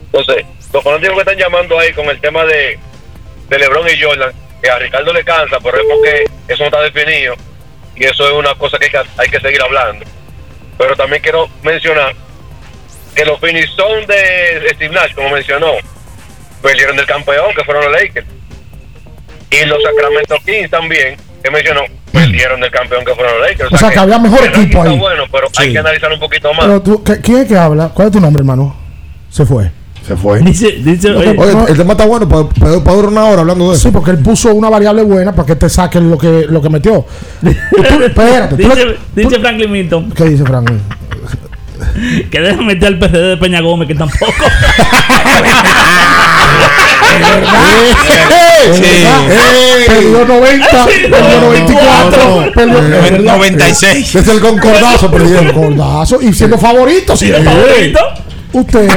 [0.05, 2.79] Entonces, los fanáticos que están llamando ahí con el tema de,
[3.49, 4.31] de LeBron y Jordan,
[4.61, 7.35] que a Ricardo le cansa, pero es porque eso no está definido.
[7.95, 10.05] y eso es una cosa que hay que, hay que seguir hablando.
[10.77, 12.15] Pero también quiero mencionar
[13.18, 15.72] que los Phoenix Suns de Steve Nash, como mencionó,
[16.61, 18.27] perdieron del campeón, que fueron los Lakers.
[19.49, 21.81] Y los Sacramento Kings también, que mencionó,
[22.11, 23.73] perdieron del campeón, que fueron los Lakers.
[23.73, 24.98] O sea, que había mejor equipo ahí.
[24.98, 26.65] bueno, pero hay que analizar un poquito más.
[26.68, 27.89] Pero tú, ¿qué- ¿quién es que habla?
[27.94, 28.76] ¿Cuál es tu nombre, hermano?
[29.30, 29.72] Se fue.
[30.06, 30.39] Se fue.
[30.39, 33.76] Dice, dice, Oye, Oye, no- el tema está bueno, para durar una hora hablando de
[33.76, 33.88] eso.
[33.88, 36.69] Sí, porque él puso una variable buena para que te saquen lo que, lo que
[36.69, 37.06] metió.
[37.41, 37.49] Tú-
[38.03, 38.56] espérate.
[38.56, 40.81] tú dice, dice Franklin Milton ¿Qué dice Franklin?
[42.31, 44.33] que deja meter al PCD de Peña Gómez, que tampoco.
[48.67, 49.21] Es verdad.
[49.87, 53.37] Perdió 90, perdió 94, perdió es verdad.
[53.37, 54.15] 96.
[54.15, 55.45] Es el concordazo, perdieron.
[55.47, 57.15] Concordazo y siendo favorito.
[57.15, 57.99] ¿Siendo favorito?
[58.53, 58.89] Usted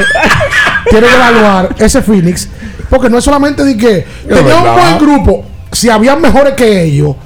[0.88, 2.48] tiene que evaluar ese Phoenix,
[2.88, 7.16] porque no es solamente de que tenía un buen grupo, si habían mejores que ellos,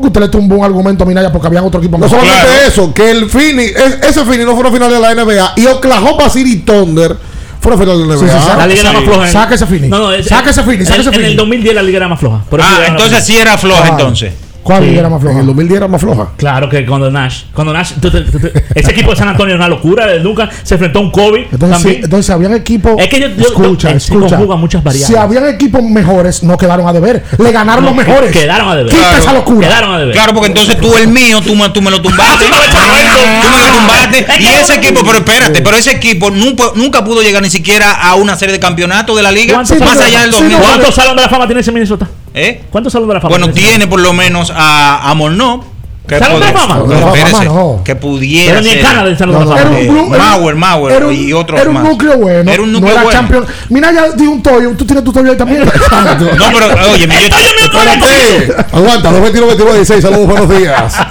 [0.00, 2.20] porque usted le tumbó un argumento a Minaya porque había otro equipo No mejor.
[2.20, 5.66] solamente eso, que el es- ese Phoenix no fue una final de la NBA y
[5.66, 7.16] Oklahoma City Thunder
[7.60, 8.40] fue una final de la Sí, NBA.
[8.42, 9.26] sí, La liga era más floja.
[9.26, 9.88] en- Saca ese Phoenix.
[9.90, 11.36] No, no, es- Saca ese Phoenix, saca en- el Phoenix.
[11.36, 12.44] 2010 la liga era más floja.
[12.48, 13.96] Por Ah, entonces sí era floja Claro.
[13.98, 14.32] entonces.
[14.62, 14.98] ¿Cuál Sí.
[14.98, 15.34] era más floja?
[15.34, 16.28] En el 2010 era más floja.
[16.36, 19.54] Claro que cuando Nash, cuando Nash, tú- tú- tú- tú- ese equipo de San Antonio
[19.54, 22.92] era una locura, nunca se enfrentó a un Kobe Entonces, sí, entonces habían equipos.
[22.98, 24.38] Es que yo- yo- escucha, yo- se escucha.
[24.56, 25.06] muchas variables.
[25.08, 27.24] Si habían equipos mejores, no quedaron a deber.
[27.38, 28.30] Le ganaron No, los mejores.
[28.30, 28.90] quedaron a deber.
[28.92, 29.18] Quita Claro.
[29.22, 29.68] esa locura.
[29.68, 30.14] Quedaron a deber.
[30.14, 32.44] Claro, porque entonces tú el mío, tú me, tú me lo tumbaste.
[32.44, 34.26] tú me lo tumbaste.
[34.40, 38.14] Y ese equipo, pero espérate, pero ese equipo nunca, nunca pudo llegar ni siquiera a
[38.16, 39.54] una serie de campeonatos de la liga.
[39.54, 40.58] ¿Cuántos Más allá del sí, 2000.
[40.58, 42.06] ¿Cuántos salón de la fama tiene ese Minnesota?
[42.38, 42.60] ¿Eh?
[42.70, 45.64] ¿Cuántos salón de la fama Bueno, tiene por lo menos a, a Mornó.
[46.06, 46.78] que ¿Salón de la fama?
[46.80, 47.82] de la espérese, no.
[47.84, 48.82] Que pudiera Pero ni en.
[48.82, 49.78] Canadá el Salón de la Era fama.
[49.78, 51.84] Eh, era un- Mauer, Mauer era un- y otros Era un más.
[51.84, 52.50] núcleo bueno.
[52.50, 53.20] Era un no núcleo era bueno.
[53.20, 53.46] campeón.
[53.70, 54.70] Mira, ya di un toyo.
[54.76, 55.64] Tú tienes tu toyo ahí también.
[55.68, 58.66] No, pero oye, yo, Espérate.
[58.72, 60.02] Aguanta, 221 22 16.
[60.02, 60.94] Saludos, buenos días.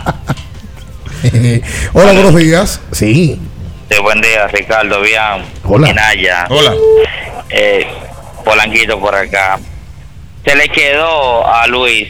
[1.94, 2.80] Hola, buenos días.
[2.92, 3.40] Sí.
[3.90, 5.44] Sí, buen día, Ricardo, bien.
[5.64, 5.88] Hola.
[5.88, 6.46] Minaya.
[6.50, 6.74] Hola.
[7.50, 7.88] Eh,
[8.44, 9.60] Polanquito por acá.
[10.48, 12.08] Se le quedó a Luis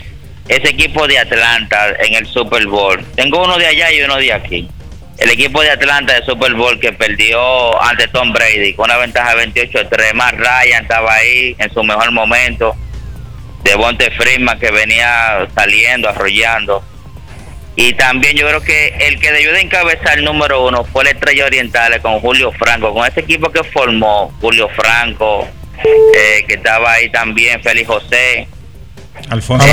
[0.48, 3.04] ese equipo de Atlanta en el Super Bowl.
[3.16, 4.70] Tengo uno de allá y uno de aquí.
[5.18, 9.34] El equipo de Atlanta de Super Bowl que perdió ante Tom Brady con una ventaja
[9.34, 10.14] de 28-3.
[10.14, 12.76] Más Ryan estaba ahí en su mejor momento.
[13.64, 16.84] Devonte Freeman que venía saliendo, arrollando.
[17.76, 21.10] Y también yo creo que el que debió de encabezar el número uno fue la
[21.10, 25.48] Estrella Orientales con Julio Franco, con ese equipo que formó Julio Franco,
[25.84, 28.48] eh, que estaba ahí también Félix José,
[29.30, 29.72] Alfonso eh,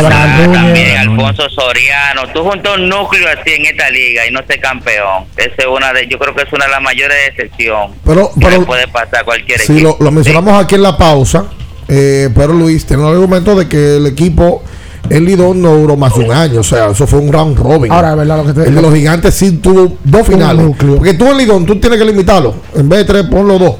[0.00, 0.52] Soriano.
[0.52, 2.22] también Alfonso Soriano.
[2.32, 5.24] Tú juntas un núcleo así en esta liga y no ser campeón.
[5.36, 8.30] Esa es una de, yo creo que es una de las mayores decepciones Pero,
[8.66, 9.96] puede pasar cualquier si equipo.
[10.00, 11.44] lo, lo mencionamos aquí en la pausa,
[11.86, 14.62] eh, pero Luis tiene un argumento de que el equipo,
[15.10, 16.60] el Lidón no duró más de un año.
[16.60, 17.92] O sea, eso fue un round robin.
[17.92, 20.66] Ahora, es verdad lo que te El de los gigantes sí tuvo dos finales.
[20.96, 22.54] Porque tú el Lidón, tú tienes que limitarlo.
[22.74, 23.74] En vez de tres, ponlo dos.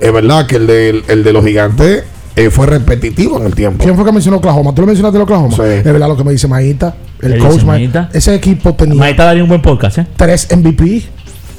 [0.00, 2.04] Es verdad que el de, el de los gigantes
[2.36, 3.82] eh, fue repetitivo en el tiempo.
[3.82, 4.74] ¿Quién fue que mencionó Oklahoma?
[4.74, 5.54] ¿Tú le mencionaste el Oklahoma?
[5.54, 5.62] Sí.
[5.62, 6.94] Es verdad lo que me dice Maíta.
[7.20, 7.64] El ¿Qué coach.
[7.64, 8.08] Maíta?
[8.12, 10.06] Ese equipo tenía Maíta daría un buen podcast, ¿eh?
[10.16, 11.02] tres MVP.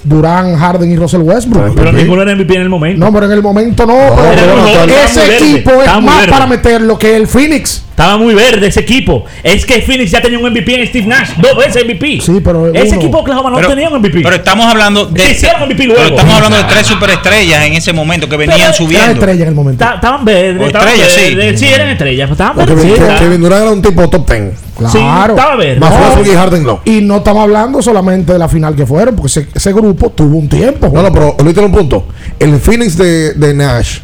[0.04, 1.76] Durán, Harden y Russell Westbrook.
[1.76, 3.06] Pero ninguno era MVP en el momento.
[3.06, 3.94] No, pero en el momento no.
[4.16, 6.32] Pero ese verde, equipo es más verde.
[6.32, 7.84] para meterlo que el Phoenix.
[7.92, 9.26] Estaba muy verde ese equipo.
[9.44, 11.32] Es que Phoenix ya tenía un MVP en Steve Nash.
[11.38, 12.20] Dos veces MVP.
[12.22, 12.96] Sí, pero Ese uno.
[13.02, 14.22] equipo de Oklahoma no Pero- tenía un MVP.
[14.24, 15.22] Pero estamos hablando de.
[15.22, 16.02] Sí, hicieron MVP luego.
[16.02, 19.12] Pero estamos hablando de tres superestrellas en ese momento que venían Pero- Era subiendo.
[19.14, 19.86] estrella en el momento.
[19.86, 20.68] Ta- Estaban verdes.
[20.74, 21.36] Estrellas, sí.
[21.36, 21.60] verdes.
[21.60, 22.32] Sí, eran estrellas.
[22.32, 23.00] Estaban verdes.
[23.20, 24.52] Kevin, Durant era un tipo top ten.
[24.78, 25.36] Claro.
[25.80, 26.80] Más No, y Harden no.
[26.86, 30.38] Y no estamos hablando solamente de la final que fueron, porque ese, ese grupo tuvo
[30.38, 30.90] un tiempo.
[30.94, 32.06] No, no, pero tiene un punto.
[32.40, 34.00] El Phoenix de, de Nash.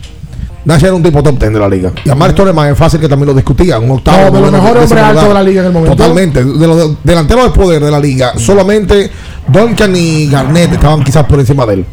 [0.66, 1.94] Nash era un tipo top 10 de la liga.
[2.04, 3.80] Y a Mark Stoneman es fácil que también lo discutía.
[3.80, 4.18] Un octavo.
[4.26, 5.96] No, de los mejores hombres altos de la liga en el momento.
[5.96, 6.44] Totalmente.
[6.44, 8.34] De los de- delanteros de poder de la liga.
[8.38, 9.10] Solamente
[9.48, 11.86] Duncan y Garnett estaban quizás por encima de él.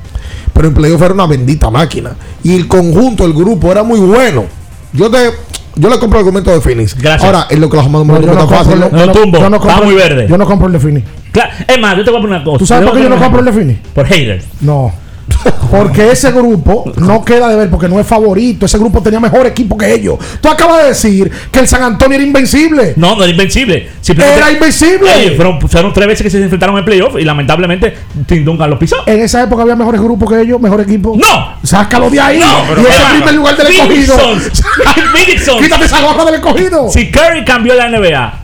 [0.52, 2.16] Pero en playoff era una bendita máquina.
[2.42, 4.44] Y el conjunto, el grupo era muy bueno.
[4.92, 5.30] Yo te.
[5.76, 6.94] Yo le compro el argumento de Phoenix.
[6.96, 7.24] Gracias.
[7.24, 8.36] Ahora, el Oklahoma no, yo es
[9.06, 9.38] no tumbo.
[9.38, 10.26] yo no compro- muy verde.
[10.28, 11.02] Yo no compro el de Fini.
[11.32, 11.51] Claro.
[11.66, 12.59] Es más, yo te voy a poner una cosa.
[12.59, 13.78] ¿Tú sabes por qué yo no compro el de Fini?
[13.94, 14.42] Por hater.
[14.60, 14.92] No.
[15.70, 18.66] Porque ese grupo no queda de ver porque no es favorito.
[18.66, 20.18] Ese grupo tenía mejor equipo que ellos.
[20.40, 22.92] Tú acabas de decir que el San Antonio era invencible.
[22.96, 23.88] No, no era invencible.
[24.01, 25.10] Simplemente- Era invencible.
[25.12, 27.92] Oye, fueron, fueron tres veces que se enfrentaron en playoff y lamentablemente
[28.26, 28.96] Tim Duncan los pisó.
[29.06, 31.14] En esa época había mejores grupos que ellos, mejor equipo.
[31.16, 31.55] ¡No!
[31.64, 32.38] Sácalo de ahí.
[32.38, 34.16] No, pero y ese primer lugar del escogido.
[35.60, 36.88] Quítate esa gorra del escogido.
[36.90, 38.43] Si Curry cambió la NBA,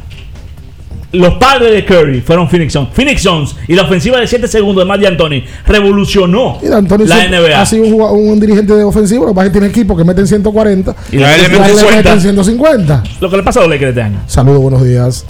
[1.12, 2.89] los padres de Curry fueron Phoenix Suns.
[2.93, 7.61] Phoenix Suns y la ofensiva de 7 segundos de Matt Anthony revolucionó Y la NBA.
[7.61, 9.24] ha sido un, jugador- un dirigente de ofensivo.
[9.24, 11.65] Lo que pasa es que tiene equipo que meten 140 Y a él le meten
[11.65, 11.97] él le 50.
[11.97, 13.03] meten 150.
[13.20, 14.20] Lo que le pasa a los Lakers este año.
[14.27, 15.24] Saludos, buenos días.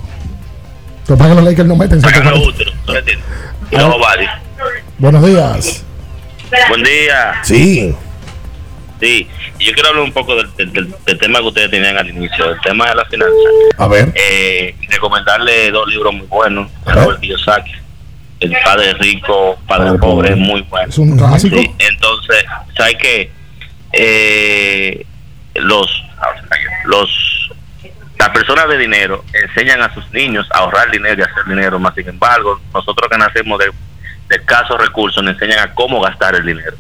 [1.09, 2.49] Lo que pasa es que los Lakers no meten Para que no 140.
[2.57, 3.27] útero, ¿tú me entiendes?
[3.71, 4.31] Y los ovarios.
[4.99, 5.85] Buenos días.
[6.69, 7.33] Buen día.
[7.43, 7.95] Sí.
[9.01, 9.27] Sí,
[9.59, 12.09] y yo quiero hablar un poco del, del- del- del tema que ustedes tenían al
[12.09, 13.35] inicio, el tema de la finanza.
[13.79, 14.13] A ver.
[14.15, 17.73] Eh, recomendarle dos libros muy buenos, Robert Kiyosaki.
[18.41, 20.89] El Padre Rico, Padre Pobre, es muy bueno.
[20.89, 21.57] Es un clásico.
[21.57, 22.45] Sí, entonces,
[22.77, 23.31] ¿sabes qué?
[23.93, 25.05] Eh,
[25.55, 25.89] los,
[26.85, 27.51] los,
[28.19, 31.79] las personas de dinero enseñan a sus niños a ahorrar dinero y a hacer dinero,
[31.79, 33.67] más sin embargo, nosotros que nacemos de,
[34.29, 36.77] de escasos recursos nos enseñan a cómo gastar el dinero.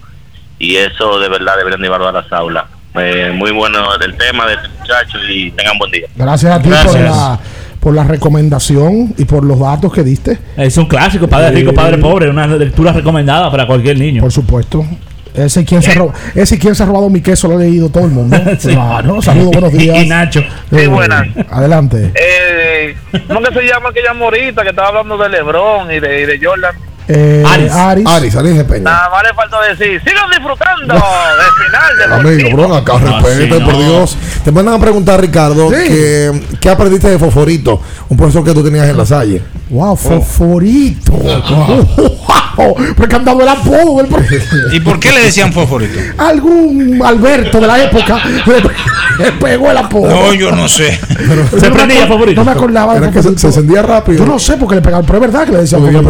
[0.60, 2.66] Y eso de verdad deberían llevarlo a las aulas.
[2.94, 6.06] Eh, muy bueno el tema de este muchacho y tengan buen día.
[6.14, 7.40] Gracias a ti por la,
[7.80, 10.38] por la recomendación y por los datos que diste.
[10.56, 14.20] Es un clásico, Padre Rico, Padre Pobre, una lectura recomendada para cualquier niño.
[14.20, 14.84] Por supuesto.
[15.32, 17.88] Ese quien se ha robado, ese quien se ha robado mi queso lo ha leído
[17.88, 18.36] todo el mundo.
[18.60, 20.04] Claro, saludos, buenos días.
[20.04, 20.42] Y Nacho.
[20.72, 21.28] Eh, buenas.
[21.50, 22.12] Adelante.
[22.14, 22.96] Eh,
[23.28, 26.44] ¿Cómo que se llama aquella morita que estaba hablando de LeBron y de, y de
[26.44, 26.74] Jordan?
[27.12, 27.72] Eh, Aris.
[27.72, 28.06] Aris.
[28.06, 28.84] Aris, Aris de Peña.
[28.84, 33.64] Nada más le falta decir, sigan disfrutando del final del Amigo, bro, acá respete, sí,
[33.64, 33.78] por no.
[33.80, 34.16] Dios.
[34.44, 37.80] Te mandan a preguntar, Ricardo, que, ¿qué aprendiste de Fosforito?
[38.08, 39.42] Un profesor que tú tenías en la salle.
[39.70, 41.12] Wow, fosforito.
[41.12, 42.76] Wow.
[42.96, 44.58] Porque han dado el apodo del profesor.
[44.74, 45.98] ¿Y por qué le decían fosforito?
[46.18, 50.08] Algún Alberto de la época le, le pegó el apodo.
[50.10, 50.98] No, yo no sé.
[51.08, 54.18] Yo no me acuer- No me acordaba Era de que se, se encendía rápido.
[54.18, 56.00] Yo no sé por qué le pegaban, pero es verdad que le decían Lo había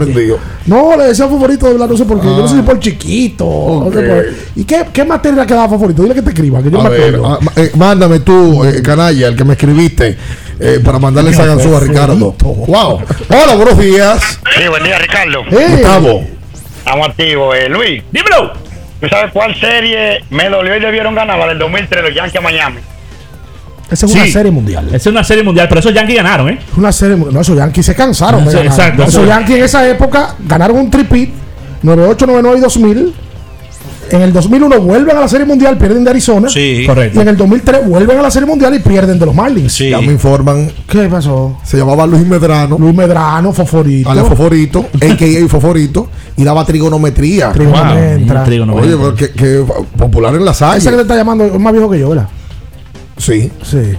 [0.91, 0.97] aprendido.
[0.97, 2.27] No, le decían favorito de verdad, no sé por qué.
[2.27, 3.45] Yo no sé si por chiquito.
[3.85, 4.27] no sé por-
[4.57, 6.03] ¿Y qué, qué materia quedaba favorito?
[6.03, 7.27] Dile que te escriba, que yo A me ver, acuerdo.
[7.27, 10.17] ah, ma- eh, mándame tú, eh, canalla, el que me escribiste,
[10.59, 12.35] eh, para mandarle esa ganzúa a Ricardo.
[12.43, 13.01] Wow.
[13.29, 14.39] Hola, buenos días.
[14.57, 15.43] Sí, buen día, Ricardo.
[15.51, 16.25] Gustavo.
[16.79, 17.57] Estamos activos.
[17.57, 18.03] Eh, Luis.
[18.11, 18.53] Dímelo.
[19.01, 21.39] ¿Tú sabes cuál serie me dolió y debieron ganar?
[21.39, 22.81] La del 2003, los Yankees a Miami.
[23.91, 24.19] Esa es Sí.
[24.19, 24.87] una serie mundial.
[24.89, 26.59] Esa es una serie mundial, pero esos Yankees ganaron, ¿eh?
[26.77, 27.17] Una serie.
[27.17, 28.45] No, esos Yankees se cansaron.
[28.45, 28.73] de Sí, ganar.
[28.73, 29.03] exacto.
[29.05, 31.31] Esos Yankees en esa época ganaron un tripit
[31.83, 33.15] 98, 99 y 2000.
[34.12, 36.49] En el 2001 vuelven a la Serie Mundial, pierden de Arizona.
[36.49, 36.85] Sí.
[37.15, 39.79] Y en el 2003 vuelven a la Serie Mundial y pierden de los Marlins.
[39.79, 40.69] Ya me informan.
[40.89, 41.57] ¿Qué pasó?
[41.62, 42.77] Se llamaba Luis Medrano.
[42.77, 44.11] Luis Medrano, Fosforito.
[44.11, 45.49] Ale Foforito, a.k.a.
[45.49, 47.53] Foforito, y daba trigonometría.
[47.53, 48.43] Trigonometra.
[48.75, 49.65] Oye, pero que, que
[49.97, 50.97] popular en la Ese que salle.
[50.97, 52.27] te está llamando es más viejo que yo, ¿verdad?
[53.21, 53.53] Sí.
[53.63, 53.97] Sí.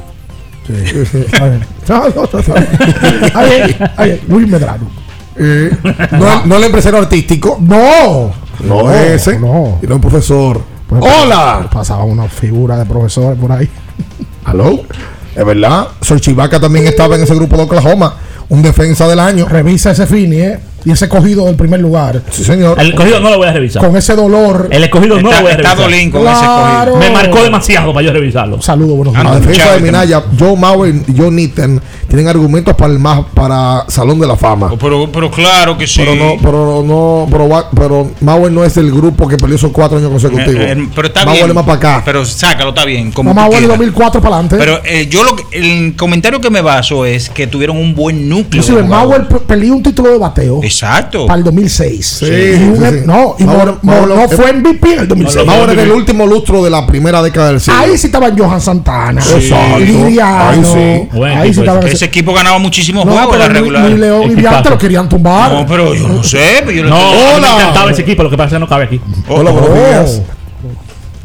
[0.68, 1.26] Sí.
[1.40, 1.68] A ver.
[1.88, 3.26] No, no, no, no.
[3.26, 4.20] Está bien, está bien.
[4.28, 4.90] Luis Medrano.
[5.38, 5.72] Eh,
[6.12, 7.58] no, no el empresario artístico.
[7.62, 8.32] No.
[8.64, 9.40] No, No, ese.
[9.40, 9.80] no.
[9.82, 10.62] Y no el profesor.
[10.88, 11.68] Pues, ¡Hola!
[11.72, 13.70] Pasaba una figura de profesores por ahí.
[14.46, 14.82] ¿Aló?
[15.36, 15.88] Es verdad.
[16.02, 18.16] Sol Chivaca también estaba en ese grupo de Oklahoma.
[18.50, 19.48] Un defensa del año.
[19.48, 20.60] Revisa ese Fini, ¿eh?
[20.84, 22.22] Y ese cogido del primer lugar.
[22.32, 22.80] Sí, señor.
[22.80, 23.86] El escogido no lo voy a revisar.
[23.86, 24.68] Con ese dolor.
[24.72, 25.92] El escogido no Está- lo voy a está revisar.
[25.92, 26.98] Dolín con ese escogido.
[26.98, 28.62] Me marcó demasiado para yo revisarlo.
[28.62, 29.42] Saludos, buenos A la días.
[29.48, 34.20] defensa de Minaya, Joe Mauer y Joe Nitten tienen argumentos para el más para Salón
[34.20, 34.72] de la Fama.
[34.80, 36.02] Pero, pero claro que sí.
[36.04, 39.98] Pero no, pero no, pero, pero Mauer no es el grupo que perdió esos cuatro
[39.98, 40.62] años consecutivos.
[40.62, 41.50] Eh, eh, pero está Mauer bien.
[41.50, 42.02] es más para acá.
[42.06, 43.12] Pero sácalo, está bien.
[43.12, 43.68] Como el quieras.
[43.70, 44.58] 2004 para adelante.
[44.58, 48.28] Pero eh, yo lo que- el comentario que me baso es que tuvieron un buen
[48.28, 48.62] núcleo.
[48.62, 48.84] Inclusive.
[48.84, 50.60] Mauer pe- perdió un título de bateo.
[50.72, 51.28] Exacto.
[51.28, 52.06] Para el 2006.
[52.06, 53.04] Sí, sí.
[53.06, 55.46] No, y Mor- Mauer- Mor- no fue MVP en el 2006.
[55.46, 57.80] Mauer era el último lustro de la primera década del siglo.
[57.80, 59.22] Ahí sí estaban Johan Santana.
[59.80, 60.50] Liriano.
[60.50, 61.10] Ahí sí.
[61.18, 61.96] Buen Ahí sí equipo estaban ese.
[61.96, 63.90] Ese equipo ganaba muchísimos No, juegos en la pero ni- regular.
[63.92, 65.52] ni León y Viante lo querían tumbar.
[65.52, 66.40] No, pero yo no sé.
[66.60, 67.54] pero yo No, Hola.
[67.60, 69.02] encantaba ese equipo, lo que pasa es que no cabe aquí.
[69.28, 69.74] Hola, buenos Oh.
[69.76, 70.22] días.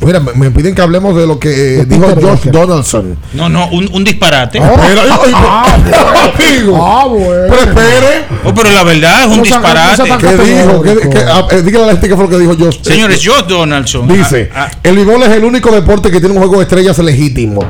[0.00, 2.52] Mira, me, piden que hablemos de lo que eh, dijo Walker.
[2.52, 3.16] Donaldson.
[3.32, 4.60] No, no, un, un disparate.
[4.60, 4.96] Ay,
[5.34, 5.64] Ah,
[6.38, 6.76] amigo.
[6.86, 7.44] Ah, bueno.
[7.48, 8.24] Pero espere.
[8.44, 10.02] Oh, pero la verdad es un No disparate.
[10.08, 10.82] tan ¿Qué dijo?
[10.82, 11.10] ¿Qué, categórico.
[11.10, 12.78] qué- ah, eh, dígale a la gente qué fue lo que dijo Josh.
[12.82, 14.06] Señores, Josh Donaldson.
[14.08, 17.62] Dice, ah, el béisbol es el único deporte que tiene un juego de estrellas legítimo.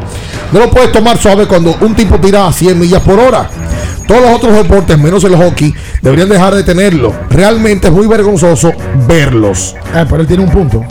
[0.53, 3.49] No lo puedes tomar suave cuando un tipo tira a 100 millas por hora.
[4.07, 7.13] Todos los otros deportes, menos el hockey, deberían dejar de tenerlo.
[7.31, 8.73] Realmente es muy vergonzoso
[9.09, 9.75] verlos.
[9.95, 10.85] Eh, pero él tiene un punto.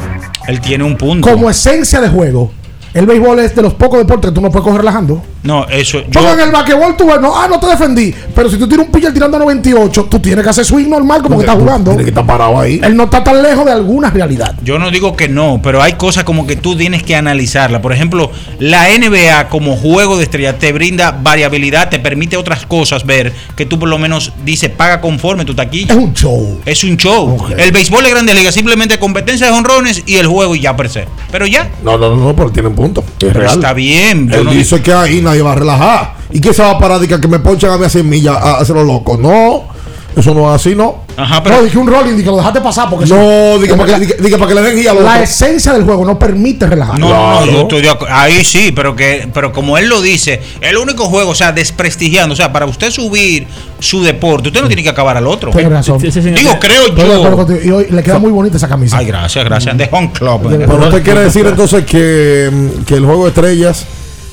[0.47, 1.30] Él tiene un punto.
[1.30, 2.51] Como esencia de juego,
[2.93, 5.22] el béisbol es de los pocos deportes que tú no puedes coger relajando.
[5.45, 5.99] No, eso.
[6.01, 8.13] Yo, Porque en el basquetbol tú ves, no, ah, no te defendí.
[8.34, 11.22] Pero si tú tiras un pitcher tirando a 98, tú tienes que hacer swing normal
[11.22, 11.91] como que estás jugando.
[11.91, 12.81] Tiene que estar parado ahí.
[12.84, 14.55] Él no está tan lejos de alguna realidad.
[14.63, 17.81] yo no digo que no, pero hay cosas como que tú tienes que analizarla.
[17.81, 23.05] Por ejemplo, la NBA como juego de estrella te brinda variabilidad, te permite otras cosas
[23.05, 25.93] ver que tú por lo menos dices paga conforme tu taquilla.
[25.93, 26.59] Es un show.
[26.65, 27.38] Es un show.
[27.57, 30.89] El béisbol de Grandes Ligas simplemente competencia de honrones y el juego y ya per
[30.89, 31.05] se.
[31.31, 31.69] Pero ya.
[31.84, 33.01] No, no, no, no, pero tiene un punto.
[33.01, 33.53] Es Pero real.
[33.55, 34.30] está bien.
[34.34, 36.14] Él no- dice que ahí nadie va a relajar.
[36.32, 38.36] ¿Y qué se va a parar de que, me ponchan a mí a 100 millas
[38.36, 39.18] a hacerlo loco?
[39.18, 39.76] No.
[40.16, 41.03] Eso no es así, ¿no?
[41.18, 43.99] Ajá, No, dije un rolling, dije lo dejaste pasar porque No, dije para que- que
[43.99, 46.98] dije- dije para que le den guía al La esencia del juego no permite relajar.
[46.98, 50.41] No, no, no, yo estoy de Ahí sí, pero que, pero como él lo dice,
[50.62, 53.45] el único juego, o sea, desprestigiando, o sea, para usted subir
[53.80, 55.52] su deporte, usted no tiene que acabar al otro.
[55.52, 55.98] Tienes razón.
[55.99, 57.36] Digo, creo Estoy de acuerdo yo.
[57.36, 57.60] contigo.
[57.62, 58.98] Y hoy le queda muy bonita esa camisa.
[58.98, 59.78] Ay, gracias, gracias.
[59.78, 60.48] De Home Club.
[60.49, 63.86] Pero usted quiere decir entonces que, mm, que el juego de estrellas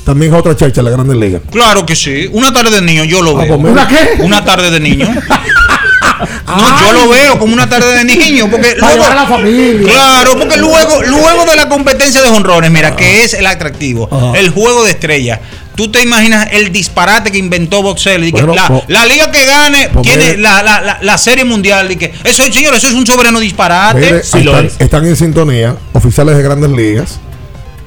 [0.05, 1.41] también es otra checha en la Grandes Ligas.
[1.51, 2.29] Claro que sí.
[2.31, 3.59] Una tarde de niño, yo lo Ah, veo.
[3.59, 3.71] pues.
[3.73, 4.09] ¿Una qué?
[4.19, 5.07] Una tarde de niño.
[6.45, 8.47] No, yo lo veo como una tarde de niño.
[8.49, 9.91] Porque Para luego, llevar a la familia.
[9.91, 14.49] Claro, porque luego, luego de la competencia de jonrones, mira, que es el atractivo, el
[14.51, 15.39] juego de estrellas.
[15.75, 18.23] Tú te imaginas el disparate que inventó Boxel.
[18.25, 20.37] Y que Bueno, la, po- la liga que gane pues tiene mire.
[20.37, 21.91] la, la, la, la serie mundial.
[21.91, 23.99] Y que eso, señor, eso es un soberano disparate.
[23.99, 24.75] Mire, Sí lo están, es.
[24.79, 27.19] están en sintonía oficiales de Grandes Ligas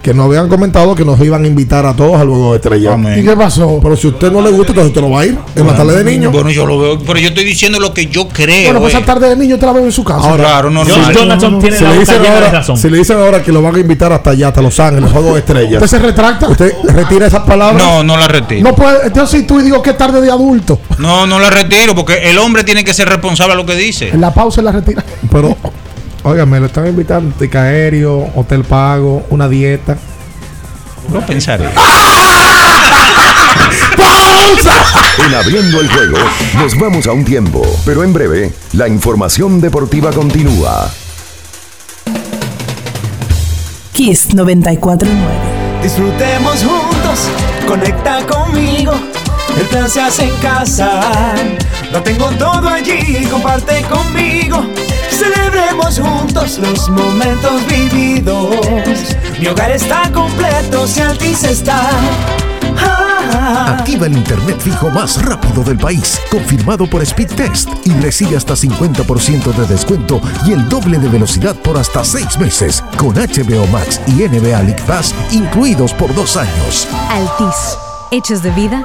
[0.06, 2.94] que nos habían comentado que nos iban a invitar a todos al juego de estrellas.
[2.94, 3.18] Amén.
[3.18, 3.80] ¿Y qué pasó?
[3.82, 5.74] Pero si a usted no le gusta, entonces usted no va a ir en la
[5.74, 6.32] tarde de niños.
[6.32, 8.66] Bueno, yo lo veo, pero yo estoy diciendo lo que yo creo.
[8.66, 8.98] Bueno, pues eh.
[8.98, 10.30] esa tarde de niño te la veo en su casa.
[10.30, 12.76] Ahora, claro, no, Josh Donaldson tiene Si la le, dicen ahora, razón.
[12.76, 15.32] si le dicen ahora que lo van a invitar hasta allá, hasta Los Ángeles, juego
[15.32, 15.82] de estrellas.
[15.82, 16.50] ¿Usted se retracta?
[16.50, 17.82] ¿Usted retira esas palabras?
[17.82, 18.62] No, no la retiro.
[18.62, 19.08] No puede.
[19.08, 20.78] Entonces, si tú y digo que tarde de adulto.
[20.98, 24.10] No, no la retiro porque el hombre tiene que ser responsable de lo que dice.
[24.10, 25.04] En la pausa la retira.
[25.32, 25.56] Pero,
[26.26, 27.34] óigame, lo están invitando.
[27.36, 29.96] Tica aéreo, hotel pago, una dieta.
[31.12, 31.68] No pensaré.
[35.26, 36.18] En abriendo el juego,
[36.58, 40.90] nos vamos a un tiempo, pero en breve, la información deportiva continúa.
[43.92, 45.06] Kiss 94.9.
[45.82, 47.28] Disfrutemos juntos,
[47.66, 48.92] conecta conmigo.
[49.58, 51.00] El plan se hace en casa.
[51.92, 54.64] Lo tengo todo allí, comparte conmigo.
[55.10, 59.16] Celebremos juntos los momentos vividos.
[59.40, 61.90] Mi hogar está completo si Altis está.
[62.78, 68.54] Ah, Activa el internet fijo más rápido del país, confirmado por Speedtest y recibe hasta
[68.54, 74.00] 50% de descuento y el doble de velocidad por hasta 6 meses, con HBO Max
[74.06, 76.86] y NBA League Pass incluidos por dos años.
[77.08, 77.78] Altis.
[78.12, 78.84] Hechos de vida,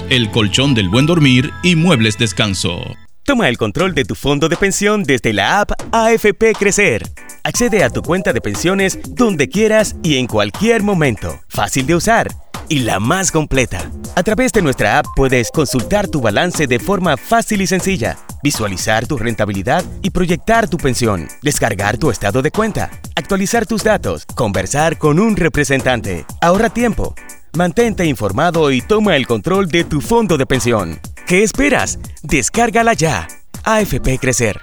[0.09, 2.81] el colchón del buen dormir y muebles descanso.
[3.23, 7.03] Toma el control de tu fondo de pensión desde la app AFP Crecer.
[7.43, 11.39] Accede a tu cuenta de pensiones donde quieras y en cualquier momento.
[11.47, 12.29] Fácil de usar
[12.71, 13.91] y la más completa.
[14.15, 19.07] A través de nuestra app puedes consultar tu balance de forma fácil y sencilla, visualizar
[19.07, 24.97] tu rentabilidad y proyectar tu pensión, descargar tu estado de cuenta, actualizar tus datos, conversar
[24.97, 26.25] con un representante.
[26.41, 27.13] Ahorra tiempo.
[27.53, 30.99] Mantente informado y toma el control de tu fondo de pensión.
[31.27, 31.99] ¿Qué esperas?
[32.23, 33.27] Descárgala ya.
[33.63, 34.61] AFP Crecer.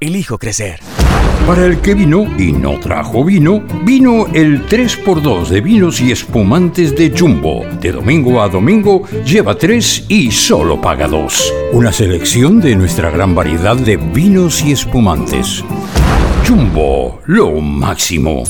[0.00, 0.80] Elijo crecer.
[1.46, 6.96] Para el que vino y no trajo vino, vino el 3x2 de vinos y espumantes
[6.96, 7.64] de Jumbo.
[7.80, 11.54] De domingo a domingo, lleva 3 y solo paga 2.
[11.74, 15.62] Una selección de nuestra gran variedad de vinos y espumantes.
[16.46, 18.42] Jumbo, lo máximo.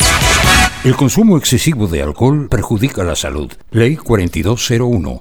[0.87, 3.51] El consumo excesivo de alcohol perjudica la salud.
[3.73, 5.21] Ley 4201.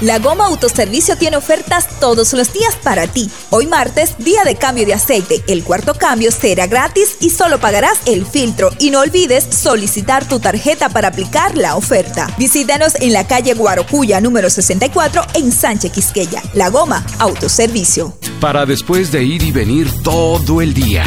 [0.00, 3.30] La Goma Autoservicio tiene ofertas todos los días para ti.
[3.50, 5.42] Hoy martes, día de cambio de aceite.
[5.46, 8.70] El cuarto cambio será gratis y solo pagarás el filtro.
[8.78, 12.28] Y no olvides solicitar tu tarjeta para aplicar la oferta.
[12.38, 16.42] Visítanos en la calle Guarocuya número 64 en Sánchez Quisqueya.
[16.54, 18.18] La Goma Autoservicio.
[18.40, 21.04] Para después de ir y venir todo el día.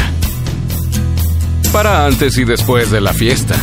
[1.72, 3.54] Para antes y después de la fiesta.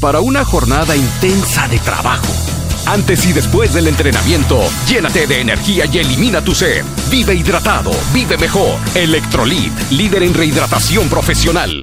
[0.00, 2.59] Para una jornada intensa de trabajo.
[2.86, 6.84] Antes y después del entrenamiento, llénate de energía y elimina tu sed.
[7.10, 8.78] Vive hidratado, vive mejor.
[8.94, 11.82] Electrolit, líder en rehidratación profesional.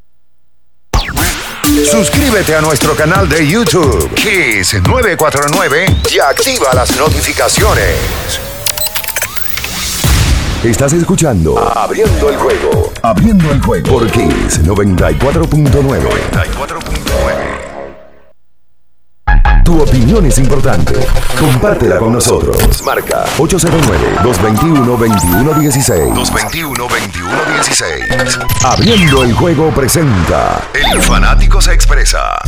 [1.86, 7.96] Suscríbete a nuestro canal de YouTube, Kiss 949, y activa las notificaciones.
[10.64, 12.92] Estás escuchando Abriendo el juego.
[13.04, 17.07] Abriendo el juego por Kiss 94.9.
[19.68, 20.94] Tu opinión es importante.
[21.38, 22.82] Compártela con nosotros.
[22.86, 26.16] Marca 809-221-2116.
[26.16, 28.46] 221-2116.
[28.64, 32.40] Abriendo el juego presenta El fanático se expresa.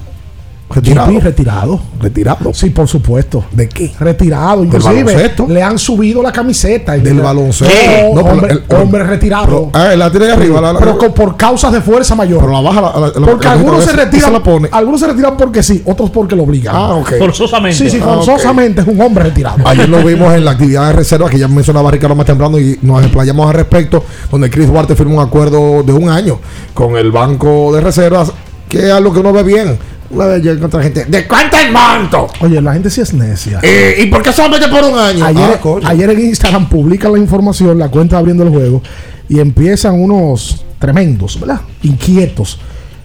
[0.77, 1.21] Retirado.
[1.21, 1.81] Retirado.
[2.01, 2.55] Retirado.
[2.55, 3.45] Sí, por supuesto.
[3.53, 3.93] ¿De qué?
[3.99, 4.57] Retirado.
[4.59, 5.47] ¿Del Inclusive baloncesto?
[5.49, 6.93] le han subido la camiseta.
[6.93, 7.75] Del baloncesto.
[8.15, 9.47] No, hombre, el- el- hombre retirado.
[9.47, 12.41] pero- ah, la tiene arriba, la- la- pero con- por causas de fuerza mayor.
[12.41, 14.33] Pero la baja la, la- la- porque la- algunos se retiran.
[14.33, 14.69] la pone.
[14.71, 16.75] Algunos se retiran porque sí, otros porque lo obligan.
[16.77, 17.15] Ah, ok.
[17.19, 17.79] Forzosamente.
[17.79, 19.67] Sí, sí, Ah, forzosamente es un hombre retirado.
[19.67, 22.79] Ayer lo vimos en la actividad de reserva que ya mencionaba Ricardo más temprano y
[22.83, 26.39] nos explayamos al respecto, donde Chris Duarte firmó un acuerdo de un año
[26.75, 28.33] con el banco de reservas,
[28.69, 29.79] que es algo que uno ve bien.
[30.11, 32.29] Una vez yo encontré gente, ¿de cuánto el monto?
[32.41, 33.61] Oye, la gente sí es necia.
[33.63, 35.25] Eh, ¿Y por qué solamente por un año?
[35.25, 38.83] Ayer, Ah, ayer en Instagram publican la información, la cuenta abriendo el juego,
[39.29, 41.61] y empiezan unos tremendos, ¿verdad?
[41.83, 42.59] Inquietos.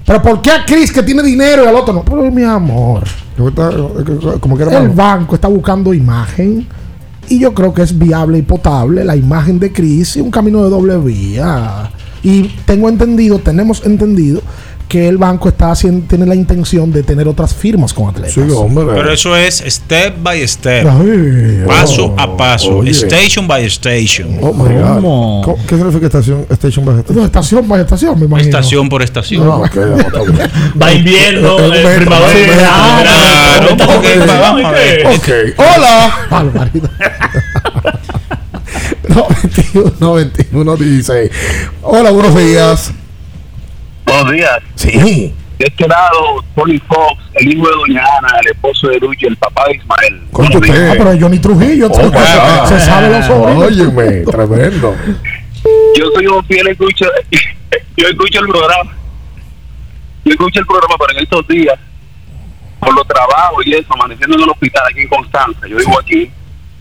[0.05, 2.03] Pero ¿por qué a Chris que tiene dinero y al otro no?
[2.03, 3.03] Pero mi amor,
[4.39, 6.67] Como que el banco está buscando imagen
[7.29, 10.63] y yo creo que es viable y potable la imagen de Chris y un camino
[10.63, 11.91] de doble vía.
[12.23, 14.41] Y tengo entendido, tenemos entendido
[14.91, 18.34] que el banco está haciendo, tiene la intención de tener otras firmas con atletas.
[18.34, 18.88] Sí, hombre.
[18.93, 20.85] Pero eso es step by step.
[20.85, 22.80] Ay, paso oh, a paso.
[22.80, 22.91] oye.
[22.91, 24.38] Station by station.
[24.41, 24.95] Oh my God.
[24.95, 25.41] ¿Cómo?
[25.45, 26.45] ¿Cómo- ¿Qué significa estación?
[26.49, 27.19] Station by station?
[27.19, 28.49] No, estación por estación, me imagino.
[28.49, 29.45] Estación por estación.
[29.45, 30.51] No, ok, no, está bien.
[30.81, 33.77] Va invierno, primavera, verano.
[35.55, 36.69] Hola.
[39.07, 41.31] No, 21, no, 21, 16.
[41.81, 42.93] Hola, buenos días.
[44.05, 44.59] Buenos días.
[44.75, 45.33] Sí.
[45.57, 49.37] De este lado, Tony Fox, el hijo de Doña Ana, el esposo de Lucho, el
[49.37, 50.21] papá de Ismael.
[50.31, 50.89] ¿Cuánto Buenos días.
[50.91, 52.67] Ah, pero Johnny Trujillo, Oh, wow.
[52.67, 53.63] se sabe los sobrinos.
[53.65, 54.95] Óyeme, tremendo.
[55.95, 57.05] Yo soy un fiel escucho,
[57.97, 58.91] yo escucho el programa.
[60.25, 61.79] Yo escucho el programa, pero en estos días,
[62.79, 66.31] por los trabajos y eso, amaneciendo en el hospital aquí en Constanza, yo vivo aquí,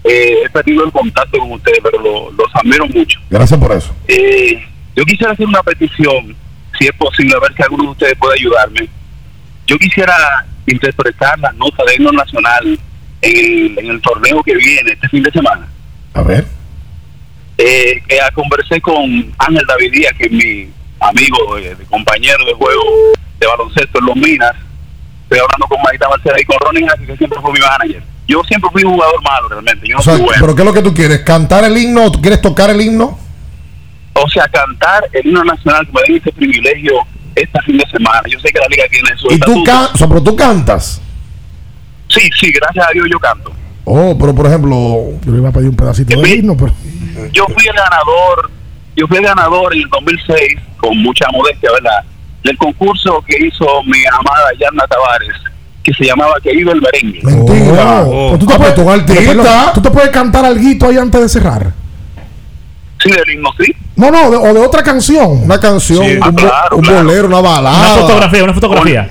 [0.04, 3.20] eh, he perdido el contacto con ustedes, pero lo- los admiro mucho.
[3.28, 3.94] Gracias por eso.
[4.08, 4.58] Eh,
[4.96, 6.34] yo quisiera hacer una petición,
[6.80, 8.88] si es posible, a ver si alguno de ustedes puede ayudarme.
[9.66, 12.78] Yo quisiera interpretar la nota de himno nacional
[13.20, 15.68] en el, en el torneo que viene este fin de semana.
[16.14, 16.46] A ver.
[17.58, 19.04] Eh, que ah, conversé con
[19.36, 20.70] Ángel David Díaz, que es mi
[21.00, 22.82] amigo, eh, de compañero de juego
[23.38, 24.56] de baloncesto en Los Minas.
[25.24, 28.02] Estoy hablando con Marita Marcela y con Ronnie Hackey, que siempre fue mi manager.
[28.26, 29.86] Yo siempre fui un jugador malo, realmente.
[29.86, 30.40] Yo no O sea, fui bueno.
[30.40, 31.20] ¿pero qué es lo que tú quieres?
[31.20, 32.10] ¿Cantar el himno?
[32.10, 33.18] ¿Tú quieres tocar el himno?
[34.14, 36.92] O sea, cantar el himno nacional, que me den ese privilegio
[37.34, 38.22] este fin de semana.
[38.28, 41.00] Yo sé que la liga tiene su Y tú, can o sea, pero tú cantas.
[42.08, 43.52] Sí, sí, gracias a Dios yo canto.
[43.84, 44.74] Oh, pero por ejemplo.
[45.24, 46.72] Yo le iba a pedir un pedacito de himno, pero.
[47.32, 48.50] Yo fui el ganador,
[48.96, 52.04] yo fui el ganador en el 2006, con mucha modestia, ¿verdad?
[52.42, 55.36] Del concurso que hizo mi amada Yarna Tavares,
[55.82, 57.20] que se llamaba Querido el Merengue.
[57.22, 58.02] Mentira.
[58.06, 58.30] Oh.
[58.30, 61.28] Pues tú, te Ah, puedes, pero tú tú te puedes cantar algo ahí antes de
[61.28, 61.72] cerrar.
[63.02, 63.74] Sí, del himno, sí.
[64.00, 65.42] No, no, de- o de otra canción.
[65.44, 66.12] Una canción, Sí.
[66.16, 67.04] un, Ah, bo- claro, un claro.
[67.04, 67.92] bolero, una balada.
[67.94, 69.10] Una fotografía, una fotografía.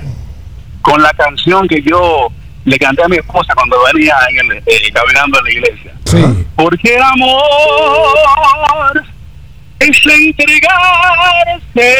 [0.82, 2.28] Con la canción que yo
[2.64, 5.92] le canté a mi esposa cuando venía en el, eh, caminando en la iglesia.
[6.04, 6.24] Sí.
[6.56, 7.40] Porque el amor
[9.78, 11.96] es entregarse,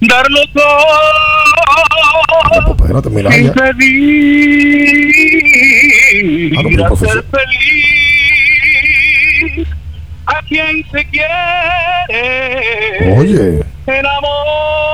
[0.00, 0.78] darlo todo
[2.76, 3.30] Espérate, mira.
[3.30, 4.88] sin pedir,
[6.58, 7.24] Ah, no, hacer
[9.50, 9.68] feliz
[10.28, 11.34] a quien se quiere.
[13.18, 13.60] Oye.
[13.86, 14.04] El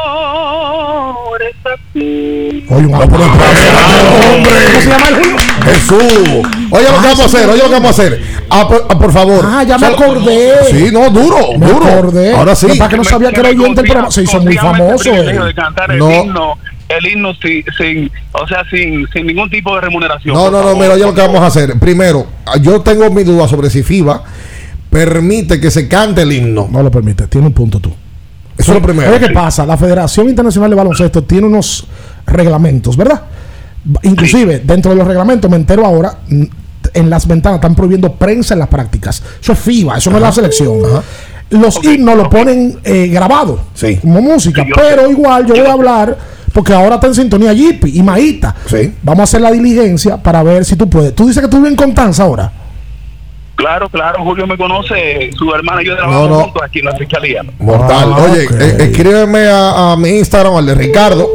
[0.05, 2.65] amor es así.
[2.70, 3.19] Oye, un hombre.
[3.19, 5.36] ¿Cómo se llama el Julio?
[5.65, 6.48] Jesús.
[6.70, 8.20] Oye, lo que vamos a hacer, oye, lo que vamos a hacer.
[8.51, 9.44] Ah, por, ah, por favor.
[9.48, 10.52] Ah, ya me Solo- acordé.
[10.70, 11.86] Sí, no, duro, Me duro.
[11.86, 12.35] acordé.
[12.35, 12.66] Ahora sí.
[12.69, 14.11] Lo que pasa es que no sabía que era oyente del programa.
[14.11, 15.12] Se hizo muy famoso.
[15.12, 15.39] El eh.
[15.44, 16.11] de cantar el No.
[16.12, 16.59] himno,
[16.89, 20.35] el himno sin, sin, o sea, sin, sin ningún tipo de remuneración.
[20.35, 20.81] No, por no, no, favor.
[20.82, 21.78] mira, oye lo que vamos a hacer.
[21.81, 22.27] Primero,
[22.61, 24.23] yo tengo mi duda sobre si FIBA
[24.95, 26.69] permite que se cante el himno.
[26.71, 27.27] No lo permite.
[27.27, 27.91] Tiene un punto tú.
[28.57, 29.11] Eso es lo primero.
[29.11, 29.66] Oye, ¿qué pasa?
[29.66, 31.85] La Federación Internacional de Baloncesto tiene unos
[32.25, 33.23] reglamentos, ¿verdad?
[34.03, 36.43] Inclusive, dentro de los reglamentos, me entero ahora, mm,
[36.95, 39.21] en las ventanas están prohibiendo prensa en las prácticas.
[39.43, 40.79] Eso es FIBA, eso no es la selección.
[41.51, 43.97] Los himnos lo ponen eh, grabado Sí.
[43.97, 46.16] como música, Sí, yo pero igual yo voy a hablar,
[46.53, 48.55] porque ahora está en sintonía Yipi y Maíta.
[48.66, 48.95] Sí.
[49.03, 51.15] Vamos a hacer la diligencia para ver si tú puedes.
[51.15, 52.53] Tú dices que tú vives en Constanza ahora.
[53.56, 56.43] Claro, claro, Julio me conoce, su hermana y yo trabajamos No, no.
[56.44, 57.43] juntos aquí en la fiscalía.
[57.60, 58.12] Mortal.
[58.14, 61.31] Ah, Oye, eh, escríbeme a, a mi Instagram, al de Ricardo,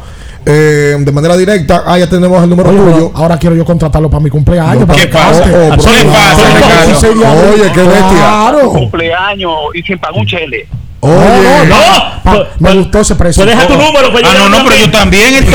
[0.46, 1.84] eh, de manera directa.
[1.88, 3.12] Ah, ya tenemos el número Oye, tuyo.
[3.16, 4.86] ahora quiero yo contratarlo para mi cumpleaños.
[4.86, 5.44] para ¿Qué que pasa?
[5.46, 6.44] Oh, oh, ¿Qué pero- pasa,
[6.92, 8.10] Ah, sería- Oye, qué bestia.
[8.12, 8.70] Claro.
[8.74, 10.68] Cumpleaños y sin pagar un chele.
[11.02, 13.44] Oye, No, no, No, Pa- pues- me gustó ese precio.
[13.44, 14.12] Pues deja tu número.
[14.12, 14.66] pues Ah, yo no, no, también.
[14.70, 15.46] pero yo también.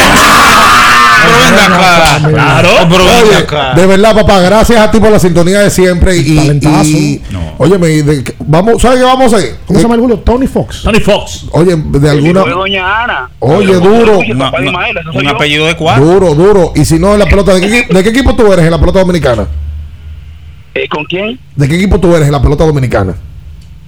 [1.24, 2.28] Pero venga acá.
[2.28, 2.68] Claro.
[2.88, 3.74] Pero acá.
[3.74, 6.16] de verdad, papá, gracias a ti por la sintonía de siempre.
[6.16, 6.84] Y, Talentazo.
[6.84, 7.22] y
[7.58, 9.56] óyeme, de- vamos, ¿sabes qué vamos a hacer?
[9.66, 10.18] ¿Cómo se llama el Julio?
[10.20, 10.82] Tony Fox.
[10.82, 11.44] Tony Fox.
[11.52, 12.40] Oye, de alguna.
[12.40, 13.30] Doña Ana.
[13.40, 14.18] Oye, duro.
[14.20, 15.30] Una- una- un yo.
[15.30, 16.04] apellido de cuatro.
[16.04, 16.72] Duro, duro.
[16.74, 18.78] Y si no, en la pelota, ¿de qué, de qué equipo tú eres en la
[18.80, 19.46] pelota dominicana?
[20.74, 21.38] Eh, ¿Con quién?
[21.54, 23.14] ¿De qué equipo tú eres en la pelota dominicana?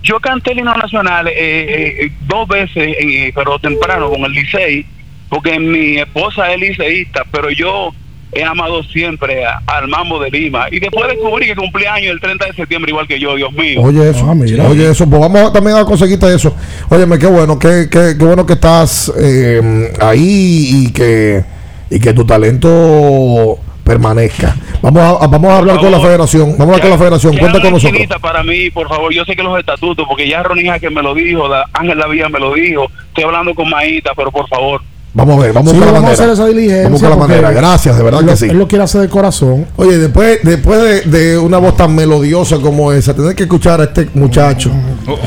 [0.06, 4.32] Yo canté el himno nacional eh, eh, eh, dos veces, eh, pero temprano con el
[4.32, 4.86] Licey,
[5.28, 7.90] porque mi esposa es liceísta, pero yo
[8.32, 10.66] he amado siempre a- al Mambo de Lima.
[10.70, 13.80] Y después descubrí que cumplía años el 30 de septiembre, igual que yo, Dios mío.
[13.82, 14.26] Oye, eso.
[14.30, 14.68] Ah, mira.
[14.68, 15.08] Oye, eso.
[15.08, 16.54] Pues vamos a- también a conseguirte eso.
[16.90, 21.42] Óyeme, qué bueno, qué, qué, qué bueno que estás eh, ahí y que,
[21.90, 24.54] y que tu talento permanezca.
[24.82, 26.50] Vamos a, a- vamos a hablar con la federación.
[26.58, 27.36] Vamos a hablar con la federación.
[27.38, 28.06] Cuenta con nosotros.
[28.20, 29.14] para mí, por favor.
[29.14, 32.28] Yo sé que los estatutos, porque ya Ronija que me lo dijo, la- Ángel Lavía
[32.28, 32.86] me lo dijo.
[33.08, 34.82] Estoy hablando con Maíta, pero por favor.
[35.14, 36.82] Vamos a ver, vamos a Sí, la vamos a hacer esa diligencia.
[36.82, 37.50] Vamos a buscar la porque manera.
[37.58, 38.46] Gracias, de verdad lo- que sí.
[38.50, 39.66] Él lo quiere hacer de corazón.
[39.76, 43.84] Oye, después, después de, de una voz tan melodiosa como esa, tener que escuchar a
[43.84, 44.70] este muchacho.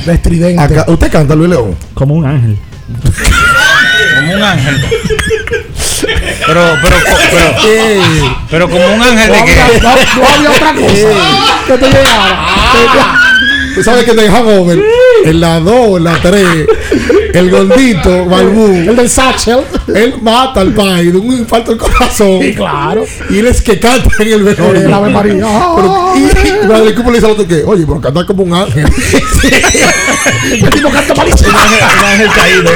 [0.05, 0.61] De estridente.
[0.61, 1.75] Acá- ¿Usted canta, Luis León?
[1.95, 2.57] Como un ángel.
[4.15, 4.85] Como un ángel.
[6.45, 6.95] Pero, pero,
[7.31, 7.55] pero,
[8.49, 9.79] pero como un ángel de que.
[9.81, 9.89] no-
[10.21, 11.09] no había otra cosa
[11.67, 13.28] que te llegara.
[13.75, 14.83] Tú sabes que te dejamos en,
[15.25, 16.45] en la 2, en la 3,
[17.33, 18.65] el gordito, Balbú.
[18.67, 19.59] El del Satchel.
[19.93, 22.39] Él mata al país de un infarto del corazón.
[22.41, 23.05] Sí, claro.
[23.29, 24.81] Y él es que canta en el velorio.
[24.81, 25.33] El Ave María.
[25.75, 28.53] Pero, y, y Madre Cooper le dice al otro que, oye, pero canta como un
[28.53, 28.85] ángel.
[30.51, 31.49] El tipo canta malísimo.
[31.49, 32.71] Un ángel caído.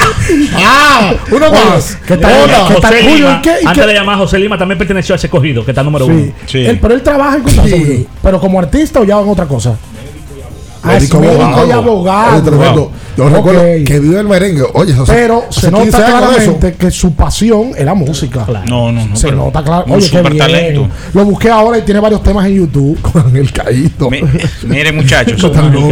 [0.55, 1.97] ah, uno más.
[2.05, 2.33] ¿Qué tal?
[2.43, 2.65] Hola.
[2.67, 2.91] ¿Qué tal?
[2.93, 5.13] José Julio, Lima, ¿y qué- y antes qué- de llamar a José Lima, también perteneció
[5.13, 6.19] a ese cogido, que está número uno.
[6.19, 6.33] Sí.
[6.45, 6.65] Sí.
[6.65, 7.57] Él- pero él trabaja en Sí.
[7.57, 8.05] Julio.
[8.21, 9.75] Pero como artista o ya en otra cosa.
[10.85, 10.89] Y
[11.63, 12.91] Oye, abogado.
[13.15, 14.63] Yo recuerdo que vive el merengue.
[14.73, 18.45] Oye, eso hace- Pero hace se 15 nota claramente que su pasión es la música.
[18.67, 19.15] No, no, no.
[19.15, 19.85] Se nota claro.
[19.87, 20.37] Oye, qué super bien.
[20.37, 20.89] talento.
[21.13, 22.99] Lo busqué ahora y tiene varios temas en YouTube.
[23.13, 24.09] Con el caído.
[24.09, 24.21] Mi-
[24.63, 25.37] Mire, muchachos.
[25.37, 25.87] Eso está loco.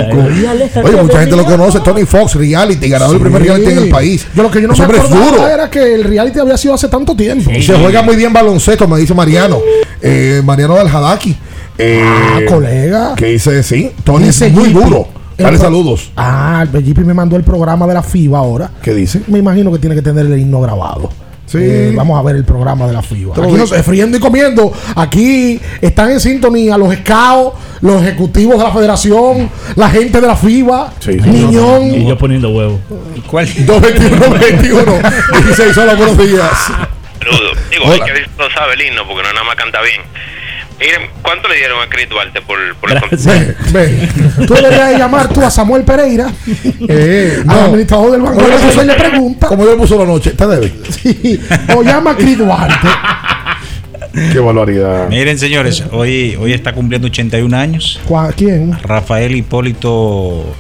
[0.84, 1.80] Oye, mucha gente lo conoce.
[1.82, 3.48] Tony Fox, reality, ganador del primer Sí.
[3.48, 4.28] reality en el país.
[4.36, 7.16] Yo lo que yo no me acordaba era que el reality había sido hace tanto
[7.16, 7.52] tiempo.
[7.52, 9.60] Y se juega muy bien baloncesto, me dice Mariano.
[10.02, 11.36] Eh, Mariano del Hadaki.
[11.78, 13.14] Eh, Ah, colega.
[13.16, 15.08] Que dice, sí, Tony es muy duro.
[15.42, 16.12] Dale saludos.
[16.16, 18.72] Ah, el me mandó el programa de la FIBA ahora.
[18.82, 19.22] ¿Qué dice?
[19.28, 21.10] Me imagino que tiene que tener el himno grabado.
[21.46, 21.58] Sí.
[21.60, 23.34] Eh, vamos a ver el programa de la FIBA.
[23.36, 24.72] Aquí nos, friendo y comiendo.
[24.96, 30.36] Aquí están en sintonía los scouts, los ejecutivos de la federación, la gente de la
[30.38, 30.94] FIBA,
[31.26, 31.94] Niñón.
[31.94, 32.80] Y yo poniendo huevo.
[33.28, 33.48] ¿Cuál?
[33.66, 35.00] 221 21
[35.44, 36.50] 16 hola, buenos días.
[37.20, 37.58] Saludos.
[37.70, 40.02] Digo, hay que ver si lo sabe el himno porque no nada más canta bien.
[40.82, 44.46] Miren, ¿cuánto le dieron a Chris Duarte por, por el Ven, ven.
[44.48, 46.32] Tú deberías de llamar tú a Samuel Pereira,
[46.88, 48.36] Eh, al administrador del banco.
[48.36, 49.48] Como de yo la puso- le pregunta.
[49.48, 50.74] Como yo puso la noche, te debe.
[50.90, 51.40] Sí.
[51.76, 52.88] O llama a Chris Duarte.
[54.34, 55.08] Qué barbaridad.
[55.08, 58.00] Miren, señores, hoy, hoy está cumpliendo 81 años.
[58.08, 58.78] ¿Cuá- ¿Quién?
[58.82, 60.56] Rafael Hipólito.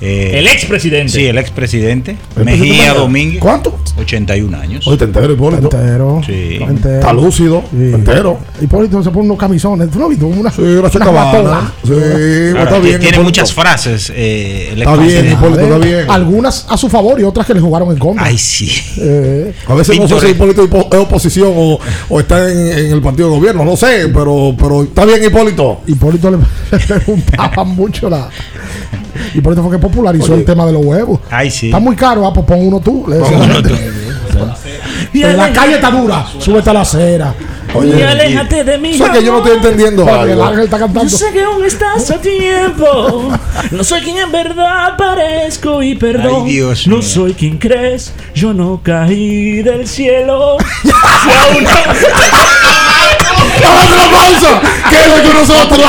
[0.00, 1.12] Eh, El expresidente.
[1.12, 2.16] Sí, el expresidente.
[2.36, 3.40] ¿El Mejía presidente Domínguez.
[3.40, 3.78] ¿Cuánto?
[3.98, 4.86] 81 años.
[4.86, 5.70] Entero, Hipólito.
[5.76, 6.22] Entero.
[6.24, 6.58] Sí.
[6.60, 6.94] Entero.
[7.00, 8.38] Está lúcido, entero.
[8.62, 9.90] Hipólito se pone unos camisones.
[9.90, 10.26] ¿Tú no has visto?
[10.26, 11.72] Una, Sí, una chacabana.
[11.84, 12.82] Sí, Ahora, está bien.
[12.82, 13.22] tiene Hipólito.
[13.22, 14.10] muchas frases.
[14.14, 15.32] eh, el Está bien.
[15.32, 16.04] Hipólito, está bien.
[16.08, 18.24] Algunas a su favor y otras que le jugaron en contra.
[18.24, 18.70] Ay, sí.
[18.98, 21.78] Eh, A veces no sé si Hipólito es opo- es oposición o,
[22.08, 25.82] o está en, en el partido de gobierno, no sé, pero, pero está bien Hipólito.
[25.86, 26.38] Hipólito le,
[26.72, 28.30] le preguntaban mucho la.
[29.34, 31.20] Hipólito fue que popularizó el tema de los huevos.
[31.30, 31.66] Ay, sí.
[31.66, 33.04] Está muy caro, ah, pues pon uno tú.
[33.08, 33.90] Le decía Pon la uno gente.
[35.12, 37.34] Pero la calle está dura, súbete a la acera.
[37.74, 38.94] y aléjate de mí.
[38.94, 41.10] O sea que yo no estoy entendiendo Porque el ángel está Yo cantando.
[41.10, 43.28] sé que aún estás a tiempo.
[43.70, 46.44] No soy quien en verdad parezco y perdón.
[46.46, 48.12] Ay, Dios no soy quien crees.
[48.34, 50.56] Yo no caí del cielo.
[53.18, 54.60] Si aún no- ¡Vamos a la pausa!
[54.90, 55.86] ¿Qué es lo que nosotros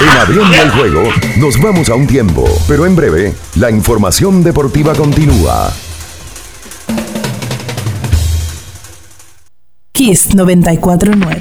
[0.00, 1.02] En abriendo el juego,
[1.36, 5.72] nos vamos a un tiempo, pero en breve, la información deportiva continúa.
[9.92, 11.38] Kiss 949.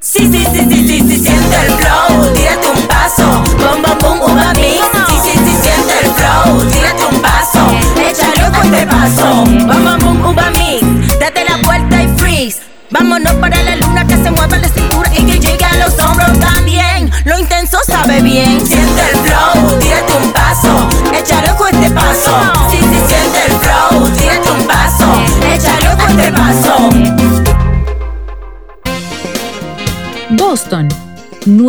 [0.00, 4.20] Sí, sí, sí, sí, sí, sí, siente el flow, tírate un paso, bom, bom, bom,
[4.20, 4.84] uva mix.
[5.08, 7.66] Sí, sí, sí, siente el flow, tírate un paso,
[8.06, 9.26] échale con este paso,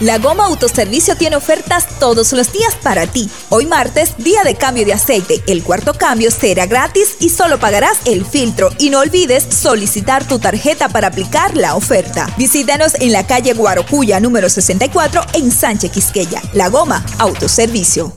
[0.00, 3.28] La Goma Autoservicio tiene ofertas todos los días para ti.
[3.48, 5.42] Hoy martes, día de cambio de aceite.
[5.48, 8.70] El cuarto cambio será gratis y solo pagarás el filtro.
[8.78, 12.32] Y no olvides solicitar tu tarjeta para aplicar la oferta.
[12.38, 16.42] Visítanos en la calle Guarocuya número 64 en Sánchez Quisqueya.
[16.52, 18.16] La Goma Autoservicio.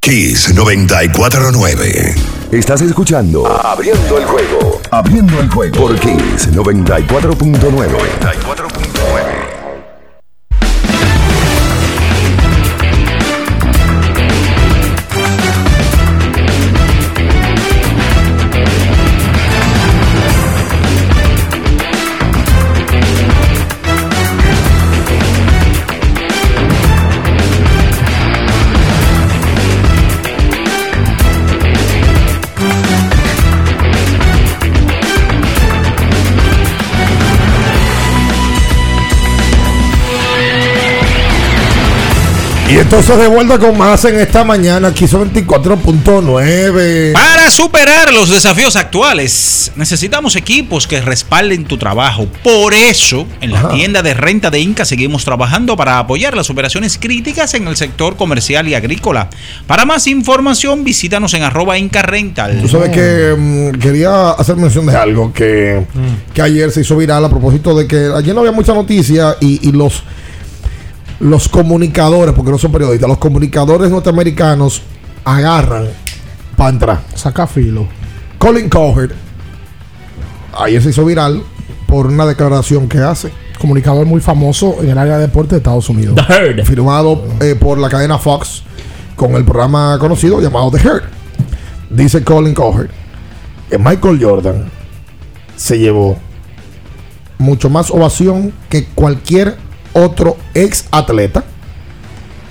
[0.02, 2.35] Kiss 949.
[2.51, 4.81] Estás escuchando Abriendo el juego.
[4.91, 8.85] Abriendo el juego por Kiss 94.9.
[42.76, 47.14] Y entonces de vuelta con más en esta mañana, aquí son 24.9.
[47.14, 52.27] Para superar los desafíos actuales, necesitamos equipos que respalden tu trabajo.
[52.43, 53.69] Por eso, en la Ajá.
[53.69, 58.18] tienda de renta de Inca seguimos trabajando para apoyar las operaciones críticas en el sector
[58.18, 59.30] comercial y agrícola.
[59.68, 62.60] Para más información, visítanos en arroba Inca Rental.
[62.60, 65.85] Tú sabes que mm, quería hacer mención de algo que,
[66.34, 69.65] que ayer se hizo viral a propósito de que ayer no había mucha noticia y,
[69.65, 70.03] y los,
[71.20, 74.82] los comunicadores, porque no son periodistas, los comunicadores norteamericanos
[75.24, 75.88] agarran
[76.56, 77.02] para entrar.
[77.16, 77.88] Saca filo.
[78.38, 79.14] Colin Cowherd
[80.58, 81.44] ayer se hizo viral
[81.88, 83.32] por una declaración que hace.
[83.60, 86.16] Comunicador muy famoso en el área de deporte de Estados Unidos.
[86.16, 86.66] The Herd.
[86.66, 88.64] Firmado eh, por la cadena Fox
[89.16, 91.04] con el programa conocido llamado The Herd.
[91.90, 92.90] Dice Colin Cowherd
[93.70, 94.70] que Michael Jordan
[95.56, 96.18] se llevó
[97.38, 99.58] mucho más ovación que cualquier
[99.95, 101.43] otro ex atleta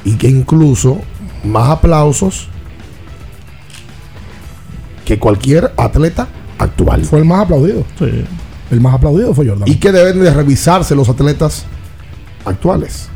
[0.04, 0.98] y que incluso
[1.44, 2.48] más aplausos
[5.04, 6.26] que cualquier atleta
[6.58, 7.04] actual.
[7.04, 7.84] Fue el más aplaudido.
[8.70, 9.68] El más aplaudido fue Jordan.
[9.68, 11.66] Y que deben de revisarse los atletas
[12.44, 13.08] actuales.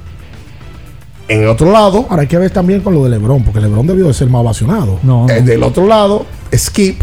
[1.28, 3.86] En el otro lado, Ahora hay que ver también con lo de LeBron, porque LeBron
[3.86, 4.98] debió de ser más ovacionado.
[5.02, 5.32] No, no.
[5.32, 7.02] eh, del otro lado, Skip,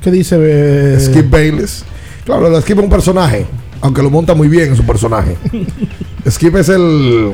[0.00, 0.36] ¿Qué dice?
[0.38, 1.84] eh, Skip Bayless.
[2.24, 3.46] Claro, Skip es un personaje,
[3.80, 5.36] aunque lo monta muy bien en su personaje.
[6.28, 7.32] Skip es el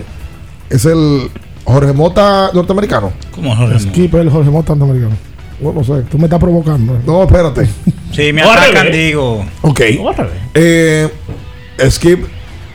[0.71, 1.31] es el
[1.65, 3.13] Jorge Mota norteamericano.
[3.35, 3.87] ¿Cómo Jorge Mota?
[3.91, 5.17] Skip el Jorge Mota americano.
[5.61, 6.03] Bueno, no sé.
[6.11, 6.99] Tú me estás provocando.
[7.07, 7.69] No, espérate.
[8.13, 9.45] Sí, me atacan, digo.
[9.63, 9.81] Ok.
[10.55, 11.09] Eh,
[11.89, 12.25] Skip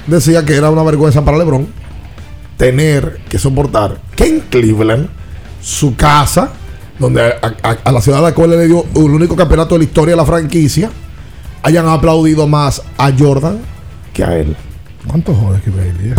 [0.08, 1.68] decía que era una vergüenza para LeBron
[2.56, 5.10] tener que soportar que en Cleveland,
[5.62, 6.52] su casa,
[6.98, 9.80] donde a, a- a la ciudad a la cual le dio el único campeonato de
[9.80, 10.90] la historia de la franquicia,
[11.62, 13.60] hayan aplaudido más a Jordan
[14.14, 14.56] que a él.
[15.08, 16.14] ¿Cuánto jode Skip Bailey?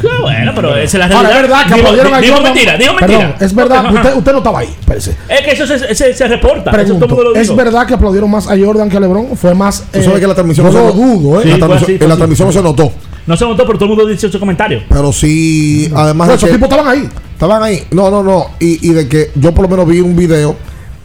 [0.00, 1.36] Qué bueno, pero esa es la Ahora, realidad.
[1.36, 2.52] es verdad que Digo- aplaudieron a digo Jordan.
[2.54, 3.46] mentira, digo Perdón, mentira.
[3.46, 3.84] es verdad.
[3.94, 4.68] Usted, usted no estaba ahí.
[4.80, 5.16] Espérese.
[5.28, 6.70] Es que eso se, se, se reporta.
[6.70, 9.00] eso todo el Pregunto, mundo lo ¿es verdad que aplaudieron más a Jordan que a
[9.00, 9.36] LeBron?
[9.36, 9.84] Fue más.
[9.92, 11.42] Tú sabes que la transmisión yo no lo se dudo, ¿eh?
[11.44, 12.92] Sí, la fue transmisión, así, en la transmisión no se notó.
[13.26, 14.82] No se notó, pero todo el mundo dice su comentario.
[14.88, 17.08] Pero sí, además Pues de esos que- tipos estaban ahí.
[17.32, 17.82] Estaban ahí.
[17.90, 18.46] No, no, no.
[18.60, 20.56] Y, y de que yo por lo menos vi un video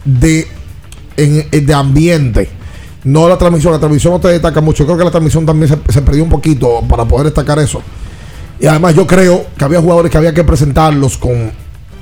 [0.04, 0.46] de,
[1.16, 2.50] en- de ambiente.
[3.06, 3.72] No la transmisión.
[3.72, 4.84] La transmisión no te destaca mucho.
[4.84, 7.80] Creo que la transmisión también se, se perdió un poquito para poder destacar eso.
[8.58, 11.52] Y además yo creo que había jugadores que había que presentarlos con,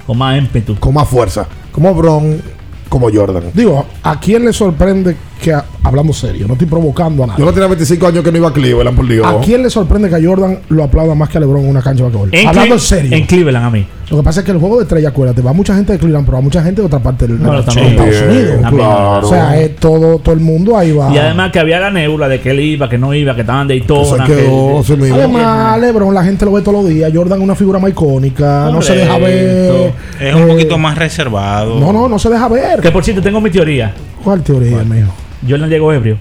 [0.07, 0.77] Con más ímpetu.
[0.79, 1.47] con más fuerza.
[1.73, 2.41] Como Bron,
[2.89, 3.45] como Jordan.
[3.53, 7.41] Digo, ¿a quién le sorprende que, a- hablando serio, no estoy provocando a nadie?
[7.41, 9.27] Yo no tenía 25 años que no iba a Cleveland, por Dios.
[9.27, 11.83] ¿A quién le sorprende que a Jordan lo aplauda más que a LeBron en una
[11.83, 12.31] cancha de basquetbol?
[12.47, 13.17] Hablando Cle- en serio.
[13.17, 13.87] En Cleveland, a mí.
[14.11, 16.27] Lo que pasa es que el juego de estrella, acuérdate, va mucha gente de Cleveland,
[16.27, 17.87] pero va mucha gente de otra parte del Bueno, de también.
[17.89, 18.61] Estados Bien, Unidos.
[18.63, 18.87] También.
[18.87, 19.27] claro.
[19.27, 21.11] O sea, es todo, todo el mundo ahí va.
[21.13, 23.67] Y además que había la nebula de que él iba, que no iba, que estaban
[23.67, 24.25] de Daytona.
[24.27, 25.17] quedó, que- se me iba.
[25.17, 27.11] Además, LeBron, la gente lo ve todos los días.
[27.15, 28.69] Jordan es una figura más icónica.
[28.71, 29.93] No se deja ver.
[30.21, 31.81] Es un Eh, poquito más reservado.
[31.81, 32.81] No, no, no se deja ver.
[32.81, 33.95] Que por cierto, tengo mi teoría.
[34.23, 35.13] ¿Cuál teoría, mijo?
[35.49, 36.19] Jordan llegó ebrio.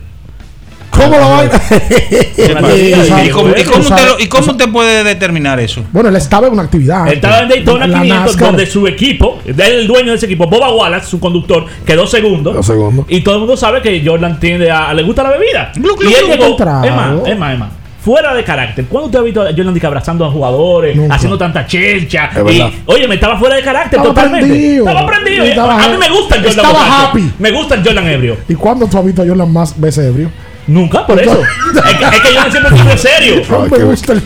[0.92, 1.52] ¿Cómo la vaina?
[3.26, 5.84] ¿Y cómo, y cómo usted lo- y cómo usted puede determinar eso?
[5.92, 7.08] Bueno, él estaba en una actividad.
[7.08, 8.48] Él estaba en Daytona La 500, NASCAR.
[8.50, 12.54] donde su equipo, él, el dueño de ese equipo, Boba Wallace, su conductor, quedó segundo.
[12.54, 13.06] Dos segundos.
[13.10, 14.94] Y todo el mundo sabe que Jordan tiende a.
[14.94, 15.72] le gusta la bebida.
[15.76, 16.32] Glu, glu, y él glu.
[16.36, 16.58] llegó.
[16.84, 17.70] Es más, es más, es más.
[18.04, 18.86] Fuera de carácter.
[18.86, 21.16] ¿Cuándo usted ha visto a Jordan Dick abrazando a jugadores, Nunca.
[21.16, 22.30] haciendo tanta chelcha?
[22.36, 24.48] Es Y, oye, me estaba fuera de carácter Estaba totalmente.
[24.48, 24.88] prendido.
[24.90, 25.44] Estaba prendido.
[25.46, 27.08] Estaba a mí me gusta el Jordan estaba borracho.
[27.10, 27.34] happy.
[27.40, 28.38] Me gusta el Jordan ebrio.
[28.50, 30.30] ¿Y cuándo tú has visto a Jordan más veces ebrio?
[30.66, 31.32] Nunca, por eso.
[31.42, 33.36] es, que, es que Jordan siempre fue serio.
[33.72, 34.22] Me gusta el-.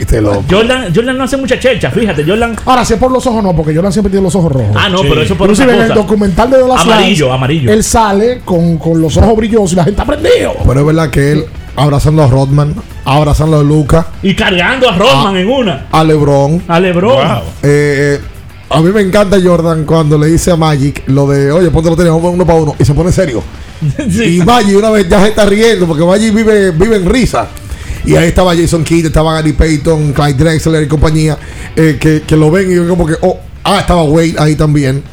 [0.49, 2.23] Jordan, Jordan no hace mucha chelcha, fíjate.
[2.23, 2.55] Jordan.
[2.65, 4.75] Ahora, si es por los ojos, no, porque Jordan siempre tiene los ojos rojos.
[4.75, 7.71] Ah, no, pero eso por otra Inclusive en el documental de Last Amarillo, amarillo.
[7.71, 10.53] Él sale con, con los ojos brillosos y la gente ha prendido.
[10.65, 11.45] Pero es verdad que él
[11.77, 12.75] abrazando a Rodman,
[13.05, 15.87] abrazando a Lucas, Y cargando a Rodman en una.
[15.91, 16.63] a LeBron.
[16.67, 17.41] A LeBron.
[17.61, 18.19] Eh,
[18.69, 21.95] a mí me encanta Jordan cuando le dice a Magic lo de, oye, ponte lo
[21.95, 23.41] tenemos uno para uno, y se pone serio.
[24.09, 24.37] Sí.
[24.37, 27.47] Y Magic una vez ya se está riendo porque Magic vive, vive en risa.
[28.03, 31.37] Y ahí estaba Jason Kidd, estaba Gary Payton, Clyde Drexler y compañía,
[31.75, 35.03] eh, que, que lo ven y ven como que, oh, ah, estaba Wade ahí también.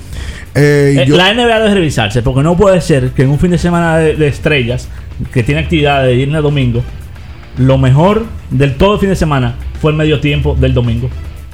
[0.54, 3.50] Eh, Eh, yo- La NBA debe revisarse porque no puede ser que en un fin
[3.50, 4.88] de semana de, de estrellas
[5.32, 6.82] que tiene actividad de viernes a domingo,
[7.58, 11.08] lo mejor del todo el fin de semana fue el medio tiempo del domingo.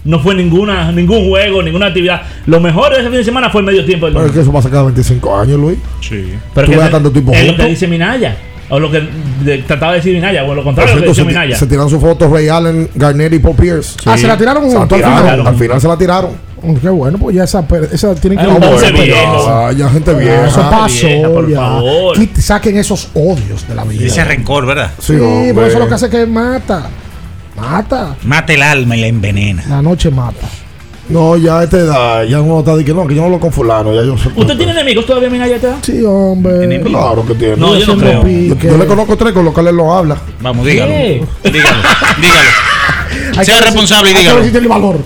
[0.04, 2.22] No fue ninguna ningún juego, ninguna actividad.
[2.46, 4.34] Lo mejor de ese fin de semana fue el medio tiempo del pero es domingo.
[4.34, 5.78] que eso pasa cada 25 años, Luis.
[6.00, 6.32] Sí.
[6.54, 8.36] Pero tú que es- tanto tipo es lo que dice Minaya.
[8.72, 9.02] O lo que
[9.44, 11.56] de- trataba de decir Minaya, o lo contrario de lo cierto, que dice Minaya.
[11.56, 13.96] se tiraron sus fotos Ray Allen, Garnett y Paul Pierce.
[14.06, 15.46] Ah, se la tiraron Se la juntos al final.
[15.46, 16.30] al final se la tiraron.
[16.62, 19.68] Mm, Qué bueno, pues ya esa, esa tienen que Ah.
[19.68, 20.46] Ah, ya gente vieja.
[20.46, 21.56] Eso pasó vieja, por ya.
[21.56, 22.16] favor.
[22.18, 24.06] Quit- saquen esos odios de la vida.
[24.06, 24.90] Ese rencor, ¿verdad?
[24.98, 26.88] Sí, pero eso es lo que hace que mata.
[27.56, 28.16] Mata.
[28.24, 29.64] Mata el alma y la envenena.
[29.68, 30.46] La noche mata.
[31.08, 33.50] No, ya a esta edad, ya uno está diciendo, no, que yo no lo con
[33.52, 34.14] fulano, ya yo.
[34.14, 35.76] ¿Usted tiene enemigos todavía, mi galleta?
[35.82, 36.80] Sí, hombre.
[36.82, 37.56] Claro que tiene.
[37.56, 38.22] No, yo no creo.
[38.26, 40.16] Yo, yo le conozco tres con los cuales lo habla.
[40.40, 40.92] Vamos, dígalo.
[40.92, 41.24] ¿Qué?
[41.44, 41.82] Dígalo.
[42.20, 42.50] Dígalo.
[43.36, 44.36] Hay Sea que responsable y hay que dígalo.
[44.38, 44.98] ver si tiene valor.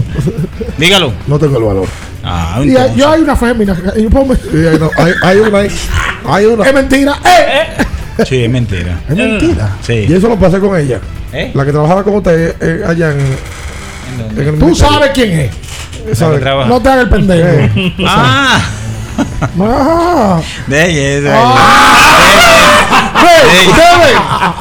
[0.79, 1.13] Dígalo.
[1.27, 1.89] No tengo el valor.
[2.25, 3.77] Ah, Y hay- yo hay una fémina.
[3.95, 5.69] hay, no, hay, hay una ahí.
[6.27, 6.67] Hay una.
[6.67, 7.19] Es mentira.
[7.25, 8.25] ¡Eh!
[8.27, 9.01] Sí, es mentira.
[9.09, 9.77] Es mentira.
[9.83, 10.07] Sí.
[10.09, 11.01] Y eso lo pasé con ella.
[11.33, 11.51] ¿Eh?
[11.55, 13.19] La que trabajaba con usted eh, allá en.
[13.21, 14.93] en el Tú ministerio.
[14.93, 16.17] sabes quién es.
[16.19, 16.39] ¿Sabe?
[16.67, 17.95] No te hagas el pendejo.
[18.07, 18.61] Ah.
[19.61, 20.41] Ah.
[20.67, 21.23] De.
[23.69, 24.15] ¡Ustedes!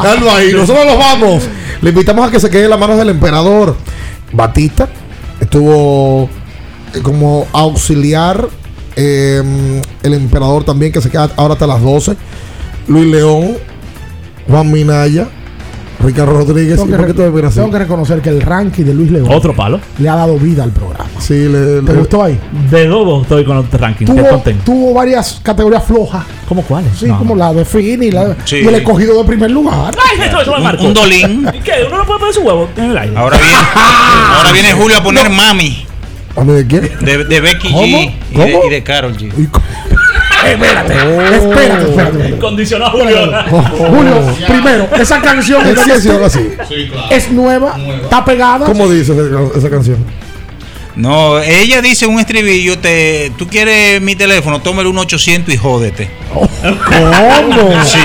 [0.03, 0.51] Dalo ahí.
[0.53, 1.43] Nosotros nos vamos.
[1.81, 3.75] Le invitamos a que se quede en las manos del emperador.
[4.31, 4.87] Batista
[5.57, 6.29] estuvo
[6.95, 8.47] eh, como auxiliar.
[8.95, 12.15] eh, el emperador también, que se queda ahora hasta las 12.
[12.87, 13.53] Luis León,
[14.47, 15.27] Juan Minaya,
[16.03, 16.75] Ricardo Rodríguez.
[16.75, 19.79] Tengo ¿Y que, re- tengo reconocer que el ranking de Luis León Otro palo.
[19.99, 21.09] le ha dado vida al programa.
[21.19, 22.39] Sí, le, ¿Te le- gustó ahí?
[22.69, 24.13] De dos estoy con los rankings.
[24.13, 26.23] Te Tuvo, tuvo varias categorías flojas.
[26.47, 26.97] ¿Cómo cuáles?
[26.97, 27.39] Sí, No, como no.
[27.45, 28.57] la de Fini y, la, Sí.
[28.57, 29.93] y el escogido de primer lugar.
[29.97, 30.29] Ay,
[30.79, 31.49] Un, un dolín.
[31.53, 31.71] ¿Y qué?
[31.87, 33.17] ¿Uno no puede poner su huevo en el aire?
[33.17, 33.53] Ahora viene,
[34.37, 35.85] ahora viene Julio a poner mami.
[36.35, 36.89] ¿A mí de quién?
[37.01, 37.83] De, de Becky ¿Cómo?
[37.83, 37.87] G
[38.31, 38.65] y de, ¿Cómo?
[38.65, 39.31] y de Carol G.
[40.45, 41.21] Espérate, Oh.
[41.21, 42.37] espérate, espérate.
[42.37, 43.31] Condicionó a Julio.
[43.77, 46.49] Julio, primero, esa canción, canción así.
[47.11, 48.65] es nueva, está pegada.
[48.65, 49.13] ¿Cómo dice
[49.55, 49.97] esa canción?
[50.95, 56.09] No, ella dice un estribillo, te, tú quieres mi teléfono, toma el 1800 y jódete.
[56.31, 57.83] ¿Cómo?
[57.83, 57.97] Sí.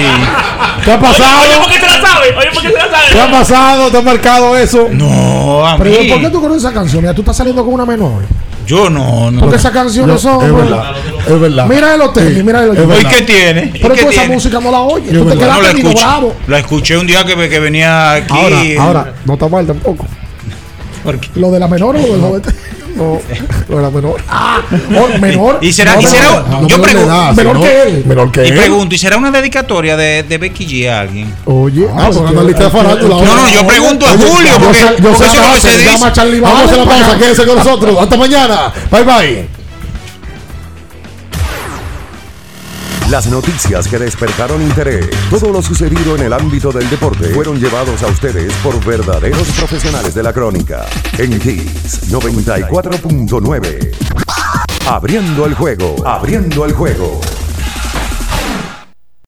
[0.85, 1.43] ¿Qué ha pasado?
[1.43, 2.27] Oye, ¿por qué se la sabe?
[2.39, 3.05] Oye, ¿por qué se la sabe?
[3.13, 3.91] ¿Qué ha pasado?
[3.91, 4.89] ¿Te ha marcado eso?
[4.91, 6.09] No, a Pero mí.
[6.09, 7.05] ¿por qué tú conoces esa canción?
[7.05, 8.23] Ya tú estás saliendo con una menor.
[8.67, 9.41] Yo no, no.
[9.41, 10.45] Porque esas canciones Yo- son.
[10.47, 10.93] es verdad,
[11.27, 11.67] es verdad.
[11.67, 12.85] Mira el hotel, mira el es hotel.
[12.85, 13.11] ¿Y verdad.
[13.11, 13.73] qué tiene?
[13.75, 15.11] ¿Y Pero qué tú esa música no la oyes.
[15.13, 15.59] Yo Tú te verdad.
[15.83, 16.35] No bravo.
[16.47, 18.35] La escuché un día que, que venía aquí.
[18.35, 20.07] Ahora, ahora, no está mal tampoco.
[21.05, 22.43] Porque- ¿Lo de la menor o lo del joven?
[22.99, 23.21] No,
[23.69, 24.21] no era menor.
[24.29, 25.59] Ah, oh, menor.
[25.63, 26.19] Y será, No, y menor.
[26.21, 28.05] será, No, yo menor de pregunto, edad, menor sino- que él.
[28.07, 28.57] Menor que y él.
[28.57, 31.33] pregunto, ¿y será una dedicatoria de, de Becky G a alguien?
[31.47, 33.15] Oye, ah, pues anda lista de farándula.
[33.17, 35.85] No, no, yo pregunto a Julio, yo porque, sé- yo porque sé que que se
[35.85, 36.13] llama dice.
[36.13, 37.99] Charlie Vamos a hacer la pausa, quédense con nosotros.
[38.01, 38.73] Hasta mañana.
[38.91, 39.58] Bye bye.
[43.11, 48.03] Las noticias que despertaron interés, todo lo sucedido en el ámbito del deporte, fueron llevados
[48.03, 50.85] a ustedes por verdaderos profesionales de la crónica.
[51.17, 53.93] En Kiss 94.9.
[54.87, 57.19] Abriendo el juego, abriendo el juego.